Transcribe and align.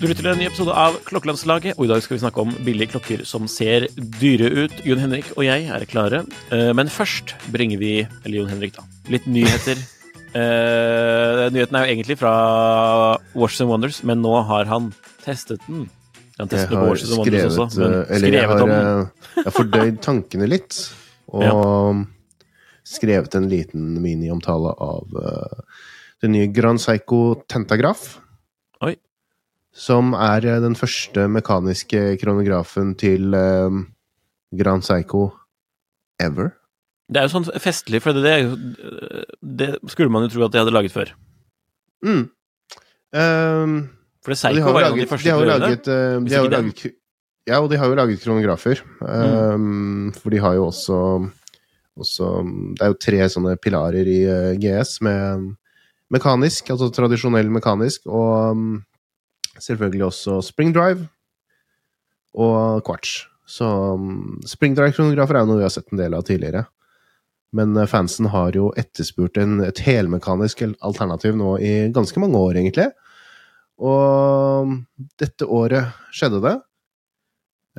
Du 0.00 0.06
lytter 0.08 0.24
til 0.24 0.30
en 0.30 0.38
ny 0.40 0.46
episode 0.48 0.72
av 0.80 0.94
Klokkelandslaget, 1.04 1.74
og 1.76 1.84
i 1.84 1.88
dag 1.90 2.00
skal 2.00 2.14
vi 2.14 2.20
snakke 2.22 2.40
om 2.40 2.54
billige 2.64 2.88
klokker 2.94 3.20
som 3.28 3.44
ser 3.52 3.84
dyre 4.16 4.46
ut. 4.48 4.78
Jon 4.88 5.00
Henrik 5.02 5.26
og 5.34 5.42
jeg 5.44 5.66
er 5.68 5.82
klare, 5.84 6.22
Eh, 6.48 6.70
men 6.72 6.88
først 6.88 7.34
bringer 7.52 7.76
vi 7.78 8.08
Eller 8.24 8.38
Jon 8.38 8.48
Henrik, 8.48 8.72
da. 8.78 8.82
Litt 9.12 9.26
nyheter. 9.26 9.76
uh, 10.32 11.50
nyheten 11.52 11.76
er 11.76 11.84
jo 11.84 11.92
egentlig 11.92 12.16
fra 12.16 12.32
Watches 13.34 13.60
and 13.60 13.68
Wonders, 13.68 14.02
men 14.02 14.22
nå 14.22 14.32
har 14.48 14.64
han 14.64 14.88
testet 15.22 15.60
den. 15.68 15.90
Han 16.38 16.48
testet 16.48 16.70
jeg 16.70 16.78
har 16.78 16.88
Watches 16.88 17.10
and 17.10 17.18
Wonders 17.18 17.58
også, 17.58 17.80
men 17.80 17.92
eller 17.92 18.16
skrevet 18.16 18.32
jeg 18.32 18.40
skrevet 18.40 18.56
har, 18.56 18.62
om 18.62 18.70
den. 18.70 19.04
eh, 19.04 19.36
jeg 19.36 19.44
har 19.50 19.56
fordøyd 19.58 20.00
tankene 20.00 20.48
litt, 20.48 20.80
og 21.36 22.06
skrevet 22.88 23.36
en 23.36 23.52
liten 23.52 24.00
miniomtale 24.00 24.72
av 24.80 25.12
uh, 25.12 25.84
den 26.24 26.38
nye 26.38 26.48
Grand 26.48 26.80
Psycho 26.80 27.42
Tentagraf. 27.52 28.14
Oi. 28.80 28.96
Som 29.70 30.14
er 30.18 30.46
eh, 30.46 30.60
den 30.62 30.76
første 30.78 31.28
mekaniske 31.30 32.16
kronografen 32.22 32.94
til 32.98 33.34
eh, 33.36 33.82
Grand 34.58 34.82
Psycho 34.82 35.28
ever. 36.20 36.54
Det 37.10 37.18
er 37.18 37.26
jo 37.26 37.32
sånn 37.32 37.48
festlig, 37.58 38.00
for 38.04 38.14
det, 38.14 38.34
det, 39.42 39.72
skulle 39.90 40.12
man 40.14 40.26
jo 40.26 40.30
tro 40.34 40.44
at 40.46 40.54
de 40.54 40.60
hadde 40.62 40.74
laget 40.74 40.94
før. 40.94 41.10
Mm. 42.06 42.28
Um, 43.10 43.74
For 44.22 44.32
det 44.32 44.54
de 44.54 44.62
jo 44.62 44.70
var 44.70 44.84
jo 44.84 44.86
en 44.86 44.92
av 44.92 44.94
de 44.94 45.00
laget, 45.00 45.10
første 45.10 45.26
de 45.26 45.32
har 45.32 45.40
jo 45.42 45.48
laget, 45.50 45.88
eh, 45.90 46.18
de 46.22 46.36
har 46.36 46.44
jo 46.46 46.52
laget 46.54 46.84
Ja, 47.48 47.58
og 47.58 47.70
de 47.72 47.78
har 47.80 47.90
jo 47.90 47.98
laget 47.98 48.22
kronografer. 48.22 48.82
Um, 49.00 50.12
For 50.14 50.30
de 50.30 50.38
har 50.38 50.54
jo 50.54 50.68
også, 50.68 50.98
også 51.98 52.28
Det 52.78 52.86
er 52.86 52.92
jo 52.92 53.00
tre 53.06 53.26
sånne 53.34 53.56
pilarer 53.58 54.06
i 54.06 54.20
uh, 54.30 54.52
GS 54.60 55.00
med 55.02 55.50
mekanisk, 56.10 56.70
altså 56.70 56.90
tradisjonell 56.94 57.50
mekanisk, 57.50 58.06
og 58.06 58.54
um, 58.54 58.70
selvfølgelig 59.64 60.06
også 60.08 60.40
spring 60.44 60.74
drive 60.76 61.08
og 62.34 62.84
quartz. 62.86 63.24
Så 63.50 63.66
um, 63.66 64.38
spring 64.46 64.76
drive-kronografer 64.78 65.36
er 65.36 65.42
jo 65.42 65.50
noe 65.50 65.60
vi 65.60 65.66
har 65.66 65.74
sett 65.74 65.90
en 65.90 66.00
del 66.00 66.14
av 66.14 66.26
tidligere. 66.28 66.64
Men 67.56 67.74
eh, 67.76 67.88
fansen 67.90 68.28
har 68.30 68.54
jo 68.54 68.68
etterspurt 68.78 69.40
en, 69.42 69.58
et 69.66 69.82
helmekanisk 69.82 70.62
alternativ 70.86 71.34
nå 71.38 71.56
i 71.58 71.72
ganske 71.90 72.22
mange 72.22 72.38
år, 72.38 72.60
egentlig. 72.60 72.86
Og 73.80 74.76
dette 75.18 75.48
året 75.50 75.90
skjedde 76.14 76.42
det. 76.44 76.54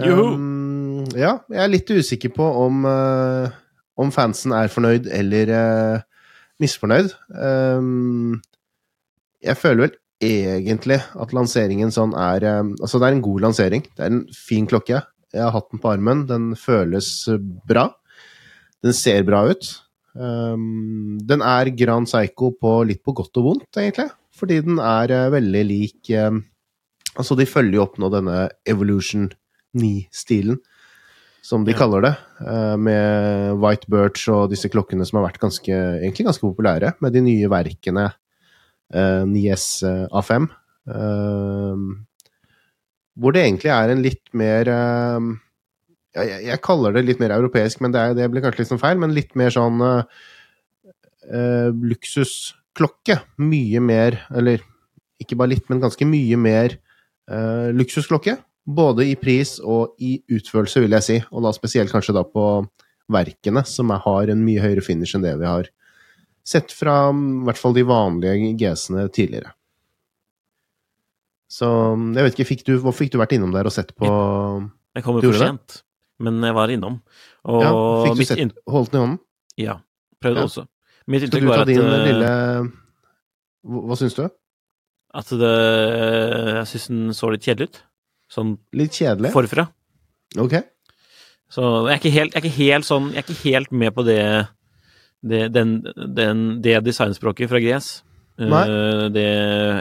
Juhu! 0.03 0.25
Um, 0.33 1.05
ja, 1.15 1.37
jeg 1.51 1.63
er 1.63 1.71
litt 1.71 1.91
usikker 1.91 2.33
på 2.35 2.45
om, 2.65 2.83
uh, 2.87 3.47
om 3.99 4.11
fansen 4.13 4.53
er 4.55 4.71
fornøyd 4.71 5.07
eller 5.13 5.55
uh, 5.55 6.03
misfornøyd. 6.61 7.13
Um, 7.31 8.41
jeg 9.41 9.57
føler 9.57 9.87
vel 9.87 9.95
egentlig 10.21 10.99
at 11.01 11.33
lanseringen 11.35 11.91
sånn 11.93 12.13
er 12.17 12.45
eh, 12.45 12.61
Altså, 12.81 12.99
det 13.01 13.07
er 13.09 13.17
en 13.17 13.25
god 13.25 13.45
lansering. 13.47 13.85
Det 13.97 14.05
er 14.05 14.13
en 14.13 14.25
fin 14.35 14.67
klokke. 14.69 15.01
Jeg 15.31 15.43
har 15.45 15.53
hatt 15.55 15.69
den 15.71 15.81
på 15.81 15.91
armen. 15.93 16.25
Den 16.29 16.51
føles 16.59 17.09
bra. 17.67 17.89
Den 18.83 18.95
ser 18.97 19.23
bra 19.27 19.45
ut. 19.51 19.67
Um, 20.11 21.19
den 21.23 21.39
er 21.45 21.69
Grand 21.77 22.09
Psycho 22.09 22.49
på 22.59 22.71
litt 22.89 22.99
på 23.05 23.13
godt 23.15 23.37
og 23.39 23.45
vondt, 23.45 23.69
egentlig. 23.79 24.09
Fordi 24.35 24.57
den 24.65 24.79
er 24.83 25.11
eh, 25.15 25.29
veldig 25.31 25.61
lik 25.67 26.11
um, 26.19 26.41
Altså, 27.19 27.35
de 27.35 27.43
følger 27.47 27.75
jo 27.75 27.81
opp 27.83 27.97
nå 27.99 28.07
denne 28.07 28.35
Evolution 28.71 29.25
9-stilen, 29.75 30.61
som 31.43 31.65
de 31.67 31.73
Ja. 31.73 31.79
kaller 31.81 32.05
det. 32.05 32.11
Uh, 32.39 32.77
med 32.79 33.57
White 33.59 33.89
Birch 33.91 34.29
og 34.31 34.49
disse 34.53 34.71
klokkene 34.71 35.03
som 35.07 35.19
har 35.19 35.25
vært 35.27 35.41
ganske, 35.43 35.75
egentlig 35.99 36.27
ganske 36.29 36.45
populære, 36.45 36.93
med 37.03 37.11
de 37.11 37.23
nye 37.25 37.49
verkene 37.51 38.05
9S 38.91 39.68
eh, 39.88 40.06
A5. 40.12 40.50
eh, 40.91 41.85
hvor 43.22 43.35
det 43.35 43.44
egentlig 43.46 43.72
er 43.74 43.91
en 43.91 44.03
litt 44.03 44.31
mer 44.38 44.72
eh, 44.72 45.31
jeg, 46.18 46.44
jeg 46.47 46.63
kaller 46.66 46.96
det 46.96 47.06
litt 47.07 47.22
mer 47.22 47.34
europeisk, 47.35 47.81
men 47.84 47.94
det, 47.94 48.02
er, 48.02 48.16
det 48.18 48.29
blir 48.31 48.44
kanskje 48.44 48.63
litt 48.63 48.72
sånn 48.72 48.81
feil, 48.81 49.00
men 49.02 49.16
litt 49.16 49.34
mer 49.40 49.53
sånn 49.53 49.79
uh, 49.79 50.03
uh, 51.31 51.69
luksusklokke. 51.72 53.19
Mye 53.40 53.84
mer, 53.84 54.19
eller 54.35 54.63
ikke 55.22 55.38
bare 55.40 55.53
litt, 55.53 55.68
men 55.72 55.84
ganske 55.84 56.08
mye 56.08 56.40
mer 56.40 56.75
uh, 57.31 57.72
luksusklokke. 57.75 58.35
Både 58.68 59.08
i 59.08 59.16
pris 59.19 59.56
og 59.63 59.96
i 60.03 60.18
utførelse, 60.35 60.84
vil 60.84 60.97
jeg 61.00 61.08
si. 61.08 61.19
Og 61.31 61.47
da 61.47 61.53
spesielt 61.56 61.94
kanskje 61.94 62.18
da 62.18 62.25
på 62.28 62.47
verkene, 63.12 63.63
som 63.68 63.91
har 63.91 64.31
en 64.31 64.44
mye 64.44 64.63
høyere 64.63 64.84
finish 64.85 65.16
enn 65.16 65.25
det 65.25 65.38
vi 65.40 65.47
har 65.47 65.72
sett 66.47 66.72
fra 66.74 66.96
i 67.13 67.44
hvert 67.47 67.59
fall 67.62 67.74
de 67.78 67.84
vanlige 67.88 68.52
GS-ene 68.59 69.07
tidligere. 69.13 69.53
Så 71.52 71.68
mm, 71.97 72.12
jeg 72.16 72.24
vet 72.28 72.35
ikke, 72.38 72.47
fikk 72.53 72.62
du, 72.68 72.74
hvorfor 72.79 73.03
fikk 73.03 73.13
du 73.16 73.19
vært 73.22 73.34
innom 73.35 73.52
der 73.53 73.68
og 73.68 73.74
sett 73.75 73.91
på 74.00 74.07
Jeg 74.96 75.03
kom 75.06 75.18
jo 75.19 75.31
for 75.34 75.40
sent, 75.41 75.81
men 76.24 76.40
jeg 76.46 76.56
var 76.56 76.72
innom. 76.72 77.00
Og 77.50 77.63
ja, 77.66 77.72
Fikk 78.06 78.19
du 78.22 78.25
sett, 78.29 78.40
inn- 78.46 78.53
holdt 78.72 78.94
den 78.94 79.00
i 79.00 79.03
hånden? 79.06 79.19
Ja, 79.59 79.75
prøvde 80.24 80.44
Ja. 80.46 80.47
også. 80.47 80.66
Mitt 81.12 81.25
Skal 81.28 81.41
du 81.41 81.50
ta 81.52 81.66
din 81.66 81.81
at, 81.81 82.06
lille 82.07 82.29
Hva, 83.66 83.79
hva 83.90 83.96
syns 84.00 84.13
du? 84.16 84.28
at 85.13 85.28
det 85.41 85.50
Jeg 85.52 86.68
syns 86.72 86.85
den 86.88 87.09
så 87.18 87.31
litt 87.34 87.44
kjedelig 87.44 87.68
ut. 87.72 87.79
Sånn 88.31 88.53
Litt 88.72 88.91
kjedelig? 88.96 89.31
forfra. 89.34 89.66
Ok. 90.40 90.53
Så 91.52 91.66
jeg 91.90 91.97
er 91.97 92.00
ikke 92.00 92.13
helt, 92.16 92.31
jeg 92.34 92.40
er 92.40 92.46
ikke 92.47 92.58
helt 92.63 92.85
sånn 92.88 93.09
Jeg 93.12 93.18
er 93.18 93.28
ikke 93.28 93.44
helt 93.50 93.72
med 93.75 93.91
på 93.97 94.06
det 94.08 94.19
det, 95.23 95.51
den, 95.53 95.75
den, 96.17 96.61
det 96.61 96.79
designspråket 96.85 97.49
fra 97.51 97.59
GS. 97.61 97.89
Eh, 98.39 98.47
Nei. 98.49 98.63
det 99.13 99.27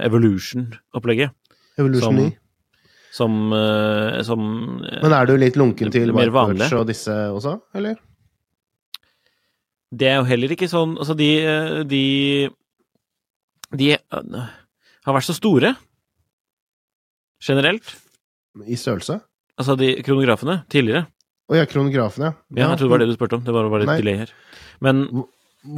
Evolution-opplegget. 0.05 1.33
Evolution 1.79 2.11
Som- 2.11 2.23
9. 2.27 2.37
Som, 3.13 3.53
eh, 3.53 4.21
som 4.23 4.41
eh, 4.87 5.01
Men 5.03 5.13
er 5.17 5.27
du 5.27 5.33
litt 5.37 5.57
lunken 5.59 5.91
til 5.91 6.13
blir 6.13 6.31
mer 6.31 6.31
White 6.31 6.69
og 6.79 6.87
disse 6.87 7.11
også, 7.11 7.57
eller? 7.75 7.97
Det 9.91 10.07
er 10.07 10.21
jo 10.21 10.29
heller 10.29 10.53
ikke 10.55 10.69
sånn 10.71 10.93
Altså, 11.03 11.17
de 11.19 11.31
De, 11.91 12.05
de 13.75 13.89
har 13.91 15.15
vært 15.17 15.27
så 15.27 15.35
store 15.35 15.75
generelt. 17.43 17.97
I 18.67 18.77
størrelse? 18.77 19.21
Altså 19.59 19.77
de 19.81 19.95
kronografene 20.05 20.61
tidligere. 20.71 21.07
Å 21.51 21.59
ja, 21.59 21.67
kronografen, 21.67 22.29
ja. 22.29 22.33
Ja, 22.55 22.69
jeg 22.71 22.79
trodde 22.79 22.87
det 22.87 22.95
var 22.95 23.03
det 23.03 23.09
du 23.11 23.17
spurte 23.17 23.39
om. 23.41 23.47
Det 23.47 23.55
var 23.55 23.71
bare 23.73 23.83
litt 23.83 23.91
Nei. 23.91 24.01
delay 24.05 24.21
her. 24.23 24.35
Men 24.87 25.01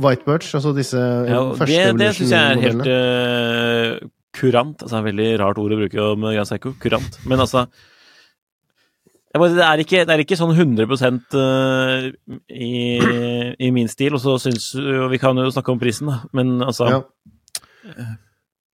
White 0.02 0.26
Birch, 0.26 0.50
altså 0.58 0.74
disse 0.76 0.98
ja, 1.00 1.38
første 1.58 1.70
det, 1.72 1.94
det 1.98 2.10
syns 2.18 2.34
jeg 2.34 2.42
er 2.42 2.60
helt 2.60 2.82
9-modellene. 2.82 4.02
øh, 4.04 4.10
kurant. 4.36 4.84
Altså, 4.84 5.00
et 5.00 5.08
veldig 5.08 5.30
rart 5.40 5.62
ord 5.62 5.74
å 5.74 5.80
bruke 5.80 6.04
om 6.12 6.28
Jan 6.34 6.48
Seiko. 6.48 6.74
Kurant. 6.82 7.16
Men 7.24 7.42
altså 7.42 7.64
jeg 9.32 9.40
bare, 9.40 9.54
det, 9.56 9.64
er 9.64 9.80
ikke, 9.80 10.00
det 10.04 10.12
er 10.12 10.20
ikke 10.26 10.36
sånn 10.36 10.52
100% 10.52 11.36
øh, 11.40 12.08
i, 12.52 12.72
i 13.64 13.70
min 13.72 13.88
stil, 13.88 14.18
og 14.18 14.20
så 14.20 14.34
syns 14.42 14.74
og 14.76 15.06
Vi 15.08 15.20
kan 15.22 15.40
jo 15.40 15.48
snakke 15.54 15.72
om 15.72 15.80
prisen, 15.80 16.10
da, 16.12 16.18
men 16.36 16.58
altså 16.60 16.90
ja. 16.90 16.98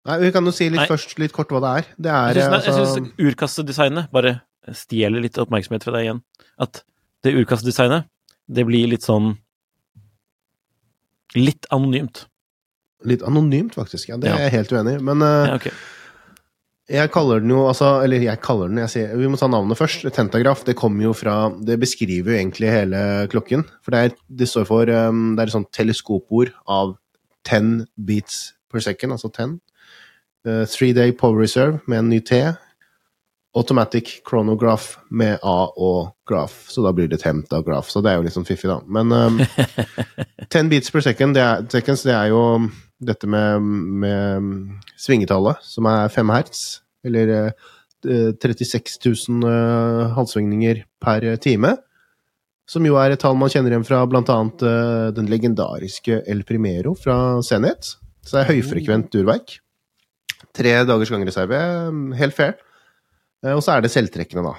Nei, 0.08 0.16
Vi 0.24 0.32
kan 0.34 0.42
jo 0.42 0.54
si 0.54 0.66
litt 0.66 0.82
Nei. 0.82 0.88
først 0.90 1.14
litt 1.22 1.34
kort 1.36 1.54
hva 1.54 1.62
det 1.62 1.70
er. 1.78 1.92
Det 1.94 2.10
er 2.10 2.40
Jeg 2.40 2.48
syns, 2.48 2.66
altså, 2.74 3.06
syns 3.54 4.10
bare 4.10 4.40
stjeler 4.76 5.20
litt 5.24 5.38
oppmerksomhet 5.38 5.84
fra 5.84 5.92
deg 5.96 6.06
igjen. 6.08 6.22
At 6.58 6.82
det 7.24 7.34
urkastdesignet, 7.38 8.08
det 8.48 8.64
blir 8.68 8.88
litt 8.90 9.02
sånn 9.06 9.36
Litt 11.36 11.66
anonymt. 11.74 12.24
litt 13.04 13.22
anonymt, 13.22 13.74
faktisk. 13.76 14.08
Ja, 14.08 14.16
det 14.16 14.28
Ja. 14.30 14.36
er 14.38 14.48
jeg 14.50 14.52
helt 14.52 14.72
uenig 14.72 14.94
i. 14.98 15.02
Men 15.04 15.22
uh, 15.22 15.46
Ja, 15.46 15.54
okay. 15.56 15.70
jeg 16.88 17.10
kaller 17.12 17.40
den 17.40 17.50
jo 17.50 17.66
altså 17.68 18.02
Eller 18.02 18.18
jeg 18.18 18.40
kaller 18.40 18.68
den 18.68 18.78
jeg 18.78 18.88
sier, 18.88 19.16
Vi 19.16 19.26
må 19.28 19.36
ta 19.38 19.46
navnet 19.46 19.76
først. 19.78 20.10
Tentagraf. 20.12 20.64
Det 20.64 20.74
kommer 20.74 21.02
jo 21.04 21.12
fra 21.12 21.50
Det 21.50 21.78
beskriver 21.78 22.32
jo 22.32 22.38
egentlig 22.38 22.70
hele 22.72 23.28
klokken. 23.28 23.64
For 23.84 23.90
det, 23.92 23.98
er, 23.98 24.16
det 24.30 24.48
står 24.48 24.64
for 24.66 24.88
um, 24.88 25.36
Det 25.36 25.42
er 25.42 25.46
et 25.46 25.52
sånt 25.52 25.70
teleskopord 25.72 26.50
av 26.66 26.96
10 27.44 27.86
beats 27.96 28.54
per 28.72 28.80
second, 28.80 29.12
altså 29.12 29.30
10. 29.32 29.60
Uh, 30.46 30.64
three 30.66 30.92
day 30.92 31.12
power 31.12 31.38
reserve 31.38 31.80
med 31.86 31.98
en 31.98 32.08
ny 32.08 32.20
T. 32.20 32.40
Automatic 33.58 34.20
chronograph 34.28 35.00
med 35.10 35.40
A 35.42 35.58
og 35.74 36.12
graph, 36.28 36.68
så 36.70 36.84
da 36.84 36.92
blir 36.94 37.08
det 37.10 37.20
tentagraph. 37.24 37.90
Så 37.90 38.02
det 38.04 38.12
er 38.12 38.20
jo 38.20 38.26
litt 38.26 38.36
sånn 38.36 38.46
fiffig, 38.46 38.70
da. 38.70 38.78
Men 38.86 39.10
um, 39.10 39.40
10 40.52 40.70
beats 40.70 40.92
per 40.94 41.04
second, 41.04 41.34
det 41.34 41.42
er, 41.42 41.64
seconds, 41.72 42.04
det 42.06 42.14
er 42.14 42.30
jo 42.30 42.42
dette 43.02 43.30
med, 43.30 43.66
med 44.04 44.52
svingetallet, 44.98 45.58
som 45.66 45.88
er 45.90 46.12
5 46.14 46.32
hertz, 46.34 46.62
eller 47.06 47.34
uh, 47.50 47.68
36 48.06 48.98
000 49.02 49.42
uh, 49.42 50.14
halvsvingninger 50.14 50.84
per 51.02 51.26
time. 51.42 51.74
Som 52.68 52.84
jo 52.84 52.98
er 53.00 53.14
et 53.14 53.22
tall 53.22 53.38
man 53.40 53.50
kjenner 53.50 53.72
igjen 53.72 53.86
fra 53.88 54.04
bl.a. 54.06 54.22
Uh, 54.62 55.08
den 55.16 55.30
legendariske 55.32 56.22
El 56.28 56.44
Primero 56.46 56.94
fra 56.94 57.40
Senhet. 57.42 57.96
Så 58.22 58.36
det 58.36 58.44
er 58.44 58.54
høyfrekvent 58.54 59.10
durverk. 59.14 59.58
Tre 60.54 60.78
dagers 60.86 61.10
gangreserve, 61.10 61.58
helt 62.18 62.36
fair. 62.36 62.58
Eh, 63.44 63.54
Og 63.54 63.62
så 63.64 63.76
er 63.76 63.84
det 63.84 63.92
selvtrekkende, 63.94 64.44
da. 64.48 64.56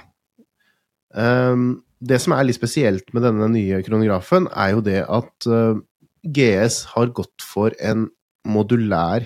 Um, 1.10 1.82
det 2.00 2.20
som 2.22 2.36
er 2.36 2.46
litt 2.46 2.60
spesielt 2.60 3.10
med 3.16 3.26
denne 3.26 3.50
nye 3.52 3.82
kronografen, 3.84 4.48
er 4.56 4.76
jo 4.76 4.84
det 4.86 5.02
at 5.04 5.50
uh, 5.50 5.82
GS 6.24 6.84
har 6.94 7.12
gått 7.16 7.44
for 7.44 7.74
en 7.82 8.08
modulær 8.48 9.26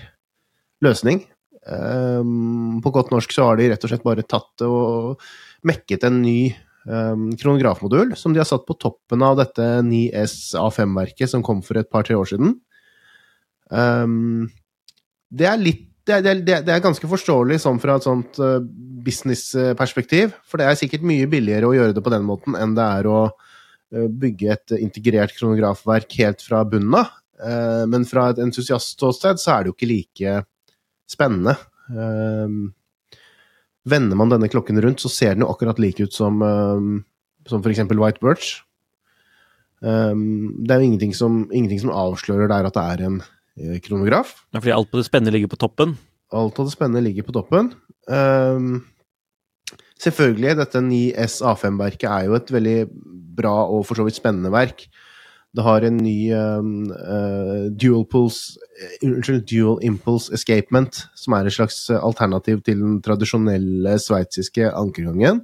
løsning. 0.83 1.25
Um, 1.63 2.81
på 2.83 2.91
godt 2.91 3.13
norsk 3.13 3.31
så 3.31 3.49
har 3.49 3.59
de 3.59 3.69
rett 3.71 3.85
og 3.85 3.91
slett 3.91 4.03
bare 4.03 4.25
tatt 4.27 4.63
og 4.65 5.21
mekket 5.63 6.03
en 6.07 6.17
ny 6.23 6.51
um, 6.87 7.29
kronografmodul 7.39 8.17
som 8.19 8.33
de 8.33 8.41
har 8.41 8.49
satt 8.49 8.65
på 8.67 8.75
toppen 8.81 9.23
av 9.23 9.37
dette 9.39 9.63
9S 9.85 10.57
A5-verket 10.59 11.31
som 11.31 11.45
kom 11.45 11.61
for 11.63 11.79
et 11.79 11.87
par-tre 11.93 12.17
år 12.19 12.27
siden. 12.33 12.57
Det 15.33 15.47
er 15.49 15.61
litt 15.61 15.87
det 16.07 16.19
det, 16.43 16.59
det 16.67 16.73
er 16.73 16.83
ganske 16.83 17.07
forståelig 17.07 17.61
sånn 17.63 17.79
fra 17.81 17.97
et 17.97 18.05
sånt 18.05 18.39
uh, 18.43 18.59
businessperspektiv, 19.05 20.35
for 20.47 20.59
det 20.59 20.67
er 20.67 20.79
sikkert 20.79 21.05
mye 21.07 21.29
billigere 21.31 21.69
å 21.69 21.75
gjøre 21.75 21.95
det 21.95 22.03
på 22.03 22.13
den 22.13 22.25
måten 22.27 22.57
enn 22.59 22.75
det 22.77 22.87
er 22.99 23.09
å 23.09 23.19
uh, 23.31 24.07
bygge 24.07 24.53
et 24.55 24.75
integrert 24.79 25.35
kronografverk 25.37 26.17
helt 26.19 26.43
fra 26.43 26.63
bunnen 26.67 26.99
av. 26.99 27.13
Uh, 27.43 27.83
men 27.89 28.07
fra 28.07 28.29
et 28.31 28.41
entusiastståsted 28.43 29.41
så 29.41 29.55
er 29.55 29.63
det 29.63 29.71
jo 29.71 29.77
ikke 29.77 29.91
like 29.91 30.37
spennende. 31.09 31.57
Vender 33.83 34.17
man 34.17 34.31
denne 34.31 34.47
klokken 34.49 34.79
rundt, 34.81 35.03
så 35.03 35.11
ser 35.11 35.35
den 35.35 35.43
jo 35.43 35.49
akkurat 35.51 35.79
like 35.83 36.07
ut 36.07 36.15
som, 36.15 36.39
som 37.49 37.59
f.eks. 37.59 37.81
White 37.91 38.23
Birch. 38.23 38.53
Det 39.83 40.71
er 40.71 40.79
jo 40.79 40.87
ingenting 40.87 41.11
som, 41.13 41.43
ingenting 41.51 41.83
som 41.83 41.91
avslører 41.91 42.47
der 42.49 42.69
at 42.69 42.77
det 42.79 42.85
er 42.93 43.03
en 43.09 43.19
eh, 43.19 43.42
kronograf. 43.83 44.33
Ja, 44.53 44.59
fordi 44.59 44.73
alt 44.75 44.91
på 44.91 44.99
det 44.99 45.07
spennende 45.07 45.33
ligger 45.35 45.51
på 45.51 45.59
toppen. 45.61 45.97
Alt 46.33 46.59
av 46.59 46.67
det 46.67 46.73
spennende 46.73 47.03
ligger 47.05 47.27
på 47.27 47.35
toppen. 47.35 47.71
Um, 48.09 48.83
selvfølgelig, 50.01 50.57
dette 50.59 50.81
9S 50.81 51.41
A5-verket 51.45 52.09
er 52.09 52.27
jo 52.27 52.37
et 52.37 52.53
veldig 52.53 52.77
bra 53.37 53.53
og 53.69 53.85
for 53.87 53.99
så 53.99 54.05
vidt 54.07 54.17
spennende 54.17 54.53
verk. 54.53 54.87
Det 55.53 55.61
har 55.61 55.85
en 55.85 55.99
ny 56.01 56.33
um, 56.33 56.87
uh, 56.89 57.69
dual, 57.69 58.07
pulse, 58.09 58.57
uh, 59.05 59.35
dual 59.45 59.77
impulse 59.85 60.33
escapement, 60.33 61.03
som 61.13 61.37
er 61.37 61.45
et 61.45 61.53
slags 61.53 61.85
alternativ 61.93 62.63
til 62.65 62.81
den 62.81 62.97
tradisjonelle 63.05 63.99
sveitsiske 64.01 64.71
ankergangen. 64.73 65.43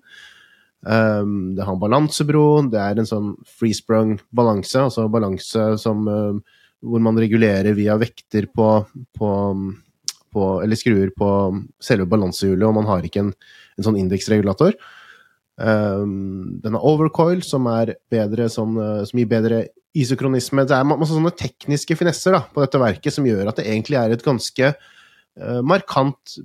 Um, 0.82 1.54
det 1.54 1.68
har 1.68 1.76
en 1.76 1.82
balansebro, 1.82 2.64
det 2.72 2.82
er 2.82 2.98
en 2.98 3.10
sånn 3.10 3.34
freesprung 3.60 4.18
balanse, 4.34 4.82
altså 4.82 5.06
balanse 5.12 5.76
som 5.78 6.08
um, 6.08 6.42
hvor 6.86 7.04
man 7.04 7.18
regulerer 7.20 7.76
via 7.78 7.98
vekter 8.00 8.48
på, 8.56 8.70
på, 9.18 9.31
på 10.34 10.46
Eller 10.64 10.80
skruer 10.80 11.12
på 11.16 11.30
selve 11.84 12.08
balansehjulet, 12.10 12.68
og 12.68 12.78
man 12.78 12.88
har 12.90 13.06
ikke 13.06 13.26
en, 13.26 13.34
en 13.78 13.88
sånn 13.90 14.00
indeksregulator. 14.00 14.78
Um, 15.60 16.62
den 16.64 16.78
har 16.78 16.86
overcoil, 16.88 17.42
som, 17.44 17.68
bedre, 18.12 18.48
som, 18.52 18.78
uh, 18.80 19.04
som 19.08 19.20
gir 19.20 19.28
bedre 19.31 19.66
isokronisme. 19.98 20.64
Det 20.70 20.78
er 20.78 20.88
masse 20.88 21.12
sånne 21.12 21.36
tekniske 21.36 21.98
finesser 22.00 22.38
da, 22.38 22.46
på 22.48 22.64
dette 22.64 22.80
verket 22.80 23.16
som 23.16 23.28
gjør 23.28 23.52
at 23.52 23.60
det 23.60 23.68
egentlig 23.68 24.00
er 24.00 24.16
et 24.16 24.24
ganske 24.24 24.72
uh, 24.72 25.62
markant 25.68 26.38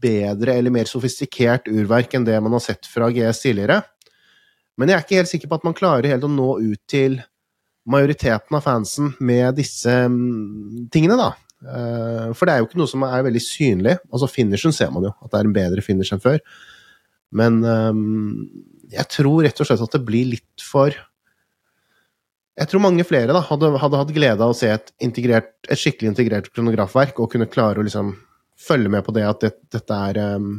bedre 0.00 0.56
eller 0.56 0.72
mer 0.72 0.88
sofistikert 0.88 1.68
urverk 1.68 2.16
enn 2.16 2.24
det 2.24 2.38
man 2.40 2.56
har 2.56 2.64
sett 2.64 2.88
fra 2.88 3.10
GS 3.12 3.44
tidligere. 3.44 3.82
Men 4.80 4.88
jeg 4.88 4.96
er 4.96 5.04
ikke 5.04 5.20
helt 5.20 5.32
sikker 5.34 5.50
på 5.50 5.60
at 5.60 5.66
man 5.68 5.76
klarer 5.76 6.08
helt 6.08 6.24
å 6.24 6.32
nå 6.32 6.54
ut 6.62 6.80
til 6.88 7.20
majoriteten 7.88 8.56
av 8.56 8.64
fansen 8.64 9.14
med 9.24 9.56
disse 9.58 9.92
mm, 10.08 10.88
tingene, 10.92 11.16
da. 11.18 11.30
Eh, 11.60 12.32
For 12.36 12.46
det 12.46 12.54
er 12.54 12.62
jo 12.62 12.68
ikke 12.68 12.80
noe 12.80 12.90
som 12.90 13.04
er 13.06 13.26
veldig 13.26 13.42
synlig. 13.44 13.96
Altså 14.10 14.28
Finishen 14.30 14.74
ser 14.76 14.92
man 14.94 15.08
jo, 15.08 15.14
at 15.20 15.32
det 15.32 15.40
er 15.40 15.48
en 15.48 15.56
bedre 15.56 15.84
finish 15.84 16.14
enn 16.14 16.22
før. 16.22 16.40
Men 17.36 17.60
ehm, 17.62 18.48
jeg 18.90 19.06
tror 19.12 19.44
rett 19.46 19.60
og 19.62 19.68
slett 19.68 19.84
at 19.84 19.94
det 19.94 20.02
blir 20.06 20.32
litt 20.32 20.64
for 20.64 20.90
Jeg 22.58 22.68
tror 22.68 22.82
mange 22.82 23.04
flere 23.06 23.32
da 23.32 23.40
hadde, 23.46 23.70
hadde 23.78 24.00
hatt 24.00 24.10
glede 24.12 24.42
av 24.42 24.50
å 24.52 24.56
se 24.56 24.68
et, 24.68 24.90
integrert, 25.00 25.52
et 25.70 25.78
skikkelig 25.78 26.10
integrert 26.10 26.50
kronografverk 26.50 27.22
og 27.22 27.30
kunne 27.32 27.48
klare 27.48 27.80
å 27.80 27.86
liksom 27.86 28.10
følge 28.60 28.90
med 28.92 29.06
på 29.06 29.14
det 29.16 29.22
at 29.24 29.46
det, 29.46 29.52
dette 29.72 30.00
er 30.10 30.18
ehm, 30.20 30.50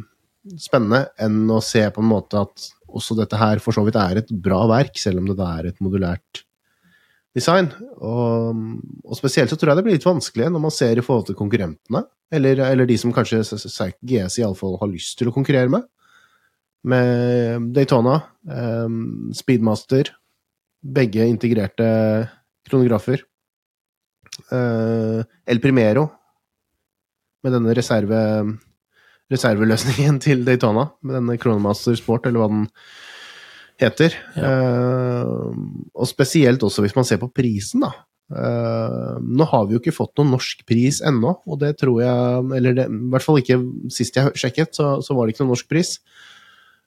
spennende, 0.58 1.04
enn 1.22 1.44
å 1.52 1.60
se 1.62 1.84
på 1.94 2.02
en 2.02 2.10
måte 2.10 2.40
at 2.40 2.72
også 2.90 3.20
dette 3.20 3.38
her 3.38 3.62
for 3.62 3.76
så 3.76 3.84
vidt 3.86 4.00
er 4.00 4.24
et 4.24 4.32
bra 4.32 4.64
verk, 4.72 4.96
selv 4.98 5.22
om 5.22 5.28
det 5.30 5.38
er 5.46 5.70
et 5.70 5.84
modulært 5.84 6.42
design. 7.38 7.70
Og, 8.02 8.62
og 9.06 9.18
spesielt 9.18 9.52
så 9.52 9.58
tror 9.60 9.72
jeg 9.72 9.80
det 9.80 9.86
blir 9.88 9.98
litt 9.98 10.08
vanskelig 10.08 10.50
når 10.52 10.64
man 10.66 10.76
ser 10.76 11.00
i 11.00 11.06
forhold 11.06 11.30
til 11.30 11.40
konkurrentene, 11.40 12.04
eller, 12.32 12.64
eller 12.68 12.90
de 12.90 12.98
som 13.00 13.14
kanskje 13.16 13.44
GS 13.44 14.40
iallfall 14.42 14.80
har 14.82 14.92
lyst 14.92 15.18
til 15.20 15.32
å 15.32 15.36
konkurrere 15.36 15.72
med. 15.72 15.88
Med 16.88 17.70
Daytona, 17.76 18.18
um, 18.48 19.30
Speedmaster, 19.38 20.10
begge 20.82 21.28
integrerte 21.30 21.86
kronografer. 22.68 23.22
Uh, 24.50 25.22
El 25.46 25.62
Primero, 25.62 26.08
med 27.46 27.54
denne 27.54 27.76
reserve, 27.78 28.18
reserveløsningen 29.32 30.18
til 30.26 30.42
Daytona, 30.48 30.90
med 31.06 31.20
denne 31.20 31.38
Chronomaster 31.42 32.00
Sport, 32.00 32.26
eller 32.26 32.42
hva 32.42 32.50
den 32.50 32.66
heter. 33.88 34.16
Eh, 34.38 35.34
og 35.92 36.10
spesielt 36.10 36.64
også 36.64 36.86
hvis 36.86 36.96
man 36.98 37.08
ser 37.08 37.22
på 37.22 37.32
prisen, 37.34 37.86
da. 37.86 37.94
Uh, 38.32 39.18
nå 39.20 39.44
har 39.44 39.66
vi 39.68 39.76
jo 39.76 39.82
ikke 39.82 39.92
fått 39.92 40.14
noen 40.16 40.30
norsk 40.38 40.62
pris 40.64 41.02
ennå, 41.04 41.34
og 41.44 41.58
det 41.60 41.74
tror 41.82 41.98
jeg 42.00 42.46
Eller 42.56 42.78
det, 42.78 42.86
i 42.88 43.10
hvert 43.12 43.26
fall 43.26 43.42
ikke 43.42 43.58
sist 43.92 44.16
jeg 44.16 44.32
sjekket, 44.40 44.78
så, 44.78 44.94
så 45.04 45.18
var 45.18 45.28
det 45.28 45.34
ikke 45.34 45.44
noen 45.44 45.52
norsk 45.52 45.68
pris. 45.68 45.98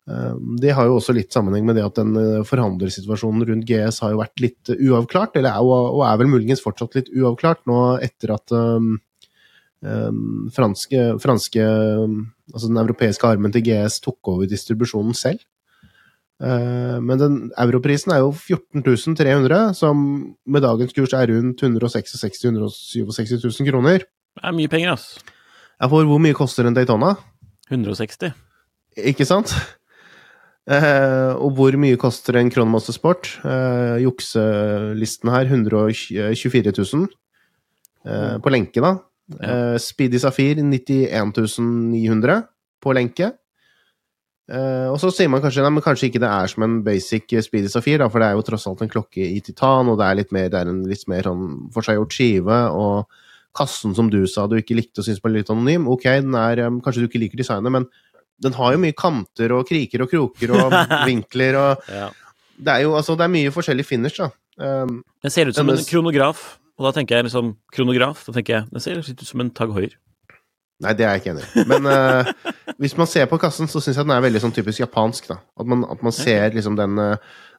Uh, 0.09 0.33
det 0.63 0.73
har 0.77 0.89
jo 0.89 0.97
også 0.97 1.13
litt 1.17 1.37
sammenheng 1.37 1.67
med 1.69 1.77
det 1.77 1.85
at 1.85 2.01
den 2.01 2.17
forhandlersituasjonen 2.49 3.45
rundt 3.51 3.69
GS 3.69 4.01
har 4.05 4.15
jo 4.15 4.23
vært 4.23 4.45
litt 4.45 4.73
uavklart, 4.73 5.37
eller 5.37 5.53
er, 5.53 5.69
og 5.69 6.01
er 6.09 6.23
vel 6.23 6.33
muligens 6.33 6.65
fortsatt 6.65 6.97
litt 6.97 7.13
uavklart 7.13 7.67
nå 7.69 7.81
etter 8.05 8.33
at 8.39 8.57
um, 8.57 8.95
um, 9.85 10.25
franske, 10.55 11.11
franske 11.25 11.69
Altså 12.55 12.69
den 12.69 12.77
europeiske 12.77 13.25
armen 13.25 13.53
til 13.55 13.63
GS 13.65 14.03
tok 14.05 14.29
over 14.29 14.45
distribusjonen 14.45 15.17
selv. 15.17 15.41
Eh, 16.43 16.97
men 16.99 17.21
den 17.21 17.37
europrisen 17.63 18.13
er 18.15 18.25
jo 18.25 18.33
14.300, 18.35 19.75
som 19.79 20.01
med 20.47 20.65
dagens 20.67 20.97
kurs 20.97 21.15
er 21.15 21.31
rundt 21.31 21.63
166 21.63 22.43
000-167 22.49 23.39
000 23.45 23.71
kroner. 23.71 24.05
Det 24.35 24.43
er 24.43 24.57
mye 24.57 24.71
penger, 24.71 24.97
ass. 24.97 25.15
Ja, 25.79 25.87
for 25.87 26.07
hvor 26.09 26.23
mye 26.23 26.35
koster 26.37 26.67
en 26.67 26.75
Daytona? 26.77 27.15
160. 27.71 28.35
Ikke 29.11 29.27
sant? 29.27 29.55
Eh, 30.65 31.33
og 31.37 31.59
hvor 31.59 31.77
mye 31.77 31.99
koster 32.01 32.39
en 32.41 32.51
Kronmaster 32.53 32.97
Sport? 32.97 33.35
Eh, 33.45 34.01
jukselisten 34.05 35.33
her 35.35 35.51
124 35.51 36.73
000 36.73 37.09
eh, 38.09 38.37
på 38.41 38.53
lenke, 38.53 38.81
da. 38.81 38.97
Ja. 39.41 39.79
Speedy 39.81 40.21
Safir 40.21 40.59
91 40.61 41.59
900 41.61 42.43
på 42.85 42.93
lenke. 42.97 43.31
Eh, 44.45 44.89
og 44.93 44.99
så 45.01 45.09
sier 45.15 45.31
man 45.33 45.41
kanskje 45.41 45.63
nei, 45.65 45.73
men 45.73 45.85
kanskje 45.85 46.11
ikke 46.11 46.21
det 46.21 46.29
er 46.29 46.51
som 46.53 46.67
en 46.67 46.81
basic 46.85 47.33
Speedy 47.47 47.71
Safir, 47.73 48.03
da, 48.03 48.11
for 48.13 48.21
det 48.21 48.29
er 48.29 48.37
jo 48.37 48.45
tross 48.45 48.67
alt 48.69 48.83
en 48.85 48.91
klokke 48.93 49.25
i 49.25 49.41
titan, 49.45 49.89
og 49.89 50.01
det 50.01 50.09
er 50.09 50.19
litt 50.21 50.35
mer, 50.37 50.51
det 50.53 50.61
er 50.61 50.73
en 50.73 50.83
litt 50.89 51.07
mer 51.09 51.25
sånn 51.31 51.47
forseggjort 51.73 52.17
skive, 52.17 52.59
og 52.77 53.23
kassen 53.57 53.95
som 53.97 54.11
du 54.13 54.21
sa 54.29 54.49
du 54.51 54.59
ikke 54.59 54.77
likte 54.77 55.01
og 55.01 55.07
syntes 55.07 55.23
var 55.25 55.33
litt 55.33 55.53
anonym. 55.53 55.87
Ok, 55.89 56.09
den 56.27 56.35
er, 56.37 56.65
um, 56.67 56.81
kanskje 56.85 57.05
du 57.05 57.09
ikke 57.09 57.23
liker 57.23 57.41
designet, 57.41 57.73
men 57.73 57.89
den 58.43 58.57
har 58.59 58.75
jo 58.75 58.83
mye 58.83 58.97
kanter 58.99 59.55
og 59.55 59.65
kriker 59.69 60.03
og 60.05 60.11
kroker 60.11 60.53
og 60.59 60.77
vinkler 61.09 61.61
og 61.61 61.89
Ja. 61.89 62.11
Det 62.55 62.71
er 62.71 62.85
jo 62.85 62.93
altså, 62.95 63.17
det 63.19 63.25
er 63.25 63.33
mye 63.33 63.51
forskjellig 63.51 63.83
finish, 63.83 64.21
da. 64.21 64.29
Um, 64.63 65.01
Den 65.25 65.33
ser 65.35 65.49
ut 65.51 65.57
som 65.57 65.67
en 65.73 65.81
kronograf, 65.89 66.61
og 66.79 66.87
da 66.87 66.93
tenker 66.95 67.19
jeg 67.19 67.27
liksom 67.27 67.57
kronograf. 67.75 68.21
Da 68.29 68.35
tenker 68.37 68.55
jeg, 68.55 68.69
Den 68.71 68.85
ser 68.85 69.01
litt 69.01 69.23
ut 69.25 69.27
som 69.27 69.43
en 69.43 69.51
Tag 69.51 69.73
Heuer. 69.75 69.97
Nei, 70.83 70.93
det 70.99 71.05
er 71.07 71.15
jeg 71.15 71.23
ikke 71.23 71.33
enig 71.37 71.45
i. 71.45 71.65
Men 71.71 71.87
uh, 71.87 72.31
hvis 72.83 72.97
man 72.99 73.07
ser 73.07 73.29
på 73.31 73.39
kassen, 73.39 73.69
så 73.71 73.79
syns 73.81 73.97
jeg 74.01 74.07
den 74.09 74.15
er 74.17 74.25
veldig 74.25 74.41
sånn 74.43 74.55
typisk 74.57 74.83
japansk. 74.83 75.29
da. 75.31 75.37
At 75.61 75.69
man, 75.71 75.85
at 75.91 76.03
man 76.03 76.13
ser 76.17 76.51
liksom 76.57 76.75
den 76.77 76.99
uh, 76.99 77.15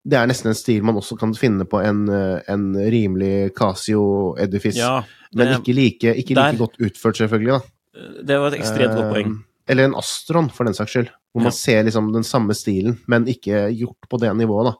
Det 0.05 0.17
er 0.19 0.27
nesten 0.29 0.51
en 0.51 0.57
stil 0.59 0.83
man 0.85 0.99
også 0.99 1.15
kan 1.17 1.31
finne 1.33 1.65
på 1.65 1.79
en, 1.81 2.03
uh, 2.11 2.41
en 2.51 2.65
rimelig 2.75 3.53
Casio 3.57 4.35
Edifice. 4.37 4.77
Ja, 4.77 4.99
men 5.33 5.55
ikke 5.55 5.73
like, 5.73 6.15
ikke 6.21 6.35
like 6.37 6.59
godt 6.59 6.75
utført, 6.83 7.17
selvfølgelig. 7.23 7.55
da. 7.59 8.03
Det 8.27 8.39
var 8.41 8.51
et 8.51 8.59
ekstremt 8.59 8.93
godt 8.99 9.13
poeng. 9.13 9.37
Eller 9.71 9.87
en 9.87 9.95
Astron, 9.97 10.51
for 10.53 10.67
den 10.67 10.75
saks 10.77 10.91
skyld. 10.93 11.07
Hvor 11.33 11.41
Ja. 11.41 11.47
man 11.49 11.51
ser 11.55 11.83
liksom 11.83 12.11
den 12.13 12.23
samme 12.23 12.53
stilen, 12.53 12.99
men 13.07 13.25
ikke 13.27 13.69
gjort 13.73 14.09
på 14.11 14.19
det 14.21 14.29
nivået, 14.37 14.69
da. 14.69 14.75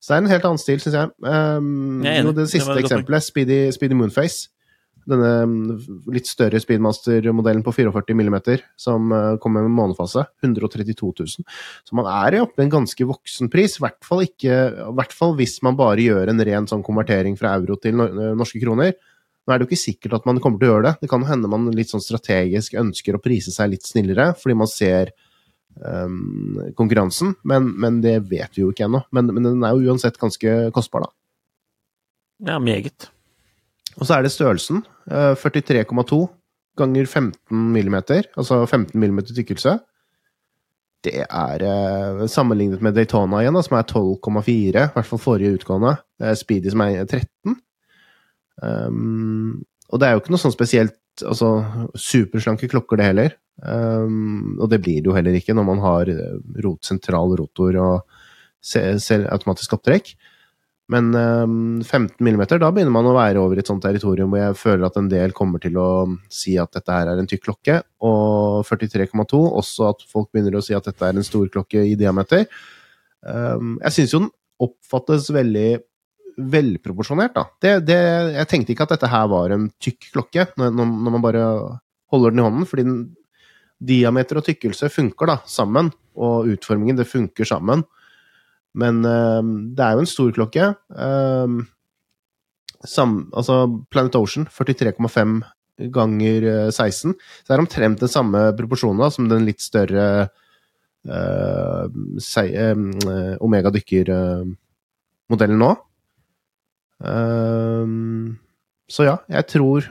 Så 0.00 0.14
det 0.14 0.16
er 0.16 0.22
en 0.24 0.30
helt 0.32 0.44
annen 0.48 0.58
stil, 0.58 0.80
syns 0.80 0.94
jeg. 0.96 1.10
Um, 1.20 2.00
Jeg 2.06 2.24
det 2.24 2.36
Det 2.36 2.48
siste 2.50 2.72
det 2.72 2.84
eksempelet, 2.86 3.22
Speedy, 3.22 3.58
Speedy 3.70 3.92
Moonface. 3.92 4.48
Denne 5.08 5.30
um, 5.48 5.54
litt 6.12 6.28
større 6.28 6.60
Speedmaster-modellen 6.60 7.62
på 7.64 7.72
44 7.72 8.14
mm, 8.16 8.36
som 8.78 9.12
uh, 9.14 9.36
kommer 9.42 9.64
med 9.64 9.76
månefase. 9.78 10.26
132 10.44 11.12
000. 11.22 11.46
Så 11.88 11.96
man 11.96 12.08
er 12.10 12.40
oppe 12.42 12.60
i 12.60 12.66
en 12.66 12.74
ganske 12.74 13.06
voksen 13.08 13.50
pris. 13.52 13.78
I 13.78 13.84
hvert 13.86 14.02
fall, 14.06 14.26
ikke, 14.26 14.58
i 14.90 14.92
hvert 14.98 15.16
fall 15.16 15.36
hvis 15.38 15.58
man 15.66 15.78
bare 15.78 16.04
gjør 16.04 16.32
en 16.32 16.44
ren 16.50 16.68
sånn 16.70 16.84
konvertering 16.86 17.38
fra 17.40 17.54
euro 17.58 17.78
til 17.80 17.96
norske 17.96 18.60
kroner. 18.62 18.92
Nå 19.46 19.54
er 19.54 19.58
det 19.58 19.66
jo 19.66 19.70
ikke 19.70 19.82
sikkert 19.86 20.18
at 20.20 20.28
man 20.28 20.38
kommer 20.42 20.60
til 20.60 20.68
å 20.68 20.74
gjøre 20.74 20.86
det. 20.90 20.94
Det 21.02 21.10
kan 21.10 21.24
hende 21.26 21.48
man 21.50 21.70
litt 21.74 21.90
sånn 21.90 22.04
strategisk 22.04 22.76
ønsker 22.78 23.16
å 23.16 23.22
prise 23.24 23.54
seg 23.54 23.72
litt 23.72 23.88
snillere, 23.88 24.30
fordi 24.38 24.58
man 24.60 24.70
ser 24.70 25.14
um, 25.80 26.60
konkurransen, 26.78 27.34
men, 27.48 27.70
men 27.80 28.02
det 28.04 28.18
vet 28.30 28.52
vi 28.54 28.66
jo 28.66 28.74
ikke 28.74 28.86
ennå. 28.86 29.02
Men, 29.16 29.32
men 29.32 29.48
den 29.48 29.64
er 29.66 29.74
jo 29.74 29.90
uansett 29.90 30.20
ganske 30.20 30.58
kostbar, 30.76 31.08
da. 31.08 31.16
Ja, 32.52 32.60
meget. 32.62 33.10
Og 33.98 34.06
så 34.06 34.16
er 34.16 34.22
det 34.24 34.32
størrelsen. 34.34 34.84
eh, 35.10 35.34
43,2 35.34 36.20
ganger 36.78 37.06
15 37.06 37.72
millimeter, 37.74 38.28
altså 38.38 38.62
15 38.66 38.98
millimeter 39.00 39.34
tykkelse. 39.34 39.78
Det 41.04 41.24
er 41.24 41.64
eh, 41.64 42.26
sammenlignet 42.28 42.82
med 42.84 42.94
Daytona 42.94 43.40
igjen, 43.40 43.58
som 43.64 43.78
er 43.78 43.88
12,4, 43.88 44.68
i 44.68 44.72
hvert 44.94 45.08
fall 45.08 45.22
forrige 45.22 45.58
utgående. 45.58 45.96
Eh, 46.20 46.34
Speedy 46.36 46.72
som 46.72 46.84
er 46.84 47.04
13. 47.04 47.56
Um, 48.60 49.62
og 49.88 50.00
det 50.00 50.06
er 50.06 50.12
jo 50.12 50.20
ikke 50.20 50.34
noe 50.34 50.42
sånn 50.42 50.52
spesielt 50.52 51.24
altså, 51.24 51.48
superslanke 51.96 52.68
klokker, 52.68 53.00
det 53.00 53.08
heller. 53.08 53.36
Um, 53.64 54.58
og 54.60 54.68
det 54.72 54.80
blir 54.84 55.00
det 55.00 55.08
jo 55.08 55.16
heller 55.16 55.36
ikke 55.36 55.56
når 55.56 55.66
man 55.68 55.80
har 55.84 56.12
eh, 56.12 56.36
rot, 56.64 56.84
sentral 56.86 57.32
rotor 57.40 57.80
og 57.80 58.18
automatisk 59.32 59.78
opptrekk. 59.78 60.12
Men 60.90 61.12
um, 61.14 61.82
15 61.84 62.18
mm, 62.18 62.40
da 62.58 62.70
begynner 62.74 62.90
man 62.94 63.06
å 63.06 63.14
være 63.14 63.38
over 63.42 63.58
i 63.58 63.62
et 63.62 63.68
sånt 63.70 63.82
territorium 63.84 64.32
hvor 64.32 64.40
jeg 64.40 64.56
føler 64.58 64.86
at 64.88 64.96
en 64.98 65.10
del 65.12 65.34
kommer 65.36 65.62
til 65.62 65.78
å 65.78 65.90
si 66.32 66.56
at 66.58 66.72
dette 66.74 66.96
her 66.96 67.12
er 67.12 67.20
en 67.20 67.28
tykk 67.30 67.44
klokke, 67.46 67.76
og 68.06 68.66
43,2 68.66 69.38
også 69.60 69.90
at 69.92 70.02
folk 70.10 70.32
begynner 70.32 70.58
å 70.58 70.64
si 70.64 70.74
at 70.74 70.88
dette 70.90 71.06
er 71.06 71.20
en 71.20 71.26
stor 71.26 71.46
klokke 71.52 71.84
i 71.86 71.94
diameter. 72.00 72.48
Um, 73.22 73.76
jeg 73.84 73.96
syns 73.98 74.16
jo 74.16 74.24
den 74.24 74.34
oppfattes 74.60 75.30
veldig 75.32 75.68
velproporsjonert, 76.50 77.36
da. 77.36 77.46
Det, 77.62 77.72
det, 77.86 78.00
jeg 78.34 78.50
tenkte 78.50 78.74
ikke 78.74 78.88
at 78.88 78.96
dette 78.96 79.10
her 79.12 79.30
var 79.30 79.54
en 79.54 79.70
tykk 79.82 80.10
klokke, 80.14 80.50
når 80.58 80.74
når 80.74 81.14
man 81.16 81.24
bare 81.24 81.46
holder 82.10 82.34
den 82.34 82.42
i 82.42 82.46
hånden, 82.48 82.68
fordi 82.68 82.86
den, 82.88 83.00
diameter 83.80 84.40
og 84.40 84.44
tykkelse 84.44 84.90
funker 84.92 85.30
da, 85.30 85.38
sammen, 85.48 85.88
og 86.20 86.50
utformingen, 86.52 86.98
det 86.98 87.08
funker 87.08 87.48
sammen. 87.48 87.86
Men 88.78 89.04
eh, 89.06 89.40
det 89.76 89.84
er 89.84 89.96
jo 89.96 90.04
en 90.04 90.10
stor 90.10 90.34
klokke. 90.36 90.72
Eh, 91.06 91.56
sam, 92.86 93.16
altså 93.36 93.64
Planet 93.90 94.18
Ocean, 94.20 94.46
43,5 94.46 95.40
ganger 95.94 96.46
eh, 96.48 96.70
16. 96.70 97.14
Så 97.16 97.48
det 97.48 97.56
er 97.56 97.64
omtrent 97.64 98.02
den 98.02 98.12
samme 98.12 98.50
proporsjonen 98.58 99.14
som 99.14 99.28
den 99.30 99.46
litt 99.48 99.62
større 99.64 100.06
uh, 101.08 101.84
se, 102.20 102.44
uh, 102.52 103.36
Omega 103.40 103.72
Dykker-modellen 103.74 105.62
nå. 105.62 105.70
Uh, 107.00 108.36
så 108.90 109.06
ja, 109.06 109.16
jeg 109.30 109.48
tror 109.48 109.86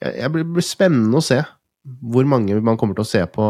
blir, 0.00 0.46
blir 0.46 0.64
spennende 0.64 1.20
å 1.20 1.24
se 1.24 1.42
hvor 1.84 2.24
mange 2.28 2.56
man 2.64 2.78
kommer 2.80 2.96
til 2.96 3.04
å 3.04 3.08
se 3.08 3.20
på 3.28 3.46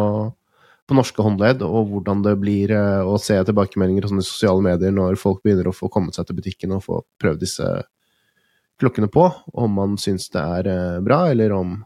på 0.85 0.97
norske 0.97 1.25
håndledd, 1.25 1.63
og 1.65 1.89
hvordan 1.91 2.23
det 2.27 2.35
blir 2.43 2.75
eh, 2.77 3.01
å 3.07 3.17
se 3.21 3.39
tilbakemeldinger 3.47 4.07
i 4.07 4.21
sosiale 4.21 4.65
medier 4.65 4.93
når 4.93 5.17
folk 5.21 5.43
begynner 5.45 5.71
å 5.71 5.77
få 5.77 5.89
kommet 5.93 6.17
seg 6.17 6.29
til 6.29 6.39
butikken 6.39 6.77
og 6.77 6.85
få 6.85 7.01
prøvd 7.21 7.41
disse 7.41 7.69
klokkene 8.81 9.09
på, 9.13 9.27
om 9.55 9.77
man 9.79 9.99
syns 10.01 10.29
det 10.35 10.43
er 10.43 10.71
eh, 10.71 11.01
bra, 11.05 11.25
eller 11.33 11.57
om 11.57 11.79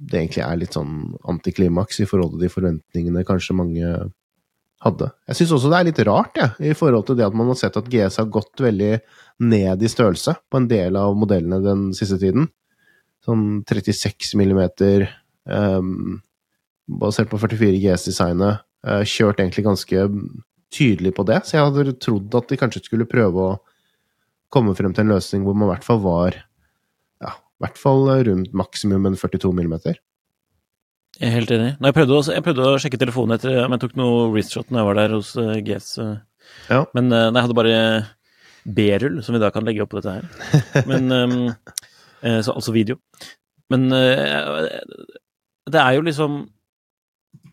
det 0.00 0.22
egentlig 0.22 0.44
er 0.44 0.60
litt 0.62 0.76
sånn 0.76 0.94
antiklimaks 1.28 2.00
i 2.00 2.08
forhold 2.08 2.34
til 2.34 2.44
de 2.44 2.52
forventningene 2.52 3.24
kanskje 3.28 3.56
mange 3.56 3.90
hadde. 4.80 5.10
Jeg 5.28 5.40
syns 5.40 5.52
også 5.56 5.72
det 5.72 5.80
er 5.80 5.88
litt 5.90 6.00
rart, 6.08 6.38
jeg, 6.40 6.72
i 6.72 6.76
forhold 6.76 7.08
til 7.08 7.18
det 7.18 7.26
at 7.26 7.36
man 7.36 7.50
har 7.52 7.58
sett 7.60 7.76
at 7.76 7.88
GS 7.92 8.16
har 8.20 8.30
gått 8.32 8.62
veldig 8.64 8.94
ned 9.44 9.84
i 9.84 9.92
størrelse 9.92 10.36
på 10.48 10.60
en 10.60 10.68
del 10.70 10.96
av 10.96 11.16
modellene 11.20 11.60
den 11.64 11.90
siste 11.96 12.16
tiden. 12.20 12.48
Sånn 13.24 13.60
36 13.68 14.32
millimeter 14.40 15.04
um, 15.44 16.22
basert 17.00 17.30
på 17.30 17.38
44 17.40 17.78
GS-designet, 17.82 18.64
eh, 18.86 19.02
kjørt 19.06 19.40
egentlig 19.42 19.66
ganske 19.66 20.06
tydelig 20.74 21.14
på 21.16 21.26
det. 21.28 21.40
Så 21.46 21.56
jeg 21.56 21.66
hadde 21.66 21.96
trodd 22.02 22.36
at 22.38 22.50
de 22.50 22.58
kanskje 22.60 22.84
skulle 22.84 23.08
prøve 23.10 23.46
å 23.46 23.58
komme 24.50 24.74
frem 24.78 24.94
til 24.94 25.06
en 25.06 25.14
løsning 25.14 25.44
hvor 25.46 25.54
man 25.54 25.68
i 25.68 25.72
hvert 25.74 25.86
fall 25.86 26.00
var 26.02 26.36
ja, 27.22 27.34
i 27.34 27.64
hvert 27.64 27.78
fall 27.78 28.08
rundt 28.26 28.54
maksimum 28.56 29.06
en 29.06 29.18
42 29.18 29.52
millimeter. 29.54 30.00
Jeg 31.20 31.28
er 31.28 31.36
helt 31.36 31.52
enig. 31.52 31.70
Jeg, 31.76 31.94
prøvde 31.94 32.16
å, 32.16 32.24
jeg 32.32 32.42
prøvde 32.46 32.66
å 32.66 32.78
sjekke 32.80 32.98
telefonen 32.98 33.36
etter 33.36 33.64
om 33.64 33.74
jeg 33.74 33.82
tok 33.82 33.96
noe 33.98 34.26
wristshot 34.32 34.70
når 34.70 34.80
jeg 34.80 34.88
var 34.88 34.98
der 35.00 35.14
hos 35.18 35.32
uh, 35.36 35.54
GS. 35.66 35.92
eh. 36.00 36.18
Ja. 36.70 36.84
Men 36.96 37.10
eh, 37.12 37.28
nei, 37.28 37.40
jeg 37.40 37.46
hadde 37.46 37.58
bare 37.58 37.80
B-rull, 38.64 39.20
som 39.24 39.36
vi 39.36 39.42
da 39.42 39.50
kan 39.54 39.66
legge 39.66 39.84
opp 39.84 39.92
på 39.92 40.00
dette 40.00 40.16
her. 40.18 40.84
Men, 40.88 41.10
ehm, 41.16 41.36
eh, 42.22 42.40
så, 42.44 42.54
altså 42.54 42.74
video. 42.74 42.98
Men 43.72 43.88
eh, 43.94 44.80
det 45.70 45.82
er 45.82 45.96
jo 45.96 46.06
liksom 46.06 46.40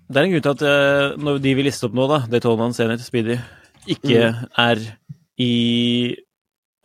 Det 0.07 0.19
er 0.19 0.27
en 0.27 0.35
grunn 0.35 0.45
til 0.45 0.53
at 0.55 0.63
uh, 0.63 1.17
når 1.19 1.41
de 1.43 1.55
vi 1.57 1.65
lister 1.67 1.89
opp 1.89 1.97
nå, 1.97 2.05
da, 2.07 2.21
Daytonaen, 2.31 2.75
Zenit, 2.75 3.03
Speedy, 3.03 3.35
ikke 3.87 4.31
er 4.31 4.85
i 5.37 5.51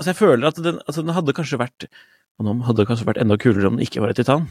Altså, 0.01 0.11
jeg 0.11 0.19
føler 0.19 0.49
at 0.49 0.57
den, 0.59 0.81
altså, 0.83 1.03
den 1.05 1.15
hadde 1.15 1.35
kanskje 1.37 1.61
vært 1.61 1.85
den 2.43 2.63
hadde 2.67 2.87
kanskje 2.89 3.07
vært 3.07 3.21
enda 3.23 3.37
kulere 3.39 3.69
om 3.69 3.77
den 3.77 3.85
ikke 3.87 4.03
var 4.03 4.11
i 4.11 4.17
titan. 4.19 4.49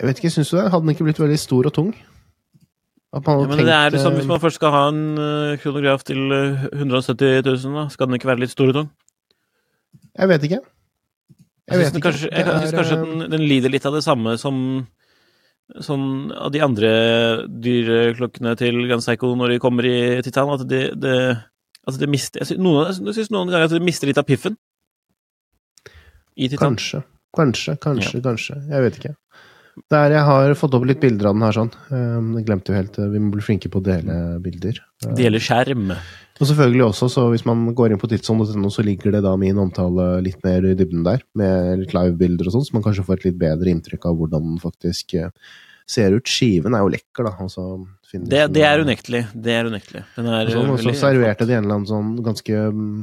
Jeg 0.00 0.08
vet 0.08 0.22
ikke, 0.22 0.32
syns 0.32 0.50
du 0.50 0.56
det? 0.56 0.70
Hadde 0.72 0.86
den 0.86 0.94
ikke 0.94 1.06
blitt 1.06 1.20
veldig 1.20 1.38
stor 1.38 1.68
og 1.68 1.74
tung? 1.76 1.92
Ja, 3.10 3.20
men 3.26 3.50
men 3.50 3.66
det 3.66 3.74
er 3.74 3.90
liksom, 3.90 4.12
eh, 4.12 4.18
Hvis 4.18 4.28
man 4.30 4.40
først 4.40 4.58
skal 4.60 4.70
ha 4.70 4.82
en 4.88 5.02
uh, 5.18 5.56
kronograf 5.60 6.04
til 6.06 6.32
eh, 6.32 6.66
170 6.78 7.42
000, 7.44 7.74
da, 7.74 7.88
skal 7.90 8.06
den 8.06 8.18
ikke 8.18 8.30
være 8.30 8.42
litt 8.44 8.54
stor 8.54 8.70
og 8.70 8.76
tung? 8.78 8.90
Jeg 10.16 10.28
vet 10.30 10.46
ikke. 10.48 10.60
Jeg 11.70 11.80
jeg 11.80 11.90
syns 11.90 12.02
kanskje, 12.02 12.30
jeg, 12.32 12.46
jeg 12.46 12.60
synes 12.62 12.76
kanskje 12.78 13.00
den, 13.02 13.24
den 13.34 13.44
lider 13.46 13.70
litt 13.70 13.86
av 13.86 13.94
det 13.94 14.02
samme 14.06 14.36
som 14.38 14.56
sånn 15.84 16.32
av 16.34 16.50
de 16.54 16.62
andre 16.64 16.90
dyreklokkene 17.62 18.56
til 18.58 18.82
Grand 18.88 19.04
Seiko 19.04 19.32
når 19.38 19.54
de 19.54 19.62
kommer 19.62 19.86
i 19.86 19.98
titan. 20.26 20.50
At 20.56 20.66
det, 20.70 20.82
de, 21.00 21.14
altså 21.86 22.02
de 22.02 22.10
mister, 22.10 22.42
jeg 22.42 22.52
synes 22.52 22.64
noen, 22.64 23.30
noen 23.34 23.52
ganger 23.52 23.68
at 23.68 23.76
det 23.76 23.84
mister 23.86 24.10
litt 24.10 24.20
av 24.20 24.28
piffen. 24.28 24.58
I 26.36 26.48
titan. 26.48 26.74
Kanskje. 26.74 27.04
Kanskje, 27.36 27.76
kanskje, 27.78 28.20
kanskje. 28.24 28.58
Jeg 28.70 28.86
vet 28.86 28.96
ikke. 28.98 29.14
Der 29.90 30.12
jeg 30.12 30.22
har 30.26 30.52
fått 30.58 30.74
opp 30.76 30.84
litt 30.88 31.00
bilder 31.00 31.30
av 31.30 31.36
den 31.36 31.44
her 31.46 31.56
sånn. 31.56 31.70
Jeg 31.92 32.46
glemte 32.48 32.72
jo 32.72 32.76
helt 32.76 32.96
Vi 32.98 33.20
må 33.22 33.30
bli 33.36 33.44
flinke 33.44 33.70
på 33.70 33.78
å 33.80 33.84
dele 33.86 34.16
bilder. 34.42 34.80
Dele 35.00 35.14
Det 35.14 35.26
gjelder 35.28 35.44
skjerm. 35.46 35.92
Og 36.40 36.48
selvfølgelig 36.48 36.84
også, 36.86 37.06
så 37.12 37.26
hvis 37.28 37.44
man 37.44 37.66
går 37.76 37.92
inn 37.92 38.00
på 38.00 38.08
tidsånd.no, 38.08 38.70
så 38.72 38.84
ligger 38.84 39.12
det 39.12 39.20
da 39.26 39.34
min 39.36 39.58
omtale 39.60 40.06
litt 40.24 40.40
mer 40.46 40.64
i 40.64 40.76
dybden 40.78 41.02
der, 41.04 41.20
med 41.36 41.82
litt 41.82 41.92
live-bilder 41.92 42.48
og 42.48 42.54
sånn, 42.54 42.64
så 42.64 42.76
man 42.78 42.84
kanskje 42.86 43.04
får 43.04 43.18
et 43.18 43.26
litt 43.28 43.40
bedre 43.42 43.72
inntrykk 43.74 44.06
av 44.08 44.16
hvordan 44.16 44.46
den 44.46 44.60
faktisk 44.62 45.18
eh, 45.20 45.28
ser 45.90 46.16
ut. 46.16 46.30
Skiven 46.30 46.76
er 46.76 46.84
jo 46.84 46.92
lekker, 46.94 47.28
da. 47.28 47.34
Altså, 47.44 47.66
Det, 48.10 48.44
det 48.54 48.64
er 48.64 48.80
unektelig. 48.80 49.26
Det 49.34 49.52
er 49.52 49.68
unektelig. 49.68 50.06
Den 50.16 50.30
er 50.32 50.52
sånn, 50.54 50.70
og 50.72 50.80
så 50.80 50.94
serverte 50.96 51.48
de 51.48 51.58
en 51.58 51.66
eller 51.66 51.76
annen 51.76 51.90
sånn 51.90 52.14
ganske 52.24 52.62
mm, 52.72 53.02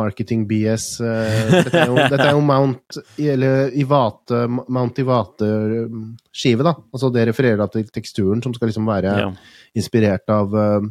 marketing 0.00 0.46
BS. 0.50 0.88
eh, 1.06 1.52
Dette 1.52 1.84
er 1.84 1.92
jo, 1.92 2.00
dette 2.14 2.26
er 2.26 2.34
jo 2.34 2.42
Mount 2.46 2.98
eller 3.18 3.76
Ivate, 3.78 4.42
Mount 4.48 4.98
Ivate-skive, 5.04 6.66
da. 6.66 6.74
Altså 6.90 7.12
det 7.14 7.28
refererer 7.30 7.62
da 7.62 7.70
til 7.70 7.86
teksturen, 7.94 8.42
som 8.42 8.56
skal 8.56 8.72
liksom 8.72 8.90
være 8.90 9.14
ja. 9.22 9.30
inspirert 9.78 10.34
av 10.34 10.58
eh, 10.64 10.90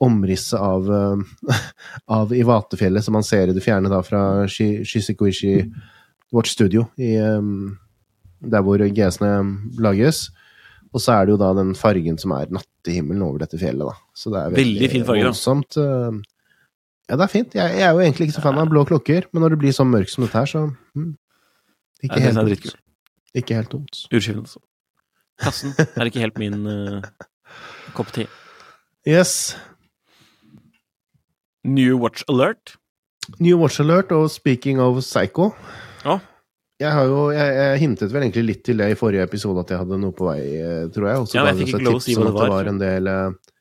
omrisset 0.00 0.60
av, 0.62 0.86
uh, 0.90 1.52
av 2.18 2.32
Ivatefjellet, 2.36 3.02
som 3.04 3.16
man 3.18 3.24
ser 3.26 3.48
i 3.50 3.54
det 3.56 3.64
fjerne 3.64 3.90
da 3.90 3.98
fra 4.06 4.44
Shi- 4.46 4.84
Shizikuishi 4.86 5.56
vårt 6.32 6.46
studio 6.50 6.84
i, 7.00 7.14
eh, 7.16 7.40
der 8.44 8.62
hvor 8.62 8.78
GS-ene 8.84 9.78
lages. 9.80 10.26
Og 10.92 11.00
så 11.00 11.14
er 11.18 11.26
det 11.26 11.32
jo 11.34 11.38
da 11.40 11.48
den 11.56 11.74
fargen 11.76 12.18
som 12.20 12.32
er 12.36 12.50
nattehimmelen 12.52 13.22
over 13.26 13.42
dette 13.42 13.58
fjellet, 13.60 13.88
da. 13.90 13.94
Så 14.16 14.30
det 14.32 14.40
er 14.42 14.54
Veldig 14.56 14.90
fin 14.92 15.04
farge, 15.08 15.24
voldsomt. 15.26 15.76
eh, 15.80 16.18
Ja, 17.08 17.16
det 17.16 17.24
er 17.24 17.32
fint. 17.32 17.54
Jeg, 17.56 17.72
jeg 17.80 17.86
er 17.88 17.94
jo 17.96 18.02
egentlig 18.04 18.26
ikke 18.28 18.36
så 18.36 18.42
fan 18.44 18.58
av 18.60 18.68
blå 18.68 18.82
klokker, 18.84 19.24
men 19.32 19.40
når 19.42 19.54
det 19.54 19.58
blir 19.62 19.72
så 19.72 19.84
mørkt 19.88 20.12
som 20.12 20.24
dette 20.26 20.36
her, 20.36 20.44
så 20.50 20.62
mm, 20.94 21.12
ikke, 22.04 22.20
ja, 22.20 22.26
helt 22.28 22.36
dumt. 22.44 22.74
ikke 23.40 23.54
helt 23.56 23.70
dumt. 23.72 24.00
Urskiven, 24.12 24.42
altså. 24.44 24.60
Kassen 25.40 25.72
er 25.78 26.10
ikke 26.10 26.20
helt 26.20 26.36
min 26.42 26.66
uh, 26.68 27.00
kopp 27.96 28.12
te. 28.12 28.26
Yes. 29.08 29.54
New 31.68 31.98
Watch 32.02 32.24
Alert. 32.32 32.76
New 33.44 33.58
Watch 33.60 33.80
Alert 33.82 34.12
og 34.16 34.30
speaking 34.32 34.80
of 34.80 35.00
Psycho 35.04 35.50
Ja. 36.04 36.18
Jeg, 36.78 36.92
har 36.94 37.08
jo, 37.10 37.24
jeg, 37.34 37.54
jeg 37.58 37.78
hintet 37.82 38.12
vel 38.14 38.22
egentlig 38.22 38.44
litt 38.52 38.60
til 38.68 38.78
det 38.78 38.86
i 38.92 38.96
forrige 38.98 39.24
episode 39.26 39.64
at 39.64 39.72
jeg 39.74 39.80
hadde 39.82 39.96
noe 39.98 40.14
på 40.14 40.28
vei, 40.28 40.38
eh, 40.62 40.84
tror 40.94 41.08
jeg. 41.10 41.22
Og 41.24 41.26
så 41.26 41.34
Ja, 41.40 41.46
jeg 41.50 41.58
fikk 41.64 41.72
ikke 41.74 41.80
lov 41.88 41.96
å 41.96 41.98
tips 41.98 42.06
si 42.06 42.14
hva 42.14 42.20
at 42.22 42.28
det 42.28 42.34
det 42.36 42.38
var. 42.44 42.52
var 42.54 42.70
en 42.70 42.78
del, 42.78 43.08
eh, 43.10 43.56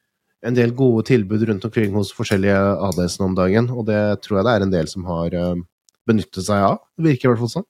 en 0.51 0.57
del 0.59 0.73
gode 0.77 1.05
tilbud 1.09 1.45
rundt 1.49 1.65
omkring 1.65 1.95
hos 1.97 2.11
forskjellige 2.13 2.59
ADS-ene 2.91 3.25
om 3.25 3.33
dagen, 3.39 3.71
og 3.73 3.87
det 3.89 4.01
tror 4.21 4.37
jeg 4.37 4.45
det 4.45 4.53
er 4.53 4.65
en 4.67 4.75
del 4.75 4.91
som 4.93 5.07
har 5.09 5.33
eh, 5.33 5.55
benyttet 6.07 6.45
seg 6.45 6.61
av. 6.69 6.77
Det 6.95 7.09
virker 7.09 7.25
i 7.25 7.31
hvert 7.33 7.41
fall 7.41 7.53
sånn. 7.57 7.67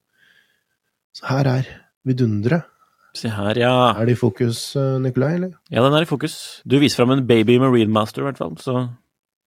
Så 1.15 1.29
her 1.31 1.47
er 1.55 1.71
vidunderet. 2.05 2.67
Se 3.15 3.31
her, 3.31 3.55
ja. 3.57 3.71
Er 3.97 4.05
det 4.05 4.17
i 4.17 4.19
fokus, 4.19 4.75
Nikolai, 5.01 5.31
eller? 5.39 5.55
Ja, 5.71 5.81
den 5.81 5.95
er 5.95 6.03
i 6.03 6.11
fokus. 6.11 6.35
Du 6.67 6.75
viser 6.77 6.99
fram 7.05 7.15
en 7.15 7.23
Baby 7.25 7.55
Marine 7.57 7.89
Master, 7.89 8.21
i 8.21 8.27
hvert 8.27 8.37
fall. 8.43 8.53
Så 8.61 8.75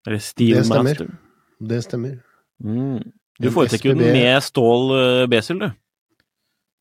Eller 0.07 0.23
Steel 0.23 0.61
Det. 0.63 0.69
Master. 0.69 1.11
Det 1.59 1.83
stemmer. 1.85 2.19
Mm. 2.65 3.03
Du 3.39 3.51
foretrekker 3.55 3.93
jo 3.93 3.99
den 3.99 4.15
med 4.15 4.43
stål 4.43 4.93
uh, 4.95 5.27
B-syll, 5.31 5.63
du. 5.63 5.69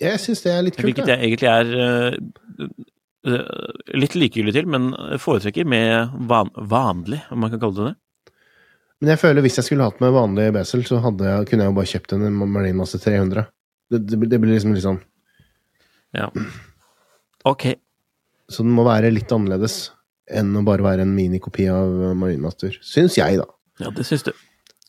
Jeg 0.01 0.21
syns 0.21 0.43
det 0.45 0.53
er 0.53 0.65
litt 0.65 0.77
kult, 0.77 0.85
Hvilket 0.91 1.09
jeg. 1.09 1.19
egentlig 1.25 1.49
er 1.49 1.71
uh, 1.73 2.67
eh, 3.25 3.71
litt 3.97 4.13
likegyldig 4.17 4.53
til, 4.53 4.67
men 4.69 4.91
foretrekker 5.21 5.65
med 5.65 6.13
van 6.29 6.51
vanlig, 6.69 7.23
om 7.33 7.41
man 7.41 7.53
kan 7.53 7.61
kalle 7.61 7.77
det 7.79 7.87
det. 7.89 7.95
Men 9.01 9.13
jeg 9.13 9.21
føler 9.21 9.45
hvis 9.45 9.59
jeg 9.59 9.67
skulle 9.67 9.89
hatt 9.89 9.99
med 10.01 10.13
vanlig 10.13 10.47
besel, 10.55 10.85
så 10.85 11.01
hadde 11.03 11.33
kunne 11.49 11.65
jeg 11.65 11.73
jo 11.73 11.77
bare 11.77 11.91
kjøpt 11.91 12.15
en 12.17 12.29
Marine 12.37 12.77
Master 12.77 13.01
300. 13.01 13.45
Det, 13.93 13.99
det, 14.09 14.21
det 14.29 14.39
blir 14.41 14.57
liksom 14.57 14.73
litt 14.75 14.85
sånn 14.85 15.01
Ja. 16.17 16.29
Ok. 17.47 17.69
Så 18.49 18.63
den 18.65 18.73
må 18.75 18.85
være 18.87 19.11
litt 19.13 19.31
annerledes 19.31 19.91
enn 20.27 20.55
å 20.59 20.63
bare 20.67 20.83
være 20.85 21.05
en 21.05 21.13
minikopi 21.15 21.67
av 21.71 21.91
Marine 22.19 22.43
Master. 22.43 22.75
Syns 22.83 23.17
jeg, 23.19 23.39
da. 23.39 23.47
Ja, 23.83 23.91
det 23.95 24.05
syns 24.07 24.25
du. 24.27 24.33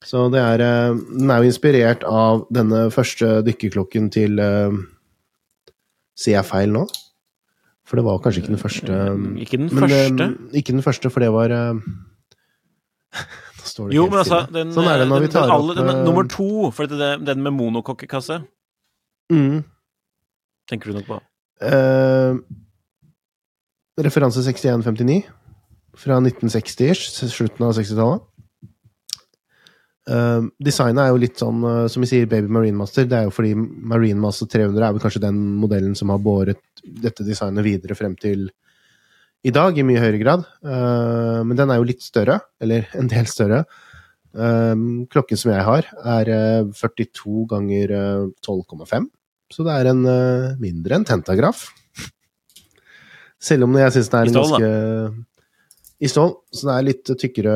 Så 0.07 0.28
det 0.30 0.38
er 0.38 0.62
eh, 0.62 0.95
Den 1.11 1.30
er 1.35 1.42
jo 1.42 1.50
inspirert 1.50 2.04
av 2.07 2.45
denne 2.54 2.85
første 2.95 3.40
dykkerklokken 3.47 4.07
til 4.14 4.38
uh, 4.38 4.71
Sier 6.18 6.37
jeg 6.38 6.47
feil 6.47 6.71
nå? 6.75 6.85
For 7.88 7.99
det 7.99 8.04
var 8.07 8.21
kanskje 8.23 8.42
ikke 8.45 8.52
den 8.52 8.61
første. 8.61 8.95
Eh, 8.95 9.42
Ikke 9.42 9.59
den 9.59 9.71
første. 9.73 10.28
ikke 10.61 10.75
den 10.76 10.85
første, 10.85 11.11
for 11.11 11.25
det 11.25 11.30
var 11.33 11.54
uh, 11.54 11.80
det 13.78 13.95
Jo, 13.95 14.07
men 14.11 14.18
altså, 14.21 14.42
den, 14.52 14.73
Sånn 14.75 14.88
er 14.90 15.02
det 15.02 15.09
når 15.09 15.23
den, 15.23 15.28
vi 15.28 15.33
tar 15.33 15.52
alle, 15.54 15.75
opp 15.75 15.88
den, 15.88 16.02
nummer 16.04 16.28
to, 16.30 16.49
for 16.75 16.90
det, 16.90 17.11
den 17.25 17.42
med 17.45 17.54
monokokkekasse, 17.57 18.40
mm, 19.33 19.61
tenker 20.71 20.90
du 20.90 20.99
nok 20.99 21.07
på. 21.09 21.18
eh, 21.64 22.38
Referanse 23.98 24.44
6159 24.46 25.22
fra 25.98 26.20
1960-ish, 26.22 27.24
slutten 27.32 27.66
av 27.66 27.74
60-tallet. 27.78 28.26
Uh, 30.08 30.46
designet 30.64 31.02
er 31.02 31.10
jo 31.10 31.18
litt 31.20 31.40
sånn, 31.40 31.58
uh, 31.66 31.88
som 31.90 32.04
vi 32.04 32.08
sier, 32.08 32.28
Baby 32.30 32.48
Marine 32.54 32.78
Master. 32.78 33.04
Det 33.08 33.18
er 33.18 33.26
jo 33.26 33.34
fordi 33.34 33.50
Marine 33.58 34.22
Master 34.22 34.48
300 34.48 34.86
er 34.86 34.94
vel 34.94 35.02
kanskje 35.02 35.24
den 35.26 35.42
modellen 35.60 35.98
som 35.98 36.14
har 36.14 36.22
båret 36.22 36.62
dette 36.80 37.26
designet 37.26 37.66
videre 37.66 37.98
frem 37.98 38.14
til 38.16 38.46
i 39.44 39.52
dag, 39.54 39.76
i 39.76 39.84
mye 39.84 40.00
høyere 40.00 40.22
grad. 40.22 40.46
Uh, 40.64 41.42
men 41.44 41.58
den 41.58 41.74
er 41.74 41.82
jo 41.82 41.90
litt 41.90 42.06
større, 42.06 42.38
eller 42.62 42.88
en 42.96 43.10
del 43.10 43.28
større. 43.28 43.66
Eh, 44.36 44.74
klokken 45.12 45.40
som 45.40 45.52
jeg 45.52 45.64
har, 45.66 45.88
er 46.16 46.30
eh, 46.32 46.72
42 46.76 47.46
ganger 47.50 47.94
eh, 47.96 48.24
12,5. 48.44 49.08
Så 49.48 49.64
det 49.64 49.74
er 49.74 49.90
en 49.90 50.02
eh, 50.06 50.56
mindre 50.61 50.98
enn 50.98 51.06
tentagraf. 51.08 51.68
Selv 53.42 53.68
om 53.68 53.77
jeg 53.79 53.94
syns 53.94 54.11
det 54.12 54.18
er 54.18 54.29
en 54.29 54.35
stål, 54.35 54.55
da. 54.55 54.70
I 55.98 56.11
stål. 56.11 56.33
Så 56.55 56.68
det 56.68 56.74
er 56.74 56.87
litt 56.87 57.11
tykkere 57.18 57.55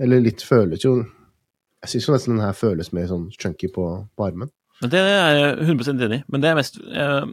Eller 0.00 0.22
litt 0.24 0.40
føles 0.44 0.80
jo 0.84 0.94
Jeg 1.02 1.90
syns 1.92 2.06
jo 2.08 2.14
nesten 2.14 2.36
den 2.36 2.44
her 2.44 2.56
føles 2.56 2.92
mer 2.96 3.08
sånn 3.10 3.26
chunky 3.36 3.68
på, 3.72 3.86
på 4.16 4.26
armen. 4.28 4.52
Men 4.82 4.92
Det 4.92 5.02
er 5.02 5.36
jeg 5.36 5.68
100 5.68 5.92
enig 5.92 6.22
i. 6.22 6.24
Men 6.32 6.44
det 6.44 6.50
er 6.50 6.58
mest 6.58 6.80
uh, 6.80 7.26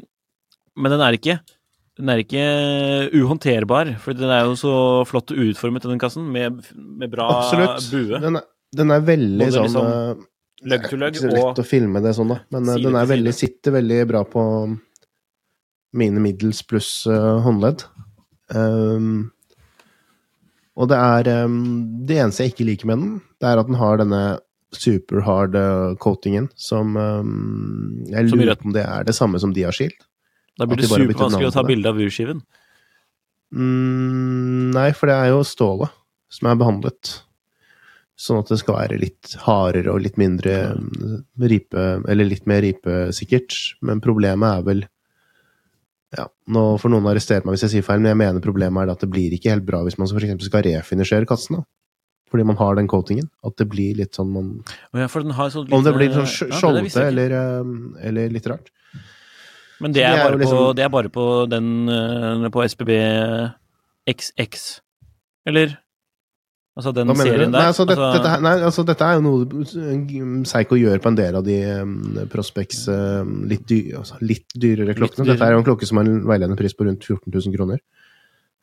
Men 0.75 0.95
den 0.95 1.05
er 1.05 1.19
ikke 1.19 1.39
den 1.99 2.07
er 2.13 2.21
ikke 2.21 2.43
uhåndterbar, 3.11 3.89
for 3.99 4.15
den 4.15 4.31
er 4.31 4.45
jo 4.47 4.53
så 4.55 4.73
flott 5.03 5.33
utformet, 5.35 5.83
den 5.83 5.99
kassen, 5.99 6.29
med, 6.31 6.61
med 6.71 7.11
bra 7.11 7.25
Absolutt. 7.41 7.89
bue. 7.91 8.21
Den 8.23 8.39
er, 8.39 8.45
den 8.79 8.93
er 8.95 9.03
veldig 9.03 9.49
sånn 9.51 9.65
liksom 9.67 9.89
til 10.63 10.69
løgg 10.71 10.85
og... 10.87 10.93
Det 10.93 11.09
er 11.09 11.11
ikke 11.11 11.23
så 11.25 11.33
lett 11.33 11.59
å 11.59 11.65
filme 11.67 12.01
det 12.03 12.13
sånn, 12.15 12.31
da. 12.31 12.37
Men 12.55 12.71
eh, 12.71 12.79
den 12.85 12.99
veldig, 13.11 13.33
sitter 13.35 13.75
veldig 13.75 13.99
bra 14.13 14.23
på 14.27 14.43
mine 15.95 16.21
middels 16.23 16.61
pluss 16.67 16.91
uh, 17.09 17.39
håndledd. 17.45 17.85
Um, 18.53 19.31
og 20.79 20.89
det 20.89 20.97
er 20.97 21.45
um, 21.45 21.57
Det 22.07 22.17
eneste 22.17 22.45
jeg 22.45 22.55
ikke 22.55 22.69
liker 22.71 22.89
med 22.89 23.01
den, 23.01 23.17
det 23.41 23.49
er 23.49 23.61
at 23.61 23.67
den 23.69 23.77
har 23.79 23.99
denne 24.01 24.21
super 24.73 25.23
hard 25.25 25.55
eh, 25.57 25.95
coatingen 25.97 26.45
som 26.53 26.93
um, 26.93 28.03
Jeg 28.05 28.29
lurer 28.29 28.57
på 28.57 28.69
om 28.69 28.75
det 28.75 28.83
er 28.85 29.07
det 29.07 29.15
samme 29.17 29.39
som 29.41 29.53
de 29.53 29.63
har 29.65 29.73
skilt. 29.73 29.97
Da 30.59 30.67
blir 30.69 30.77
det 30.77 30.89
supervanskelig 30.91 31.47
å 31.49 31.55
ta 31.55 31.63
bilde 31.65 31.89
av 31.89 31.97
urskiven. 32.03 32.43
Mm, 33.49 34.69
nei, 34.75 34.91
for 34.93 35.09
det 35.09 35.15
er 35.15 35.31
jo 35.31 35.41
stålet 35.47 35.95
som 36.29 36.51
er 36.51 36.59
behandlet. 36.59 37.15
Sånn 38.19 38.43
at 38.43 38.51
det 38.51 38.59
skal 38.61 38.77
være 38.77 38.99
litt 39.01 39.33
hardere 39.45 39.93
og 39.93 40.03
litt 40.03 40.19
mindre 40.19 40.75
ripe 41.39 41.85
Eller 42.11 42.27
litt 42.27 42.45
mer 42.51 42.61
ripesikkert. 42.65 43.55
Men 43.87 44.03
problemet 44.03 44.59
er 44.59 44.65
vel 44.67 44.83
ja, 46.17 46.25
nå 46.49 46.63
får 46.81 46.89
noen 46.93 47.05
arrestere 47.11 47.45
meg 47.45 47.53
hvis 47.55 47.67
jeg 47.67 47.75
sier 47.75 47.85
feil, 47.85 47.99
men 48.01 48.09
jeg 48.13 48.19
mener 48.23 48.41
problemet 48.43 48.81
er 48.81 48.93
at 48.95 49.03
det 49.03 49.09
blir 49.13 49.33
ikke 49.35 49.51
helt 49.53 49.65
bra 49.67 49.83
hvis 49.85 49.99
man 49.99 50.09
eksempel 50.09 50.47
skal 50.47 50.65
refinisjere 50.65 51.29
kassen. 51.29 51.59
da. 51.59 51.67
Fordi 52.29 52.45
man 52.45 52.57
har 52.59 52.75
den 52.77 52.87
coatingen. 52.89 53.29
At 53.45 53.57
det 53.57 53.65
blir 53.71 53.95
litt 53.97 54.17
sånn 54.17 54.29
man 54.33 54.49
ja, 54.93 55.07
for 55.09 55.25
den 55.25 55.33
har 55.37 55.49
sånn 55.53 55.71
Om 55.73 55.85
det 55.85 55.93
blir 55.95 56.13
sånn 56.13 56.29
skjoldete 56.29 57.05
ja, 57.05 57.07
eller, 57.09 57.33
eh, 57.39 58.09
eller 58.09 58.33
litt 58.33 58.49
rart. 58.49 58.69
Men 59.79 59.93
det 59.95 60.03
er, 60.03 60.11
det 60.11 60.19
er 60.19 60.25
bare, 60.25 60.37
bare 60.37 60.37
på, 60.37 60.43
liksom- 60.43 60.75
det 60.75 60.83
er 60.83 60.93
bare 60.93 61.09
på 61.15 61.25
den 61.49 61.69
eh, 61.89 62.49
på 62.53 62.65
SPB 62.67 62.91
XX. 64.09 64.81
Eller? 65.49 65.77
Altså 66.79 66.93
den 66.95 67.11
serien 67.19 67.51
der. 67.51 67.59
Nei, 67.59 67.65
altså, 67.69 67.85
dette, 67.89 67.99
Altså, 68.09 68.21
dette, 68.23 68.41
nei, 68.45 68.53
altså, 68.69 68.85
dette 68.87 69.07
er 69.09 69.17
jo 69.17 69.23
noe 69.25 70.43
Psycho 70.47 70.77
gjør 70.79 71.01
på 71.03 71.11
en 71.11 71.17
del 71.19 71.35
av 71.39 71.43
de 71.47 71.57
um, 71.83 71.95
Prospects 72.31 72.85
um, 72.91 73.33
litt, 73.51 73.65
dy, 73.67 73.79
altså, 73.99 74.15
litt 74.23 74.47
dyrere 74.55 74.95
klokkene. 74.95 75.25
dyrere. 75.27 75.35
Dette 75.35 75.49
er 75.49 75.57
jo 75.57 75.59
en 75.63 75.67
klokke 75.67 75.89
som 75.89 75.99
har 75.99 76.07
en 76.07 76.21
veiledende 76.29 76.57
pris 76.59 76.75
på 76.77 76.87
rundt 76.87 77.03
14 77.03 77.27
000 77.35 77.57
kroner. 77.57 77.83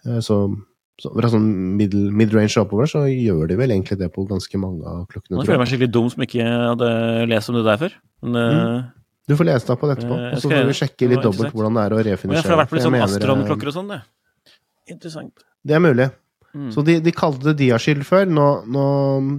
Uh, 0.07 0.19
Så, 0.25 0.39
så 1.03 1.13
fra 1.13 1.29
sånn 1.29 1.47
middle- 1.77 2.09
mid-range 2.17 2.57
oppover 2.63 2.89
så 2.89 3.05
gjør 3.05 3.51
de 3.53 3.57
vel 3.61 3.75
egentlig 3.77 3.99
det 4.01 4.09
på 4.15 4.25
ganske 4.31 4.61
mange 4.63 4.81
av 4.89 5.03
klokkene. 5.13 5.37
Nå 5.37 5.45
føler 5.45 5.59
jeg 5.59 5.65
meg 5.67 5.73
skikkelig 5.75 5.93
dum 5.93 6.07
som 6.15 6.25
ikke 6.25 6.47
hadde 6.53 6.91
lest 7.29 7.53
om 7.53 7.59
det 7.61 7.65
der 7.69 7.83
før. 7.85 7.99
Men, 8.25 8.39
mm. 8.57 8.85
Du 9.27 9.35
får 9.37 9.49
lese 9.51 9.67
deg 9.69 9.79
på 9.83 9.89
det 9.91 9.95
etterpå, 9.99 10.17
Eh, 10.23 10.35
og 10.37 10.39
så 10.41 10.51
får 10.53 10.69
vi 10.71 10.75
sjekke 10.79 11.09
litt 11.11 11.25
dobbelt 11.27 11.53
hvordan 11.53 11.75
det 11.77 11.83
er 11.83 11.93
å 11.93 11.97
og 11.99 12.01
jeg 12.01 12.13
refinisjere. 12.15 12.49
har 12.55 12.61
vært 12.63 12.71
på 12.71 12.77
litt 12.79 12.85
sånn 12.87 12.95
eh, 12.97 13.05
Astron-klokker 13.09 13.71
og 13.73 13.75
sånn, 13.75 13.89
det. 13.91 14.01
Interessant. 14.95 15.43
Det 15.67 15.75
er 15.75 15.83
mulig. 15.83 16.07
Mm. 16.57 16.71
Så 16.73 16.83
de, 16.87 16.95
de 17.05 17.13
kalte 17.13 17.51
det 17.51 17.59
Diaskild 17.61 18.05
før. 18.09 18.25
Nå, 18.33 18.47
nå 18.73 18.85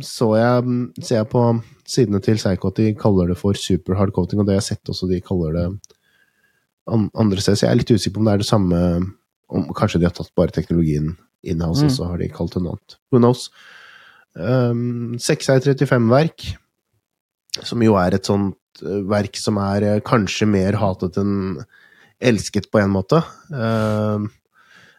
så 0.06 0.28
jeg, 0.38 0.76
ser 1.02 1.24
jeg 1.24 1.30
på 1.32 1.44
sidene 1.88 2.20
til 2.22 2.38
Seiko 2.42 2.70
at 2.70 2.78
de 2.82 2.92
kaller 3.00 3.32
det 3.32 3.38
for 3.40 3.58
super 3.58 3.98
hard 3.98 4.12
coating, 4.14 4.42
og 4.44 4.46
det 4.48 4.54
har 4.58 4.62
jeg 4.62 4.68
sett 4.76 4.92
også 4.94 5.10
de 5.10 5.22
kaller 5.26 5.56
det 5.58 5.68
andre 6.88 7.42
steder. 7.42 7.58
Så 7.58 7.66
jeg 7.66 7.72
er 7.74 7.80
litt 7.82 7.92
usikker 7.96 8.16
på 8.18 8.22
om 8.24 8.30
det 8.30 8.36
er 8.38 8.44
det 8.44 8.50
samme 8.52 8.82
om 9.48 9.66
Kanskje 9.76 10.02
de 10.02 10.08
har 10.10 10.14
tatt 10.16 10.34
bare 10.36 10.52
teknologien 10.52 11.14
in-house, 11.48 11.80
Mm. 11.86 11.88
og 11.90 11.94
så 11.96 12.08
har 12.10 12.18
de 12.20 12.28
kalt 12.34 12.54
det 12.54 12.62
noe 12.64 12.76
annet. 12.76 12.96
Who 13.12 13.20
knows? 13.22 13.48
Um, 14.36 15.16
6R35-verk, 15.24 16.44
som 17.64 17.82
jo 17.82 17.96
er 17.98 18.18
et 18.18 18.28
sånt 18.28 18.84
eh, 18.84 19.02
verk 19.08 19.40
som 19.40 19.58
er 19.62 19.86
eh, 19.88 20.02
kanskje 20.06 20.46
mer 20.52 20.76
hatet 20.82 21.18
enn 21.22 21.62
elsket 22.20 22.68
på 22.74 22.82
en 22.82 22.92
måte. 22.94 23.22
Um, 23.50 24.28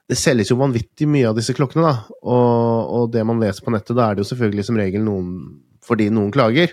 det 0.09 0.17
selges 0.17 0.49
jo 0.53 0.59
vanvittig 0.61 1.09
mye 1.11 1.29
av 1.29 1.37
disse 1.37 1.53
klokkene, 1.57 1.85
da. 1.85 2.19
Og, 2.25 2.93
og 2.99 3.09
det 3.13 3.25
man 3.29 3.41
leser 3.43 3.65
på 3.65 3.73
nettet, 3.75 3.97
da 3.99 4.09
er 4.09 4.17
det 4.17 4.25
jo 4.25 4.31
selvfølgelig 4.31 4.65
som 4.69 4.79
regel 4.81 5.05
noen 5.05 5.33
fordi 5.85 6.09
noen 6.13 6.33
klager. 6.33 6.73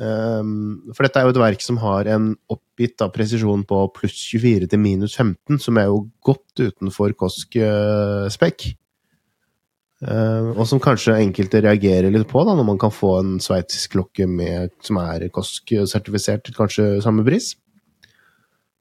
Um, 0.00 0.92
for 0.94 1.04
dette 1.04 1.20
er 1.20 1.26
jo 1.26 1.34
et 1.34 1.40
verk 1.42 1.64
som 1.64 1.76
har 1.82 2.08
en 2.08 2.30
oppgitt 2.52 2.96
da, 3.00 3.10
presisjon 3.12 3.66
på 3.68 3.82
pluss 3.96 4.16
24 4.32 4.70
til 4.72 4.80
minus 4.80 5.16
15, 5.18 5.60
som 5.60 5.80
er 5.80 5.90
jo 5.90 6.06
godt 6.24 6.62
utenfor 6.62 7.12
KOSK-spekk. 7.20 8.70
Uh, 10.00 10.54
og 10.54 10.64
som 10.68 10.80
kanskje 10.80 11.18
enkelte 11.20 11.60
reagerer 11.66 12.08
litt 12.14 12.28
på, 12.30 12.40
da, 12.48 12.54
når 12.56 12.70
man 12.70 12.80
kan 12.80 12.94
få 12.94 13.18
en 13.18 13.34
sveitsisk 13.44 13.98
klokke 13.98 14.28
med, 14.30 14.72
som 14.84 15.00
er 15.02 15.28
KOSK-sertifisert 15.34 16.54
kanskje 16.56 16.94
samme 17.04 17.26
pris. 17.26 17.52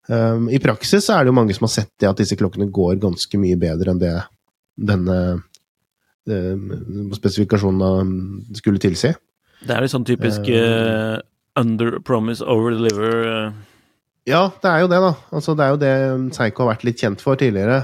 Um, 0.10 0.48
I 0.50 0.58
praksis 0.58 1.06
så 1.06 1.20
er 1.20 1.26
det 1.26 1.30
jo 1.30 1.38
mange 1.38 1.54
som 1.54 1.68
har 1.68 1.76
sett 1.76 1.92
det 2.02 2.08
at 2.10 2.18
disse 2.18 2.34
klokkene 2.38 2.66
går 2.74 2.98
ganske 3.04 3.38
mye 3.38 3.58
bedre 3.62 3.94
enn 3.94 4.02
det 4.02 4.16
denne 4.90 5.18
uh, 5.38 7.10
spesifikasjonen 7.14 8.56
skulle 8.58 8.82
tilsi. 8.82 9.12
Det 9.60 9.76
er 9.76 9.84
litt 9.84 9.94
sånn 9.94 10.08
typisk 10.08 10.48
uh, 10.50 11.20
under 11.60 12.00
promise, 12.08 12.42
over 12.42 12.74
deliver. 12.74 13.20
Uh. 13.28 13.92
Ja, 14.30 14.48
det 14.64 14.72
er 14.72 14.82
jo 14.82 14.90
det, 14.90 15.02
da. 15.04 15.12
Altså, 15.36 15.54
det 15.58 15.66
er 15.66 15.76
jo 15.76 15.82
det 15.84 15.94
Seigo 16.38 16.66
har 16.66 16.72
vært 16.74 16.86
litt 16.88 17.02
kjent 17.02 17.22
for 17.24 17.38
tidligere. 17.40 17.80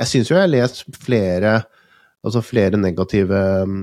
Jeg 0.00 0.10
syns 0.10 0.30
jo 0.30 0.36
jeg 0.36 0.46
har 0.46 0.50
lest 0.50 0.80
flere, 0.98 1.52
altså 2.26 2.42
flere 2.42 2.80
negative 2.80 3.42
um, 3.62 3.76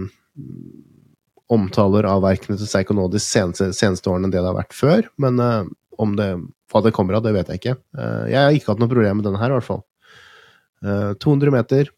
omtaler 1.53 2.07
av 2.09 2.23
verkene 2.25 2.59
til 2.59 2.67
Seigo 2.67 2.97
nå 2.97 3.07
de 3.13 3.21
seneste, 3.23 3.69
seneste, 3.77 4.11
årene 4.11 4.27
enn 4.27 4.33
det 4.35 4.41
det 4.41 4.49
har 4.49 4.59
vært 4.59 4.75
før, 4.75 5.07
men 5.23 5.39
om 6.01 6.15
det, 6.17 6.31
hva 6.71 6.81
det 6.85 6.93
kommer 6.95 7.17
av, 7.17 7.25
det 7.25 7.35
vet 7.35 7.51
jeg 7.51 7.61
ikke. 7.61 7.77
Uh, 7.97 8.25
jeg 8.29 8.39
har 8.39 8.55
ikke 8.55 8.73
hatt 8.73 8.81
noe 8.81 8.91
problem 8.91 9.19
med 9.19 9.27
denne 9.27 9.41
her, 9.41 9.53
i 9.53 9.57
hvert 9.57 9.67
fall. 9.67 9.83
Uh, 10.85 11.13
200 11.23 11.53
meter. 11.55 11.91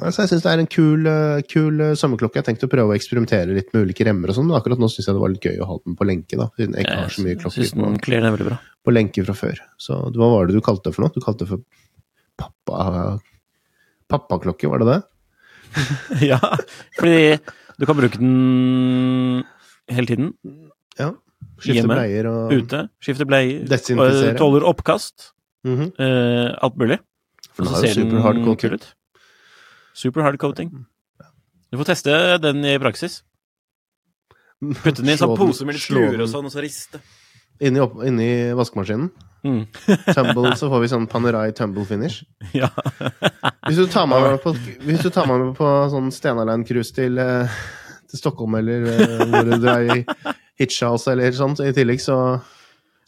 Altså, 0.00 0.24
jeg 0.24 0.32
syns 0.32 0.42
det 0.42 0.50
er 0.50 0.60
en 0.62 0.70
kul, 0.70 1.08
kul 1.46 1.82
sommerklokke. 1.98 2.38
Jeg 2.38 2.42
har 2.42 2.48
tenkt 2.48 2.64
å 2.66 2.70
prøve 2.72 2.94
å 2.94 2.96
eksperimentere 2.96 3.54
litt 3.54 3.68
med 3.74 3.86
ulike 3.86 4.06
remmer 4.08 4.32
og 4.32 4.38
sånn, 4.38 4.48
men 4.48 4.58
akkurat 4.58 4.80
nå 4.82 4.88
syns 4.90 5.06
jeg 5.06 5.14
det 5.14 5.22
var 5.22 5.30
litt 5.30 5.46
gøy 5.46 5.60
å 5.62 5.68
ha 5.68 5.76
den 5.84 5.98
på 5.98 6.08
lenke, 6.08 6.38
da, 6.40 6.48
siden 6.58 6.74
jeg 6.74 6.86
ikke 6.88 6.96
har 6.98 7.14
så 7.14 7.26
mye 7.26 7.38
klokker 7.38 8.48
på, 8.48 8.58
på, 8.88 8.94
lenke 8.96 9.26
fra 9.28 9.36
før. 9.38 9.62
Så 9.78 10.00
hva 10.16 10.30
var 10.32 10.50
det 10.50 10.56
du 10.56 10.64
kalte 10.66 10.88
det 10.88 10.96
for 10.96 11.06
noe? 11.06 11.14
Du 11.14 11.22
kalte 11.22 11.46
det 11.46 11.52
for 11.52 11.62
pappa... 12.40 13.20
Pappaklokke, 14.10 14.68
var 14.68 14.82
det 14.82 14.88
det? 14.90 14.98
ja, 16.30 16.38
fordi 16.98 17.38
du 17.80 17.86
kan 17.88 17.98
bruke 17.98 18.20
den 18.20 19.44
hele 19.90 20.06
tiden. 20.06 20.32
Ja. 20.98 21.12
Skifte 21.58 21.78
Hjemme, 21.80 21.94
bleier 21.94 22.28
og 22.30 22.52
Ute. 22.54 22.80
Skifte 23.02 23.26
bleier. 23.28 23.66
Desinfisere. 23.70 24.36
Tåler 24.38 24.66
oppkast. 24.66 25.30
Mm 25.64 25.76
-hmm. 25.78 25.92
uh, 26.00 26.54
alt 26.62 26.76
mulig. 26.76 26.98
For 27.54 27.64
den 27.64 27.74
jo 27.74 27.94
super 27.94 28.20
hard 28.20 28.44
coating. 28.44 28.72
Ut. 28.72 28.94
Super 29.94 30.22
hard 30.22 30.38
coating. 30.38 30.86
Du 31.70 31.78
får 31.78 31.84
teste 31.84 32.38
den 32.38 32.64
i 32.64 32.78
praksis. 32.78 33.22
Putte 34.82 35.02
den 35.02 35.08
i 35.08 35.12
en 35.12 35.18
sånn 35.18 35.36
pose 35.36 35.64
med 35.64 35.74
litt 35.74 35.82
skruer 35.82 36.20
og 36.20 36.28
sånn, 36.28 36.46
og 36.46 36.52
så 36.52 36.62
riste. 36.62 37.00
Inni, 37.62 37.80
opp, 37.82 38.00
inni 38.06 38.52
vaskemaskinen? 38.56 39.10
Mm. 39.44 39.66
tumble, 40.14 40.54
så 40.56 40.70
får 40.72 40.80
vi 40.80 40.88
sånn 40.88 41.08
Panerai 41.10 41.52
tumble 41.56 41.84
finish. 41.88 42.24
Ja. 42.60 42.70
hvis, 43.68 43.76
du 43.76 43.86
tar 43.92 44.08
meg 44.10 44.24
med 44.24 44.40
på, 44.42 44.54
hvis 44.86 45.02
tar 45.12 45.28
meg 45.30 45.42
med 45.42 45.52
på 45.58 45.68
sånn 45.92 46.10
Stenaland-cruise 46.14 46.96
til, 46.96 47.20
eh, 47.22 47.58
til, 48.08 48.22
Stockholm, 48.22 48.56
eller 48.58 48.88
uh, 48.88 49.26
hvor 49.30 49.52
du 49.52 49.68
er 49.70 49.84
i 49.84 49.98
Hitchhouse 50.60 51.10
eller 51.12 51.34
sånt 51.36 51.62
i 51.64 51.72
tillegg, 51.74 52.02
så, 52.02 52.18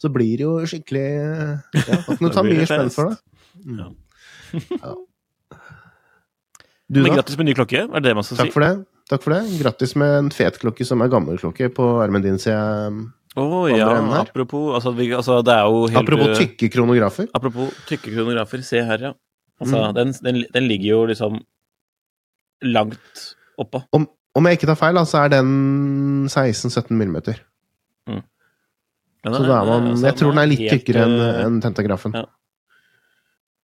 så 0.01 0.11
blir 0.13 0.39
det 0.39 0.45
jo 0.47 0.55
skikkelig 0.67 1.07
Ja, 1.07 2.01
At 2.03 2.19
du 2.19 2.29
tar 2.35 2.47
mye 2.47 2.67
spenn 2.67 2.91
for 2.93 3.11
det. 3.11 3.19
Mm. 3.63 3.79
Ja. 3.79 4.61
ja. 4.81 4.95
Du, 6.87 7.01
Men 7.03 7.17
grattis 7.17 7.35
med 7.35 7.49
ny 7.49 7.53
klokke, 7.57 7.83
er 7.83 7.99
det 7.99 8.07
det 8.07 8.15
man 8.15 8.23
skal 8.23 8.39
Takk 8.39 8.49
si? 8.49 8.55
For 8.55 8.63
det. 8.63 8.73
Takk 9.11 9.23
for 9.23 9.35
det. 9.35 9.41
Grattis 9.59 9.93
med 9.99 10.13
en 10.21 10.29
fet 10.31 10.59
klokke 10.61 10.87
som 10.87 11.03
er 11.03 11.11
gammel 11.11 11.39
klokke 11.39 11.67
på 11.75 11.87
armen 12.03 12.23
din, 12.23 12.39
ser 12.39 12.55
jeg. 12.55 13.05
Oh, 13.37 13.67
ja, 13.69 13.91
apropos 14.17 14.73
altså, 14.73 14.91
vi, 14.97 15.11
altså, 15.13 15.41
det 15.45 15.53
er 15.53 15.67
jo 15.69 15.83
helt 15.91 15.99
Apropos 15.99 16.31
eh, 16.31 16.39
tykke 16.39 16.71
kronografer. 16.73 17.27
Apropos 17.37 17.75
tykke 17.85 18.09
kronografer, 18.15 18.63
se 18.65 18.81
her, 18.81 19.03
ja. 19.09 19.11
Altså, 19.61 19.77
mm. 19.77 19.97
den, 19.97 20.13
den, 20.25 20.39
den, 20.55 20.67
ligger 20.69 20.89
jo 20.89 21.01
liksom 21.11 21.37
langt 22.65 23.27
oppå. 23.61 23.83
Om, 23.93 24.07
om 24.37 24.47
jeg 24.47 24.53
ikke 24.57 24.69
tar 24.69 24.79
feil, 24.79 24.99
så 25.09 25.17
er 25.23 25.29
den 25.33 25.49
16-17 26.29 26.93
millimeter. 26.93 27.35
Mm. 28.07 28.21
så 29.25 29.41
da 29.43 29.55
er 29.59 29.65
man 29.67 30.05
Jeg 30.05 30.15
tror 30.15 30.29
den 30.31 30.41
er 30.43 30.47
litt 30.47 30.69
tykkere 30.71 31.01
enn 31.07 31.15
eh, 31.25 31.45
en 31.47 31.57
tentagrafen. 31.63 32.11
Ja. 32.15 32.25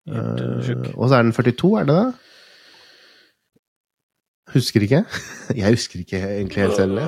Uh, 0.03 0.91
og 0.99 1.07
så 1.07 1.15
er 1.15 1.23
den 1.23 1.31
42, 1.31 1.79
er 1.79 1.85
det 1.87 1.95
det? 1.95 2.09
Husker 4.53 4.81
ikke. 4.83 5.01
Jeg 5.61 5.69
husker 5.77 5.97
ikke 6.03 6.19
egentlig 6.19 6.59
helt 6.65 6.75
selv. 6.75 6.93
Jeg, 6.99 7.07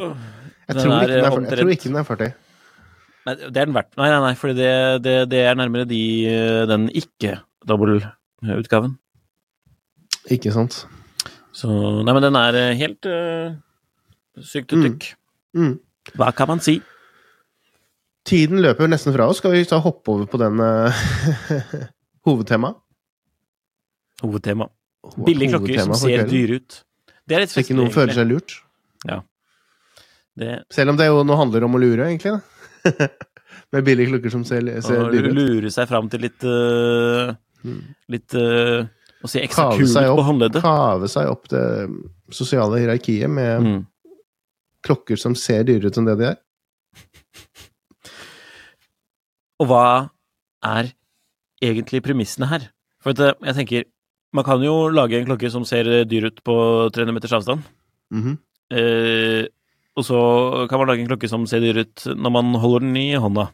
tror, 0.80 0.92
er, 0.96 1.02
ikke 1.02 1.14
er, 1.14 1.22
jeg 1.22 1.32
tror 1.60 1.70
ikke 1.76 1.90
den 1.90 2.00
er 2.00 2.06
40. 2.08 2.32
Nei, 3.26 3.34
det 3.36 3.58
er 3.58 3.66
den 3.68 3.76
verdt. 3.76 3.92
Nei, 4.00 4.10
nei, 4.10 4.22
nei, 4.24 4.36
for 4.40 4.48
det, 4.50 4.56
det, 5.06 5.30
det, 5.30 5.40
er 5.46 5.54
nærmere 5.58 5.86
de, 5.90 6.02
den 6.70 6.90
ikke-dobbeltutgaven. 6.90 8.92
Ikke 10.34 10.52
sant. 10.56 10.74
Så 11.56 11.70
Nei, 11.72 12.12
men 12.12 12.24
den 12.26 12.38
er 12.40 12.58
eh, 12.60 12.74
helt 12.80 13.08
uh, 13.08 13.56
sykt 14.44 14.74
tykk. 14.74 15.12
Mm. 15.56 15.76
Mm. 15.76 15.76
Hva 16.20 16.32
kan 16.36 16.52
man 16.52 16.64
si? 16.64 16.80
Tiden 18.28 18.60
løper 18.64 18.90
nesten 18.92 19.16
fra 19.16 19.30
oss. 19.30 19.40
Skal 19.40 19.54
vi 19.56 19.64
ta 19.70 19.80
hoppe 19.80 20.12
over 20.12 20.28
på 20.30 20.42
den 20.42 20.60
hovedtemaet? 22.26 22.82
Hovedtema. 24.24 24.68
Billige 25.26 25.54
klokker 25.54 25.82
som 25.84 25.94
ser 26.00 26.26
dyre 26.30 26.60
ut. 26.60 26.82
Det 27.26 27.38
er 27.38 27.44
litt 27.44 27.54
Så 27.54 27.62
ikke 27.62 27.78
noen 27.78 27.94
føler 27.94 28.16
seg 28.16 28.28
lurt? 28.30 28.58
Ja. 29.06 29.20
Det... 30.36 30.52
Selv 30.74 30.94
om 30.94 31.00
det 31.00 31.10
jo 31.10 31.24
nå 31.28 31.38
handler 31.40 31.66
om 31.68 31.78
å 31.78 31.82
lure, 31.82 32.10
egentlig. 32.10 32.36
da. 32.36 33.08
Med 33.74 33.86
billige 33.88 34.12
klokker 34.12 34.34
som 34.34 34.44
ser, 34.48 34.66
ser 34.86 35.10
dyre 35.14 35.32
ut. 35.32 35.38
Lure 35.38 35.72
seg 35.74 35.90
fram 35.90 36.10
til 36.12 36.26
litt 36.28 36.46
uh, 36.48 37.34
Litt 38.14 38.36
uh, 38.38 38.86
Å 39.26 39.30
si 39.30 39.42
ekstra 39.42 39.72
kult 39.74 39.96
på 39.96 40.26
håndleddet. 40.28 40.62
Kave 40.64 41.10
seg 41.10 41.32
opp 41.32 41.50
det 41.50 41.66
sosiale 42.34 42.82
hierarkiet 42.84 43.32
med 43.32 43.66
mm. 43.66 43.80
klokker 44.86 45.20
som 45.20 45.36
ser 45.40 45.66
dyrere 45.66 45.90
ut 45.90 45.98
enn 46.02 46.10
det 46.10 46.18
de 46.20 46.28
er. 46.34 46.38
Og 49.64 49.70
hva 49.72 49.86
er 50.66 50.92
egentlig 51.64 52.04
premissene 52.06 52.50
her? 52.52 52.70
For 53.02 53.16
at, 53.16 53.42
jeg 53.46 53.58
tenker 53.60 53.92
Man 54.36 54.44
kan 54.44 54.64
jo 54.66 54.90
lage 54.92 55.16
en 55.16 55.28
klokke 55.30 55.48
som 55.48 55.64
ser 55.64 55.88
dyr 56.10 56.26
ut 56.28 56.42
på 56.44 56.56
300 56.92 57.16
meters 57.16 57.34
avstand. 57.38 57.62
Mm 58.12 58.24
-hmm. 58.24 58.38
eh, 58.78 59.48
og 59.96 60.04
så 60.04 60.68
kan 60.68 60.80
man 60.80 60.88
lage 60.90 61.02
en 61.02 61.08
klokke 61.08 61.30
som 61.30 61.48
ser 61.48 61.60
dyr 61.64 61.78
ut 61.78 62.04
når 62.06 62.30
man 62.30 62.56
holder 62.60 62.80
den 62.80 62.98
i 62.98 63.16
hånda. 63.16 63.48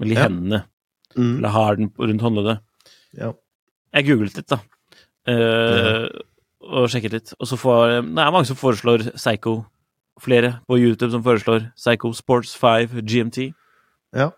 Eller 0.00 0.12
i 0.12 0.18
ja. 0.18 0.22
hendene. 0.28 0.64
Mm. 1.16 1.38
Eller 1.38 1.48
har 1.48 1.76
den 1.76 1.90
rundt 1.96 2.22
håndleddet. 2.22 2.60
Ja. 3.16 3.32
Jeg 3.94 4.06
googlet 4.06 4.36
litt, 4.36 4.48
da. 4.48 4.58
Uh. 5.28 6.08
Og 6.68 6.88
sjekket 6.90 7.14
litt. 7.14 7.32
Og 7.38 7.48
så 7.48 7.56
får 7.60 8.00
Det 8.08 8.22
er 8.24 8.34
mange 8.34 8.48
som 8.48 8.58
foreslår 8.58 9.10
Psycho. 9.14 9.62
Flere 10.18 10.58
på 10.66 10.80
YouTube 10.80 11.12
som 11.12 11.22
foreslår 11.22 11.70
Psycho 11.76 12.12
Sports 12.12 12.56
5 12.58 13.00
GMT. 13.06 13.52
Ja. 14.16 14.32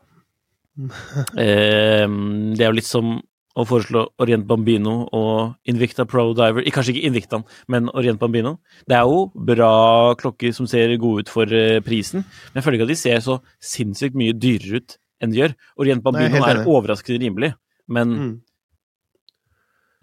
uh, 0.81 0.87
det 2.57 2.61
er 2.61 2.69
jo 2.69 2.77
litt 2.77 2.89
som 2.89 3.21
å 3.59 3.65
foreslå 3.67 4.05
Orient 4.23 4.47
Bambino 4.49 5.09
og 5.17 5.71
Invicta 5.71 6.07
Pro 6.09 6.29
Diver 6.37 6.67
Kanskje 6.71 6.95
ikke 6.95 7.09
Invictaen, 7.09 7.47
men 7.73 7.91
Orient 7.99 8.21
Bambino. 8.21 8.57
Det 8.89 8.97
er 8.97 9.09
jo 9.09 9.25
bra 9.35 10.15
klokker 10.21 10.55
som 10.57 10.69
ser 10.71 10.95
gode 11.03 11.27
ut 11.27 11.33
for 11.33 11.51
uh, 11.51 11.81
prisen, 11.87 12.23
men 12.23 12.61
jeg 12.61 12.67
føler 12.67 12.79
ikke 12.79 12.89
at 12.89 12.95
de 12.95 13.01
ser 13.01 13.25
så 13.25 13.41
sinnssykt 13.73 14.19
mye 14.19 14.37
dyrere 14.37 14.81
ut 14.81 14.97
enn 15.21 15.35
de 15.35 15.43
gjør. 15.43 15.57
Orient 15.83 16.05
Bambino 16.05 16.39
Nei, 16.39 16.53
er 16.53 16.63
overraskende 16.63 17.21
rimelig, 17.25 17.53
men 17.91 18.15
mm. 18.15 18.33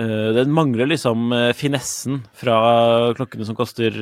Uh, 0.01 0.29
den 0.37 0.53
mangler 0.55 0.89
liksom 0.89 1.31
uh, 1.33 1.51
finessen 1.57 2.23
fra 2.37 2.57
klokkene 3.17 3.47
som 3.47 3.57
koster 3.57 3.93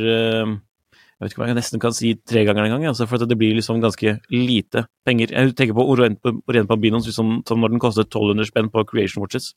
jeg 1.16 1.24
vet 1.24 1.32
ikke 1.32 1.42
om 1.46 1.48
jeg 1.48 1.56
nesten 1.56 1.80
kan 1.80 1.94
si 1.96 2.10
tre 2.28 2.42
ganger 2.44 2.66
en 2.66 2.74
gang, 2.74 2.90
altså 2.90 3.06
for 3.08 3.24
det 3.24 3.38
blir 3.40 3.56
liksom 3.56 3.78
ganske 3.80 4.18
lite 4.34 4.82
penger. 5.08 5.32
Jeg 5.32 5.54
tenker 5.56 5.78
på 5.78 5.86
Orient, 5.94 6.20
Orient 6.44 6.68
Bambino 6.68 7.00
liksom, 7.00 7.38
som 7.48 7.62
når 7.62 7.72
den 7.72 7.80
kostet 7.80 8.10
1200 8.10 8.50
spenn 8.50 8.68
på 8.74 8.84
Creation 8.90 9.24
Watches. 9.24 9.54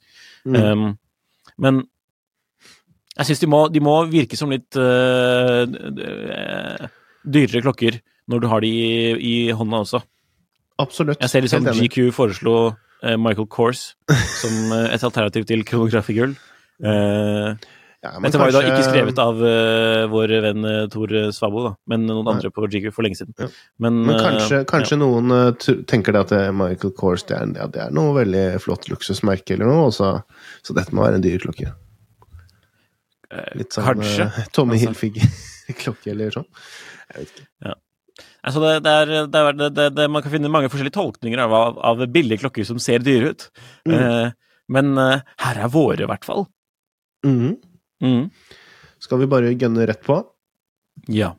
Mm. 0.47 0.55
Um, 0.55 0.85
men 1.59 1.81
jeg 3.17 3.27
syns 3.27 3.43
de, 3.43 3.51
de, 3.75 3.83
må 3.83 3.97
virke 4.07 4.39
som 4.39 4.55
litt 4.55 4.79
uh, 4.79 5.67
dyrere 7.27 7.65
klokker 7.67 7.99
når 8.31 8.45
du 8.45 8.47
har 8.53 8.63
de 8.63 8.71
i, 8.71 8.93
i 9.19 9.35
hånda 9.51 9.83
også. 9.83 10.05
Absolutt. 10.79 11.19
Jeg 11.25 11.33
ser 11.33 11.43
liksom 11.43 11.67
GQ 11.75 12.13
foreslo 12.15 12.55
Michael 13.03 13.49
Kors 13.51 13.93
som 14.09 14.73
uh, 14.73 14.87
et 14.95 15.03
alternativ 15.05 15.47
til 15.49 15.65
kronografi-gull. 15.67 16.37
Uh, 16.83 17.55
ja, 17.99 18.13
Dette 18.23 18.39
var 18.39 18.53
jo 18.53 18.55
da 18.55 18.63
ikke 18.63 18.85
skrevet 18.87 19.19
av 19.19 19.41
uh, 19.43 20.05
vår 20.11 20.35
venn 20.45 20.67
uh, 20.67 20.85
Tor 20.93 21.15
Svabo, 21.35 21.65
da, 21.67 21.73
men 21.91 22.07
noen 22.07 22.31
andre 22.31 22.53
på 22.55 22.67
GQ 22.71 22.93
for 22.95 23.07
lenge 23.07 23.19
siden. 23.19 23.35
Ja. 23.41 23.49
Men, 23.83 24.03
men, 24.07 24.21
kanskje, 24.23 24.63
kanskje 24.71 24.99
ja. 24.99 25.03
noen 25.03 25.59
tenker 25.91 26.15
det 26.15 26.25
at 26.29 26.37
Michael 26.55 26.95
Kors 26.99 27.27
det 27.29 27.39
er, 27.41 27.51
det 27.75 27.83
er, 27.89 27.95
noe 27.95 28.15
veldig 28.21 28.47
flott 28.63 28.87
luksusmerke 28.93 29.57
eller 29.57 29.71
noe, 29.71 29.91
så, 29.95 30.15
så, 30.63 30.77
dette 30.79 30.95
må 30.95 31.07
være 31.07 31.19
en 31.19 31.27
dyr 31.27 31.43
klokke. 31.43 31.75
Litt 33.59 33.77
sånn. 33.77 34.05
Tommy 34.57 34.79
altså. 34.79 34.87
Hilfiger-klokke 34.87 36.11
eller 36.15 36.33
sånn. 36.39 36.49
Jeg 37.09 37.21
vet 37.25 37.35
ikke. 37.35 37.49
Ja. 37.67 37.75
Altså 38.49 38.63
det, 38.65 38.75
det, 38.85 38.93
er, 38.93 39.57
det, 39.69 39.89
er, 39.93 40.13
man 40.13 40.25
kan 40.25 40.33
finne 40.33 40.51
mange 40.53 40.71
forskjellige 40.73 40.97
tolkninger 40.97 41.41
av, 41.45 41.77
av 41.85 42.05
billige 42.13 42.41
klokker 42.41 42.65
som 42.65 42.81
ser 42.81 43.05
dyre 43.05 43.35
ut. 43.35 43.49
Mm. 43.89 44.33
men 44.73 44.95
her 44.99 45.61
er 45.61 45.69
våre, 45.73 46.03
i 46.05 46.09
hvert 46.09 46.25
fall. 46.25 46.47
Mm. 47.27 47.59
Mm. 48.05 48.31
Skal 49.03 49.21
vi 49.23 49.29
bare 49.31 49.53
gønne 49.55 49.87
rett 49.89 50.03
på? 50.07 50.21
Ja. 51.09 51.35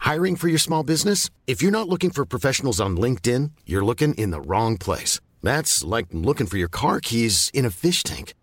Hiring 0.00 0.36
for 0.36 0.48
your 0.48 0.58
small 0.58 0.82
business? 0.82 1.30
If 1.46 1.62
you're 1.62 1.70
not 1.70 1.88
looking 1.88 2.10
for 2.10 2.24
professionals 2.24 2.80
on 2.80 2.96
LinkedIn, 2.96 3.50
you're 3.66 3.84
looking 3.84 4.14
in 4.14 4.30
the 4.30 4.40
wrong 4.40 4.78
place. 4.78 5.20
That's 5.42 5.84
like 5.84 6.06
looking 6.12 6.46
for 6.46 6.56
your 6.56 6.68
car 6.68 7.00
keys 7.00 7.50
in 7.52 7.64
a 7.64 7.70
fish 7.70 8.02
tank. 8.02 8.34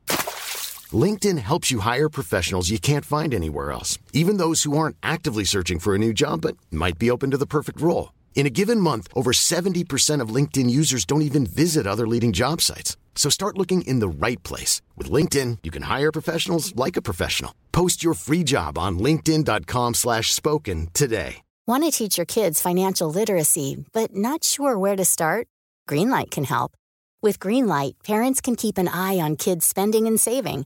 LinkedIn 0.94 1.40
helps 1.40 1.72
you 1.72 1.80
hire 1.80 2.10
professionals 2.10 2.70
you 2.70 2.78
can't 2.78 3.06
find 3.06 3.34
anywhere 3.34 3.72
else, 3.72 3.98
even 4.14 4.38
those 4.38 4.64
who 4.64 4.78
aren't 4.78 4.98
actively 5.02 5.44
searching 5.44 5.80
for 5.80 5.96
a 5.96 5.98
new 5.98 6.14
job 6.14 6.42
but 6.42 6.58
might 6.70 7.00
be 7.00 7.10
open 7.10 7.32
to 7.32 7.38
the 7.38 7.48
perfect 7.48 7.82
role. 7.82 8.14
In 8.36 8.46
a 8.46 8.52
given 8.52 8.80
month, 8.80 9.08
over 9.16 9.32
70% 9.32 10.22
of 10.22 10.30
LinkedIn 10.30 10.70
users 10.70 11.06
don't 11.06 11.24
even 11.24 11.48
visit 11.48 11.88
other 11.88 12.08
leading 12.08 12.34
job 12.34 12.62
sites. 12.62 12.96
So 13.16 13.30
start 13.32 13.58
looking 13.58 13.82
in 13.84 14.00
the 14.00 14.08
right 14.08 14.42
place. 14.44 14.82
With 14.96 15.10
LinkedIn, 15.10 15.60
you 15.64 15.72
can 15.72 15.84
hire 15.84 16.12
professionals 16.12 16.76
like 16.76 16.98
a 16.98 17.02
professional. 17.02 17.56
Post 17.72 18.04
your 18.04 18.14
free 18.14 18.44
job 18.44 18.78
on 18.78 19.00
linkedin.com 19.00 19.96
slash 19.96 20.34
spoken 20.34 20.90
today. 20.94 21.38
Want 21.68 21.84
to 21.86 21.90
teach 21.90 22.20
your 22.20 22.28
kids 22.28 22.62
financial 22.62 23.10
literacy, 23.10 23.84
but 23.92 24.14
not 24.14 24.44
sure 24.44 24.78
where 24.78 24.96
to 24.96 25.04
start? 25.04 25.48
Greenlight 25.90 26.30
can 26.30 26.44
help. 26.44 26.74
With 27.24 27.40
Greenlight, 27.40 27.94
parents 28.04 28.40
can 28.40 28.56
keep 28.56 28.78
an 28.78 28.88
eye 28.88 29.18
on 29.20 29.36
kids' 29.36 29.66
spending 29.66 30.06
and 30.06 30.20
saving, 30.20 30.66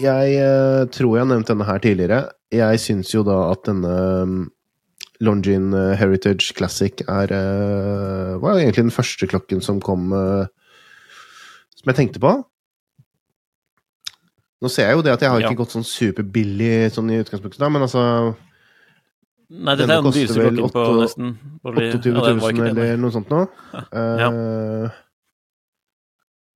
Jeg 0.00 0.36
eh, 0.40 0.84
tror 0.94 1.16
jeg 1.16 1.24
har 1.24 1.30
nevnt 1.30 1.50
denne 1.50 1.66
her 1.68 1.80
tidligere. 1.82 2.20
Jeg 2.54 2.80
syns 2.82 3.12
jo 3.14 3.22
da 3.26 3.36
at 3.52 3.64
denne 3.68 3.94
um, 4.24 4.36
Longin 5.20 5.74
eh, 5.76 5.96
Heritage 6.00 6.54
Classic 6.56 7.02
er 7.06 7.34
eh, 7.36 8.36
var 8.42 8.58
egentlig 8.58 8.86
den 8.88 8.94
første 8.94 9.28
klokken 9.30 9.60
som 9.64 9.80
kom 9.84 10.10
Som 10.10 11.92
jeg 11.92 11.96
tenkte 11.96 12.20
på. 12.22 12.32
Nå 14.60 14.68
ser 14.68 14.90
jeg 14.90 14.98
jo 14.98 15.04
det 15.04 15.14
at 15.14 15.22
jeg 15.24 15.32
har 15.32 15.40
ikke 15.40 15.54
Ja. 15.54 15.60
gått 15.62 15.72
sånn 15.72 15.86
superbillig 15.88 16.90
sånn 16.92 17.08
i 17.12 17.20
utgangspunktet, 17.22 17.60
da, 17.62 17.70
men 17.72 17.86
altså 17.86 18.02
Nei, 19.50 19.74
dette 19.74 19.88
er 19.88 20.02
den 20.04 20.12
dyreste 20.14 20.42
klokken 20.44 20.74
på 20.74 20.82
nesten 21.00 21.30
28 21.64 21.80
ja, 21.80 22.00
det 22.04 22.34
var 22.38 22.52
000 22.52 22.60
ja, 22.60 22.66
eller 22.70 23.00
noe 23.00 23.14
sånt 23.14 23.32
nå. 23.32 23.40
Eh, 23.74 24.98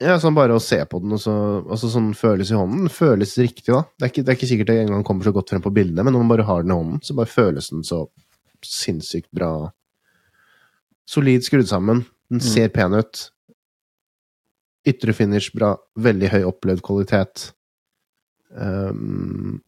ja, 0.04 0.14
sånn 0.22 0.36
bare 0.36 0.54
å 0.56 0.62
se 0.62 0.78
på 0.90 1.00
den, 1.02 1.14
og 1.16 1.20
så 1.22 1.32
altså 1.64 1.88
sånn 1.92 2.10
føles 2.18 2.50
i 2.52 2.58
hånden. 2.58 2.84
Den 2.86 2.92
føles 2.92 3.32
riktig, 3.40 3.70
da. 3.72 3.82
Det 3.98 4.06
er 4.06 4.12
ikke, 4.12 4.24
det 4.24 4.32
er 4.34 4.38
ikke 4.38 4.50
sikkert 4.50 4.70
det 4.70 4.76
engang 4.84 5.04
kommer 5.06 5.26
så 5.26 5.32
godt 5.34 5.50
frem 5.54 5.64
på 5.64 5.72
bildene, 5.74 6.04
men 6.04 6.14
når 6.16 6.24
man 6.24 6.32
bare 6.34 6.46
har 6.48 6.62
den 6.66 6.74
i 6.74 6.78
hånden, 6.78 7.02
så 7.04 7.16
bare 7.18 7.30
føles 7.32 7.70
den 7.72 7.84
så 7.86 8.02
sinnssykt 8.64 9.30
bra. 9.34 9.50
Solid 11.10 11.44
skrudd 11.44 11.68
sammen. 11.68 12.04
Den 12.32 12.40
Mm. 12.40 12.46
ser 12.48 12.68
pen 12.72 12.94
ut. 12.96 13.30
Ytre 14.88 15.12
finish 15.16 15.50
bra. 15.54 15.74
Veldig 15.96 16.30
høy 16.32 16.42
opplevd 16.48 16.80
kvalitet. 16.84 17.50
Um, 18.54 19.60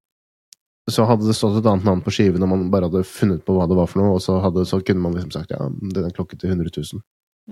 så 0.89 1.05
hadde 1.09 1.27
det 1.27 1.35
stått 1.35 1.59
et 1.59 1.67
annet 1.67 1.85
navn 1.89 2.03
på 2.05 2.13
skiven 2.15 2.45
og 2.47 2.49
man 2.53 2.69
bare 2.71 2.87
hadde 2.87 3.03
funnet 3.09 3.43
på 3.45 3.57
hva 3.57 3.67
det 3.67 3.77
var 3.79 3.89
for 3.91 3.99
noe, 4.03 4.15
og 4.17 4.23
så, 4.23 4.37
hadde, 4.45 4.63
så 4.69 4.79
kunne 4.87 5.03
man 5.03 5.17
liksom 5.17 5.33
sagt 5.35 5.51
ja, 5.51 5.67
den 5.69 6.05
er 6.07 6.15
klokken 6.15 6.39
til 6.39 6.53
100 6.53 6.71
000. 6.77 7.03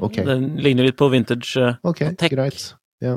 Ok, 0.02 0.18
Den 0.26 0.56
ligner 0.62 0.88
litt 0.88 0.98
på 0.98 1.06
vintage 1.12 1.60
eh, 1.60 1.76
ok, 1.86 2.00
Patek. 2.16 2.32
greit. 2.34 2.64
Ja. 3.04 3.14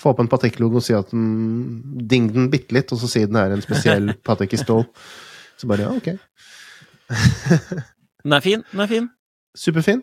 Få 0.00 0.12
opp 0.12 0.20
en 0.20 0.28
Patek-logo 0.32 0.80
og 0.80 0.84
si 0.84 0.94
at 0.96 1.10
den 1.12 1.80
Ding 2.08 2.30
den 2.32 2.50
bitte 2.52 2.74
litt, 2.76 2.92
og 2.92 3.00
så 3.00 3.08
si 3.08 3.24
den 3.24 3.36
er 3.40 3.54
en 3.54 3.64
spesiell 3.64 4.12
Patek 4.26 4.56
i 4.56 4.60
stål. 4.60 4.84
Så 5.60 5.68
bare 5.68 5.86
ja, 5.88 5.92
ok. 5.92 6.12
Den 8.20 8.34
er 8.36 8.42
fin, 8.44 8.60
den 8.68 8.80
er 8.84 8.88
fin. 8.90 9.06
Superfin. 9.56 10.02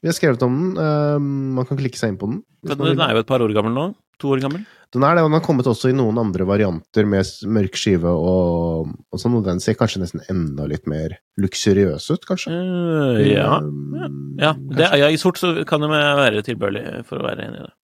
Vi 0.00 0.06
har 0.08 0.14
skrevet 0.14 0.42
om 0.46 0.54
den. 0.54 0.78
Uh, 0.78 1.18
man 1.58 1.66
kan 1.66 1.78
klikke 1.80 1.98
seg 1.98 2.12
inn 2.12 2.18
på 2.20 2.28
den. 2.30 2.36
Den, 2.62 2.78
den 2.78 3.02
er 3.02 3.16
jo 3.16 3.22
et 3.24 3.28
par 3.28 3.42
år 3.42 3.50
gammel 3.56 3.74
nå. 3.74 3.86
To 4.20 4.34
år 4.34 4.42
gammel. 4.44 4.66
Den 4.90 5.04
er 5.06 5.14
det, 5.14 5.22
og 5.22 5.28
den 5.30 5.36
har 5.38 5.44
kommet 5.44 5.68
også 5.70 5.92
i 5.92 5.94
noen 5.94 6.18
andre 6.18 6.44
varianter 6.48 7.06
med 7.06 7.28
mørk 7.54 7.76
skive 7.78 8.10
og, 8.10 8.88
og 9.14 9.22
sånn, 9.22 9.36
og 9.38 9.44
den 9.46 9.62
ser 9.62 9.76
kanskje 9.78 10.02
nesten 10.02 10.24
enda 10.32 10.66
litt 10.70 10.88
mer 10.90 11.14
luksuriøs 11.38 12.08
ut, 12.10 12.26
kanskje. 12.26 12.50
Uh, 12.50 13.20
ja. 13.22 13.60
ja. 13.62 14.08
ja. 14.42 14.52
Det, 14.58 14.88
ja. 14.98 15.10
I 15.14 15.20
sort 15.20 15.38
så 15.38 15.52
kan 15.68 15.86
det 15.86 15.92
være 15.94 16.42
tilbørlig, 16.46 16.84
for 17.06 17.22
å 17.22 17.28
være 17.28 17.46
enig 17.46 17.62
i 17.62 17.68
det. 17.68 17.74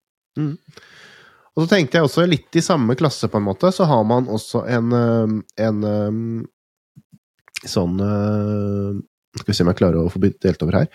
Og 1.57 1.63
så 1.63 1.71
tenkte 1.71 1.97
jeg 1.97 2.05
også 2.05 2.27
litt 2.29 2.59
i 2.59 2.65
samme 2.65 2.93
klasse, 2.99 3.31
på 3.31 3.39
en 3.39 3.47
måte, 3.47 3.71
så 3.73 3.87
har 3.89 4.03
man 4.05 4.27
også 4.29 4.65
en, 4.69 4.91
um, 4.93 5.39
en 5.57 5.87
um, 5.87 6.19
sånn 7.63 7.95
uh, 7.97 8.99
Skal 9.39 9.49
vi 9.49 9.55
se 9.57 9.65
om 9.65 9.71
jeg 9.71 9.79
klarer 9.79 10.03
å 10.03 10.11
få 10.11 10.21
delt 10.21 10.61
over 10.65 10.83
her. 10.83 10.91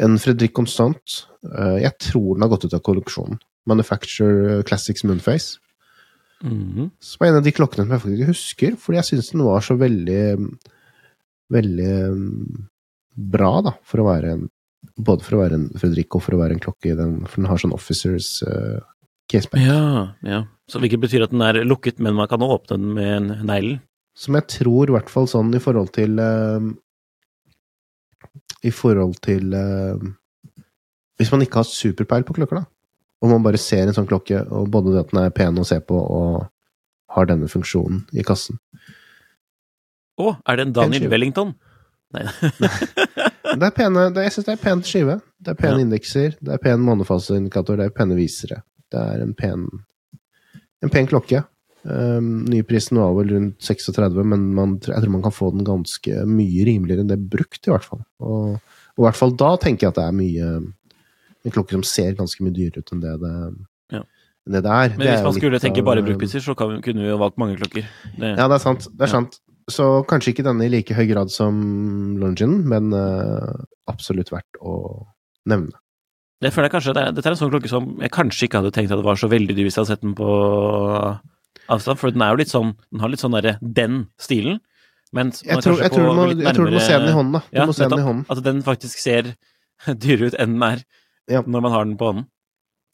En 0.00 0.16
Fredrik 0.22 0.54
Constant. 0.56 1.18
Uh, 1.44 1.76
jeg 1.82 1.92
tror 2.00 2.30
den 2.30 2.46
har 2.46 2.54
gått 2.54 2.70
ut 2.70 2.78
av 2.78 2.86
kolleksjonen. 2.86 3.42
Manufacture 3.68 4.62
Classics 4.68 5.04
Moonface. 5.06 5.58
Mhm. 6.44 6.90
Som 7.02 7.24
er 7.24 7.32
en 7.32 7.40
av 7.40 7.46
de 7.46 7.54
klokkene 7.54 7.84
som 7.84 7.94
jeg 7.94 8.02
faktisk 8.02 8.18
ikke 8.18 8.32
husker, 8.32 8.76
fordi 8.78 9.00
jeg 9.00 9.08
syns 9.10 9.32
den 9.34 9.46
var 9.46 9.64
så 9.64 9.78
veldig 9.78 10.22
Veldig 11.48 11.92
um, 12.12 12.66
bra, 13.16 13.52
da, 13.64 13.70
for 13.88 14.02
å 14.02 14.10
være 14.10 14.34
en 14.36 14.42
Både 14.98 15.24
for 15.26 15.36
å 15.36 15.40
være 15.40 15.56
en 15.58 15.66
Fredrik 15.80 16.14
og 16.14 16.22
for 16.22 16.36
å 16.36 16.40
være 16.42 16.54
en 16.54 16.62
klokke 16.62 16.92
i 16.92 16.96
den, 16.98 17.14
for 17.26 17.40
den 17.40 17.48
har 17.50 17.58
sånn 17.58 17.74
officers 17.74 18.28
uh, 18.46 18.78
caseback. 19.30 19.62
Ja, 19.62 20.14
ja. 20.26 20.40
Så 20.70 20.78
hvilket 20.82 21.02
betyr 21.02 21.24
at 21.26 21.32
den 21.34 21.42
er 21.42 21.58
lukket, 21.66 21.98
men 22.02 22.14
man 22.18 22.28
kan 22.30 22.44
åpne 22.44 22.76
den 22.76 22.92
med 22.94 23.10
en 23.16 23.28
neglen. 23.48 23.80
Som 24.18 24.38
jeg 24.38 24.46
tror, 24.50 24.90
i 24.90 24.94
hvert 24.94 25.10
fall 25.10 25.28
sånn 25.30 25.50
i 25.54 25.60
forhold 25.62 25.92
til 25.94 26.18
uh, 26.18 26.62
I 28.66 28.72
forhold 28.74 29.18
til 29.22 29.54
uh, 29.54 29.98
Hvis 31.18 31.30
man 31.34 31.44
ikke 31.44 31.62
har 31.62 31.68
superpeil 31.70 32.26
på 32.26 32.38
klokker, 32.38 32.62
da, 32.62 32.70
og 33.22 33.30
man 33.32 33.42
bare 33.42 33.58
ser 33.60 33.88
en 33.88 33.96
sånn 33.96 34.06
klokke, 34.08 34.44
og 34.54 34.68
både 34.70 34.92
det 34.94 35.00
at 35.06 35.10
den 35.14 35.22
er 35.24 35.34
pen 35.34 35.58
å 35.58 35.66
se 35.66 35.80
på, 35.82 35.96
og 35.98 36.46
har 37.16 37.26
denne 37.30 37.48
funksjonen 37.50 38.04
i 38.18 38.22
kassen 38.26 38.58
Å, 40.18 40.32
er 40.50 40.58
det 40.58 40.66
en 40.68 40.72
Daniel. 40.76 41.08
Wellington? 41.12 41.54
Nei. 42.16 42.24
Det 43.58 43.64
er 43.64 43.72
pene, 43.72 44.02
det, 44.12 44.26
jeg 44.26 44.32
syns 44.34 44.46
det 44.46 44.52
er 44.52 44.60
pen 44.60 44.80
skive. 44.84 45.14
Det 45.40 45.52
er 45.54 45.56
pene 45.56 45.78
Ja. 45.80 45.84
indekser, 45.86 46.34
det 46.44 46.52
er 46.52 46.60
pen 46.60 46.82
månefaseindikator, 46.84 47.78
det 47.80 47.86
er 47.88 47.94
pene 47.96 48.16
visere. 48.18 48.58
Det 48.92 49.00
er 49.00 49.22
en 49.24 49.32
pen 49.34 49.62
En 50.84 50.92
pen 50.92 51.08
klokke. 51.10 51.40
Um, 51.88 52.44
Nyprisen 52.46 53.00
var 53.00 53.14
vel 53.16 53.32
rundt 53.32 53.56
36, 53.64 54.20
men 54.28 54.44
man, 54.54 54.76
jeg 54.84 55.00
tror 55.00 55.10
man 55.14 55.24
kan 55.24 55.34
få 55.34 55.48
den 55.56 55.64
ganske 55.66 56.20
mye 56.28 56.66
rimeligere 56.68 57.02
enn 57.06 57.10
det 57.10 57.18
brukt, 57.32 57.62
i 57.66 57.72
hvert 57.72 57.86
fall. 57.88 58.04
Og, 58.20 58.60
og 58.94 59.00
i 59.02 59.06
hvert 59.08 59.18
fall 59.18 59.32
da 59.40 59.54
tenker 59.58 59.86
jeg 59.88 59.94
at 59.94 59.98
det 59.98 60.04
er 60.10 60.18
mye 60.20 60.50
En 61.48 61.54
klokke 61.56 61.74
som 61.78 61.84
ser 61.88 62.14
ganske 62.18 62.44
mye 62.44 62.54
dyrere 62.54 62.84
ut 62.84 62.92
enn 62.94 63.00
det 63.02 63.16
det, 63.24 63.34
Ja. 63.96 64.02
enn 64.46 64.54
det, 64.58 64.62
det 64.68 64.72
er. 64.76 64.88
Men 64.94 65.04
Det 65.06 65.10
hvis 65.10 65.18
er 65.22 65.28
man 65.30 65.36
skulle 65.40 65.60
tenke 65.64 65.84
bare 65.86 66.04
brukpriser, 66.04 66.44
så 66.44 66.54
kan, 66.58 66.78
kunne 66.84 67.02
vi 67.06 67.08
jo 67.10 67.18
valgt 67.20 67.40
mange 67.40 67.56
klokker. 67.58 67.88
Det, 68.18 68.36
Ja, 68.36 68.46
det 68.48 68.56
er 68.60 68.64
sant. 68.64 68.88
Det 68.92 69.08
er 69.08 69.14
sant. 69.16 69.40
Så 69.68 69.84
kanskje 70.08 70.32
ikke 70.32 70.44
denne 70.46 70.64
i 70.64 70.70
like 70.72 70.94
høy 70.96 71.04
grad 71.10 71.28
som 71.32 71.56
Longin, 72.20 72.62
men 72.68 72.88
uh, 72.96 73.58
absolutt 73.90 74.30
verdt 74.32 74.56
å 74.64 75.04
nevne. 75.48 75.76
det 76.40 76.52
føler 76.54 76.68
jeg 76.70 76.72
kanskje 76.78 76.94
det 76.96 77.02
er, 77.02 77.12
Dette 77.12 77.26
er 77.28 77.34
en 77.34 77.40
sånn 77.40 77.50
klokke 77.52 77.68
som 77.68 77.88
jeg 78.00 78.12
kanskje 78.14 78.46
ikke 78.46 78.60
hadde 78.62 78.70
tenkt 78.72 78.92
at 78.94 79.00
det 79.00 79.04
var 79.04 79.18
så 79.20 79.28
veldig 79.28 79.56
dyr 79.58 79.66
hvis 79.66 79.76
jeg 79.76 79.82
hadde 79.82 79.92
sett 79.92 80.04
den 80.06 80.14
på 80.16 80.28
avstand, 81.68 81.98
for 82.00 82.14
den 82.14 82.22
er 82.24 82.32
jo 82.32 82.40
litt 82.40 82.52
sånn 82.52 82.70
Den 82.92 83.02
har 83.02 83.12
litt 83.12 83.20
sånn 83.22 83.34
derre 83.36 83.58
den 83.60 84.06
stilen. 84.22 84.60
Mens 85.12 85.42
Jeg 85.44 85.60
tror, 85.64 85.78
jeg, 85.80 85.90
tror 85.92 86.14
må, 86.16 86.26
jeg 86.32 86.54
tror 86.56 86.68
du 86.68 86.74
må 86.76 86.80
se 86.84 86.96
den 87.00 87.08
i 87.10 87.16
hånden, 87.16 87.36
da. 87.38 87.40
Du 87.48 87.56
Ja, 87.58 87.66
må 87.68 87.74
se 87.76 87.88
den 87.88 88.00
i 88.02 88.06
hånden. 88.08 88.24
At 88.32 88.42
den 88.44 88.62
faktisk 88.64 89.00
ser 89.00 89.30
dyrere 90.04 90.32
ut 90.32 90.38
enn 90.40 90.56
den 90.56 90.64
er 90.68 90.82
Ja. 91.28 91.42
når 91.46 91.60
man 91.62 91.72
har 91.72 91.84
den 91.84 91.96
på 92.00 92.06
hånden. 92.12 92.26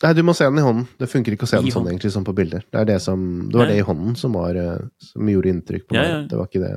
Nei, 0.02 0.12
du 0.12 0.22
må 0.26 0.34
se 0.34 0.44
den 0.44 0.58
i 0.58 0.62
hånden. 0.64 0.88
Det 0.98 1.06
funker 1.08 1.32
ikke 1.36 1.46
å 1.46 1.48
se 1.48 1.56
I 1.56 1.60
den 1.62 1.70
sånn 1.70 1.82
hånden. 1.84 1.92
egentlig 1.94 2.10
som 2.12 2.24
på 2.26 2.34
bilder. 2.34 2.64
Det 2.72 2.80
er 2.80 2.84
det 2.84 3.00
som 3.02 3.48
Det 3.48 3.54
var 3.56 3.66
Nei. 3.68 3.74
det 3.74 3.78
i 3.78 3.86
hånden 3.86 4.16
som 4.18 4.32
var 4.32 4.56
eh, 4.58 4.78
Som 4.98 5.28
gjorde 5.30 5.52
inntrykk 5.52 5.86
på 5.86 5.94
Ja, 5.94 6.02
meg. 6.02 6.10
ja. 6.10 6.20
Det 6.28 6.36
var 6.40 6.46
ikke 6.48 6.62
det 6.64 6.72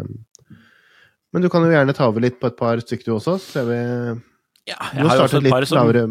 Men 1.34 1.41
du 1.41 1.50
kan 1.50 1.63
jo 1.65 1.72
gjerne 1.74 1.96
ta 1.98 2.08
over 2.08 2.22
litt 2.22 2.39
på 2.39 2.48
et 2.48 2.58
par 2.58 2.78
stykker 2.78 3.06
du 3.06 3.12
også, 3.17 3.39
så 3.41 3.52
ser 3.58 3.65
vi 3.65 3.80
Ja, 4.70 4.76
Du 4.93 4.98
jeg 5.00 5.08
har 5.08 5.17
har 5.17 5.28
startet 5.28 5.43
litt 5.43 5.67
som 5.67 5.78
lavere 5.78 6.04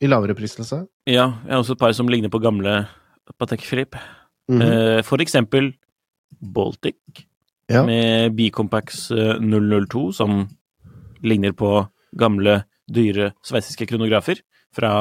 i 0.00 0.06
lavere 0.06 0.34
prisklasse. 0.36 0.86
Ja, 1.08 1.26
jeg 1.46 1.50
har 1.52 1.62
også 1.62 1.72
et 1.72 1.78
par 1.80 1.92
som 1.92 2.06
ligner 2.08 2.28
på 2.28 2.40
gamle 2.40 2.86
Patek 3.38 3.60
Philippe. 3.62 3.98
Mm 4.48 4.60
-hmm. 4.60 5.04
For 5.04 5.16
eksempel 5.18 5.72
Baltic 6.40 6.94
Ja. 7.68 7.84
med 7.84 8.36
Bicompax 8.36 9.10
eh, 9.10 9.38
002, 9.40 10.12
som 10.12 10.48
ligner 11.22 11.52
på 11.52 11.88
gamle, 12.16 12.64
dyre 12.88 13.32
sveitsiske 13.42 13.86
kronografer 13.88 14.36
fra 14.76 14.92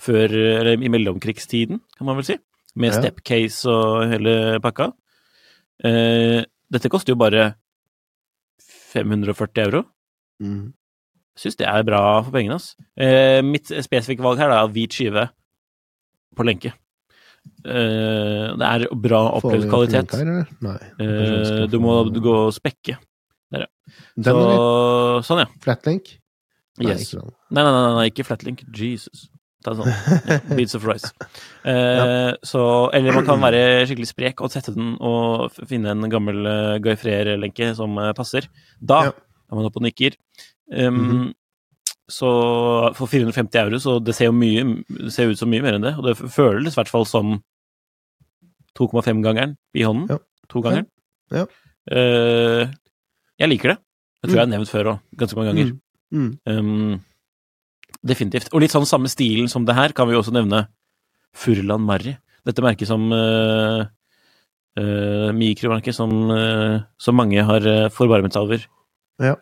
før, 0.00 0.32
eller 0.32 0.80
i 0.80 0.88
mellomkrigstiden, 0.92 1.80
kan 1.98 2.08
man 2.08 2.16
vel 2.16 2.24
si. 2.30 2.38
Med 2.80 2.94
Ja. 2.94 3.00
stepcase 3.02 3.66
og 3.68 4.08
hele 4.08 4.34
pakka. 4.64 4.92
Eh, 5.84 6.44
dette 6.72 6.88
koster 6.92 7.12
jo 7.12 7.20
bare 7.20 7.54
540 8.92 9.64
euro. 9.66 9.84
Mm. 10.42 10.72
Syns 11.40 11.56
det 11.56 11.66
er 11.68 11.84
bra 11.86 12.22
for 12.24 12.32
pengene, 12.34 12.56
ass. 12.58 12.74
Eh, 12.98 13.40
mitt 13.46 13.66
spesifikke 13.70 14.24
valg 14.24 14.38
her 14.42 14.50
er 14.54 14.68
hvit 14.72 14.92
skive 14.96 15.28
på 16.36 16.44
lenke. 16.46 16.72
Eh, 17.64 18.56
det 18.60 18.66
er 18.66 18.86
bra 18.94 19.22
opplevd 19.38 19.68
kvalitet. 19.70 20.12
her. 20.16 20.46
Nei. 20.60 20.78
Eh, 21.00 21.66
du 21.70 21.78
må 21.80 22.02
gå 22.12 22.34
og 22.46 22.52
spekke. 22.56 22.98
Den, 23.50 23.66
Så, 24.22 25.22
sånn, 25.26 25.40
ja. 25.42 25.46
Flatlink? 25.64 26.19
Yes. 26.80 27.12
Nei. 27.14 27.26
Nei, 27.50 27.62
nei, 27.66 27.72
nei, 27.76 27.94
nei, 27.98 28.06
ikke 28.10 28.24
flatlink. 28.28 28.62
Jesus. 28.76 29.26
Ta 29.64 29.74
sånn. 29.76 29.90
Ja, 30.30 30.38
Beats 30.56 30.74
of 30.78 30.86
Rice. 30.88 31.10
Eh, 31.68 32.30
så, 32.48 32.62
eller 32.96 33.12
man 33.18 33.26
kan 33.28 33.42
være 33.42 33.82
skikkelig 33.88 34.08
sprek 34.08 34.40
og 34.40 34.48
sette 34.54 34.72
den 34.72 34.94
og 35.04 35.50
finne 35.68 35.92
en 35.92 36.06
gammel 36.12 36.38
uh, 36.48 36.78
Guy 36.80 36.94
Freyr-lenke 36.96 37.74
som 37.76 37.98
uh, 38.00 38.12
passer. 38.16 38.48
Da 38.80 39.02
Ja. 39.10 39.12
er 39.50 39.58
man 39.58 39.68
oppe 39.68 39.82
og 39.82 39.86
nikker. 39.88 40.16
Um, 40.72 40.96
Mhm. 41.04 41.28
Så 42.10 42.26
for 42.98 43.06
450 43.06 43.54
euro, 43.60 43.78
så 43.78 43.92
det 44.02 44.16
ser 44.16 44.26
jo 44.26 44.32
mye 44.34 44.64
det 44.88 45.12
ser 45.14 45.28
ut 45.30 45.38
som 45.38 45.46
mye 45.52 45.62
mer 45.62 45.76
enn 45.76 45.84
det. 45.84 45.92
Og 46.00 46.08
det 46.08 46.16
føles 46.18 46.74
i 46.74 46.78
hvert 46.80 46.90
fall 46.90 47.04
som 47.06 47.36
2,5-gangeren 48.78 49.56
i 49.78 49.84
hånden. 49.86 50.08
Ja. 50.10 50.18
To-gangeren. 50.50 50.88
Ja. 51.30 51.44
Uh, 51.90 52.66
jeg 53.40 53.48
liker 53.52 53.74
det. 53.74 53.78
Jeg 54.20 54.30
tror 54.30 54.36
jeg 54.36 54.42
har 54.44 54.50
nevnt 54.52 54.70
før 54.72 54.90
òg, 54.94 54.98
ganske 55.22 55.38
mange 55.38 55.52
ganger. 55.52 55.70
Mm. 55.70 55.78
Um, 56.10 56.98
definitivt. 58.02 58.50
Og 58.52 58.64
litt 58.64 58.74
sånn 58.74 58.88
samme 58.88 59.10
stilen 59.12 59.50
som 59.50 59.66
det 59.68 59.76
her 59.78 59.94
kan 59.96 60.08
vi 60.10 60.18
også 60.18 60.34
nevne 60.34 60.66
Furlan 61.36 61.84
Marry. 61.86 62.16
Dette 62.46 62.64
merket 62.64 62.88
som 62.88 63.04
uh, 63.12 63.84
uh, 64.80 65.30
Mikromerket 65.36 65.94
som, 65.94 66.12
uh, 66.32 66.80
som 66.98 67.18
mange 67.18 67.44
har 67.46 67.70
forbarmet 67.94 68.34
seg 68.34 68.48
over. 68.48 68.68
Ja. 69.20 69.34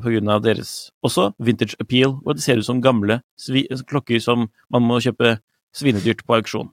På 0.00 0.08
grunn 0.08 0.30
av 0.32 0.40
deres 0.40 0.88
også 1.04 1.26
vintage 1.44 1.76
appeal, 1.76 2.14
og 2.24 2.38
det 2.38 2.40
ser 2.40 2.56
ut 2.56 2.64
som 2.64 2.78
gamle 2.80 3.18
klokker 3.90 4.16
som 4.24 4.46
man 4.72 4.86
må 4.88 4.96
kjøpe 5.04 5.34
svinedyrt 5.76 6.24
på 6.24 6.38
auksjon. 6.38 6.70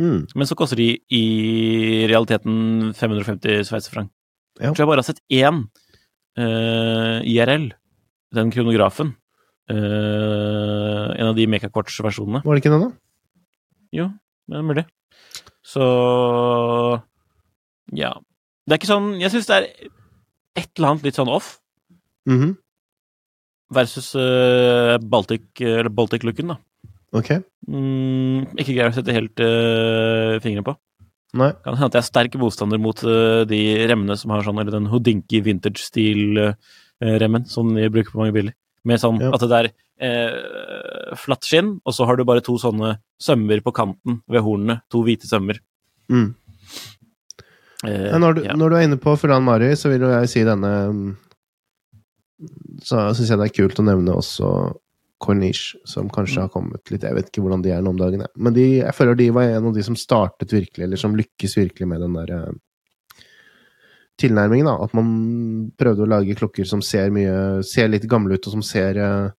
Mm. 0.00 0.24
Men 0.32 0.48
så 0.48 0.56
koster 0.56 0.80
de 0.80 0.88
i 1.12 1.24
realiteten 2.08 2.94
550 2.96 3.66
sveitserfranc. 3.68 4.08
Ja. 4.60 4.70
Jeg 4.70 4.74
tror 4.74 4.84
jeg 4.84 4.90
bare 4.90 5.02
har 5.02 5.08
sett 5.08 5.22
én 5.32 5.62
uh, 6.38 7.18
IRL, 7.28 7.70
den 8.34 8.50
kronografen. 8.54 9.14
Uh, 9.70 11.12
en 11.16 11.28
av 11.30 11.36
de 11.38 11.46
Mekakvarts-versjonene. 11.48 12.42
Var 12.44 12.54
det 12.56 12.62
ikke 12.64 12.72
den, 12.74 12.88
da? 12.88 12.90
Jo, 13.94 14.08
det 14.50 14.58
er 14.58 14.66
mulig. 14.66 14.84
Så 15.62 15.84
ja. 17.94 18.12
Det 18.66 18.74
er 18.74 18.78
ikke 18.80 18.90
sånn 18.90 19.08
Jeg 19.20 19.32
syns 19.34 19.48
det 19.50 19.56
er 19.56 19.64
et 20.62 20.68
eller 20.78 20.92
annet 20.92 21.06
litt 21.08 21.18
sånn 21.18 21.30
off 21.32 21.56
Mhm. 22.28 22.52
versus 23.74 24.12
uh, 24.14 24.98
Baltic, 25.00 25.48
eller 25.58 25.88
Baltic-looken, 25.90 26.52
da. 26.52 26.58
Ok. 27.16 27.30
Mm, 27.66 28.52
ikke 28.54 28.74
greier 28.76 28.92
å 28.92 28.94
sette 28.94 29.14
helt 29.16 29.40
uh, 29.42 30.36
fingeren 30.44 30.66
på. 30.66 30.74
Nei. 31.40 31.48
Kan 31.64 31.74
hende 31.80 31.88
at 31.88 31.96
jeg 31.96 32.02
er 32.04 32.06
sterk 32.10 32.36
motstander 32.38 32.78
mot 32.78 33.00
uh, 33.02 33.42
de 33.48 33.58
remmene 33.90 34.14
som 34.20 34.30
har 34.30 34.44
sånn, 34.44 34.60
eller 34.60 34.76
den 34.76 34.86
Houdinki 34.92 35.40
vintage-stil-remmen 37.02 37.46
som 37.48 37.74
de 37.74 37.88
bruker 37.90 38.12
på 38.12 38.18
mange 38.18 38.32
biler. 38.32 38.54
Med 38.84 38.98
sånn 38.98 39.20
Ja. 39.20 39.30
at 39.32 39.40
det 39.40 39.52
er 39.52 39.72
eh, 40.00 41.16
flatt 41.16 41.44
skinn, 41.44 41.80
og 41.84 41.94
så 41.94 42.06
har 42.06 42.16
du 42.16 42.24
bare 42.24 42.40
to 42.40 42.58
sånne 42.58 42.98
sømmer 43.20 43.62
på 43.62 43.72
kanten 43.72 44.22
ved 44.28 44.42
hornene. 44.42 44.82
To 44.90 45.02
hvite 45.02 45.26
sømmer. 45.28 45.60
Mm. 46.10 46.34
Eh, 47.84 48.18
når, 48.18 48.34
du, 48.34 48.42
ja. 48.44 48.54
når 48.54 48.70
du 48.70 48.76
er 48.76 48.82
inne 48.86 48.98
på 48.98 49.16
Fulan 49.16 49.42
Mari, 49.42 49.74
så 49.76 49.88
vil 49.90 50.02
jo 50.02 50.10
jeg 50.10 50.28
si 50.28 50.42
denne 50.44 50.70
mm, 50.92 51.16
Så 52.82 53.14
syns 53.14 53.30
jeg 53.30 53.38
det 53.38 53.46
er 53.48 53.56
kult 53.56 53.78
å 53.78 53.86
nevne 53.86 54.14
også 54.14 54.78
Corniche, 55.22 55.78
som 55.86 56.08
kanskje 56.10 56.42
har 56.42 56.48
kommet 56.50 56.90
litt 56.90 57.02
Jeg 57.02 57.14
vet 57.14 57.28
ikke 57.30 57.42
hvordan 57.42 57.62
de 57.62 57.70
er 57.70 57.82
nå 57.82 57.90
om 57.90 57.98
dagen, 57.98 58.20
jeg. 58.20 58.30
men 58.36 58.54
de, 58.54 58.66
jeg 58.82 58.94
føler 58.94 59.14
de 59.18 59.30
var 59.30 59.42
en 59.44 59.66
av 59.70 59.74
de 59.74 59.82
som 59.82 59.96
startet 59.98 60.52
virkelig, 60.52 60.84
eller 60.84 60.96
som 60.96 61.14
lykkes 61.14 61.56
virkelig 61.56 61.88
med 61.88 62.00
den 62.02 62.14
der 62.14 62.52
tilnærmingen, 64.20 64.68
da. 64.68 64.74
At 64.84 64.92
man 64.96 65.08
prøvde 65.78 66.04
å 66.04 66.10
lage 66.10 66.36
klokker 66.38 66.66
som 66.68 66.82
ser 66.84 67.10
mye 67.14 67.62
Ser 67.66 67.88
litt 67.92 68.04
gamle 68.10 68.36
ut, 68.36 68.46
og 68.48 68.56
som 68.58 68.62
ser 68.66 68.98
uh, 69.00 69.30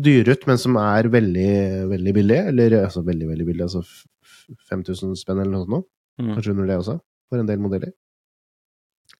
dyre 0.00 0.36
ut, 0.36 0.46
men 0.48 0.58
som 0.60 0.76
er 0.80 1.10
veldig, 1.12 1.50
veldig 1.92 2.14
billige. 2.16 2.46
Eller 2.52 2.78
altså 2.84 3.02
veldig, 3.06 3.28
veldig 3.32 3.46
billige, 3.48 3.68
altså 3.68 3.82
f- 3.84 4.06
f- 4.24 4.68
5000 4.72 5.16
spenn 5.20 5.42
eller 5.42 5.52
noe 5.58 5.66
sånt. 5.66 5.88
Mm. 6.20 6.34
Kanskje 6.36 6.54
under 6.54 6.68
det 6.70 6.78
også, 6.82 6.96
for 7.30 7.40
en 7.42 7.48
del 7.48 7.60
modeller. 7.62 7.92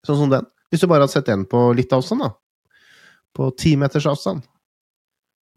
Sånn 0.07 0.18
som 0.22 0.33
den. 0.33 0.46
Hvis 0.70 0.85
du 0.85 0.87
bare 0.90 1.03
hadde 1.05 1.12
sett 1.16 1.26
den 1.29 1.44
på 1.50 1.64
litt 1.76 1.92
avstand, 1.92 2.22
da. 2.24 2.33
På 3.37 3.50
ti 3.57 3.74
meters 3.79 4.07
avstand. 4.11 4.44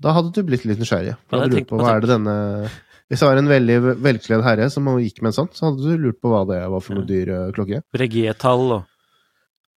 Da 0.03 0.11
hadde 0.15 0.33
du 0.35 0.41
blitt 0.45 0.65
litt 0.67 0.81
nysgjerrig. 0.81 1.13
Ja, 1.31 1.43
lurt 1.47 1.69
på 1.69 1.77
hva 1.79 1.95
er 1.95 2.03
det 2.03 2.09
denne 2.11 2.33
Hvis 3.13 3.21
det 3.21 3.27
var 3.29 3.37
en 3.37 3.49
veldig 3.51 3.75
velkledd 4.01 4.41
herre 4.45 4.65
som 4.73 4.87
gikk 4.97 5.19
med 5.21 5.29
en 5.29 5.35
sånn, 5.37 5.49
så 5.53 5.67
hadde 5.69 5.85
du 5.85 6.01
lurt 6.07 6.17
på 6.23 6.31
hva 6.33 6.39
det 6.49 6.59
var 6.73 6.81
for 6.81 6.97
noe 6.97 7.05
dyr 7.05 7.29
eh, 7.29 7.51
klokke. 7.53 7.83
Breguet-tall 7.93 8.63
og 8.79 8.83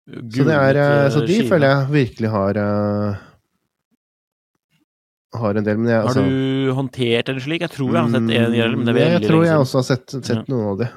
Så, 0.05 0.43
det 0.45 0.53
er, 0.53 0.77
eh, 0.83 1.09
så 1.09 1.21
de 1.25 1.37
skive. 1.39 1.47
føler 1.49 1.71
jeg 1.71 1.87
virkelig 1.95 2.29
har 2.33 2.59
eh, 2.61 3.21
Har 5.33 5.55
en 5.57 5.65
del, 5.65 5.77
men 5.81 5.89
jeg 5.89 5.97
Har 5.97 6.09
altså 6.11 6.23
du 6.29 6.73
håndtert 6.77 7.29
en 7.33 7.39
slik? 7.41 7.63
Jeg 7.65 7.71
tror 7.73 7.89
jeg 7.95 8.03
har 8.03 8.11
sett 8.13 8.21
en 8.21 8.53
hjelm. 8.59 8.83
det 8.85 8.93
Mm, 8.93 8.99
Jeg 9.15 9.21
tror 9.25 9.45
jeg 9.47 9.57
også 9.63 9.79
har 9.81 9.87
sett, 9.87 10.09
sett 10.29 10.47
noen 10.51 10.67
av 10.73 10.77
de, 10.83 10.89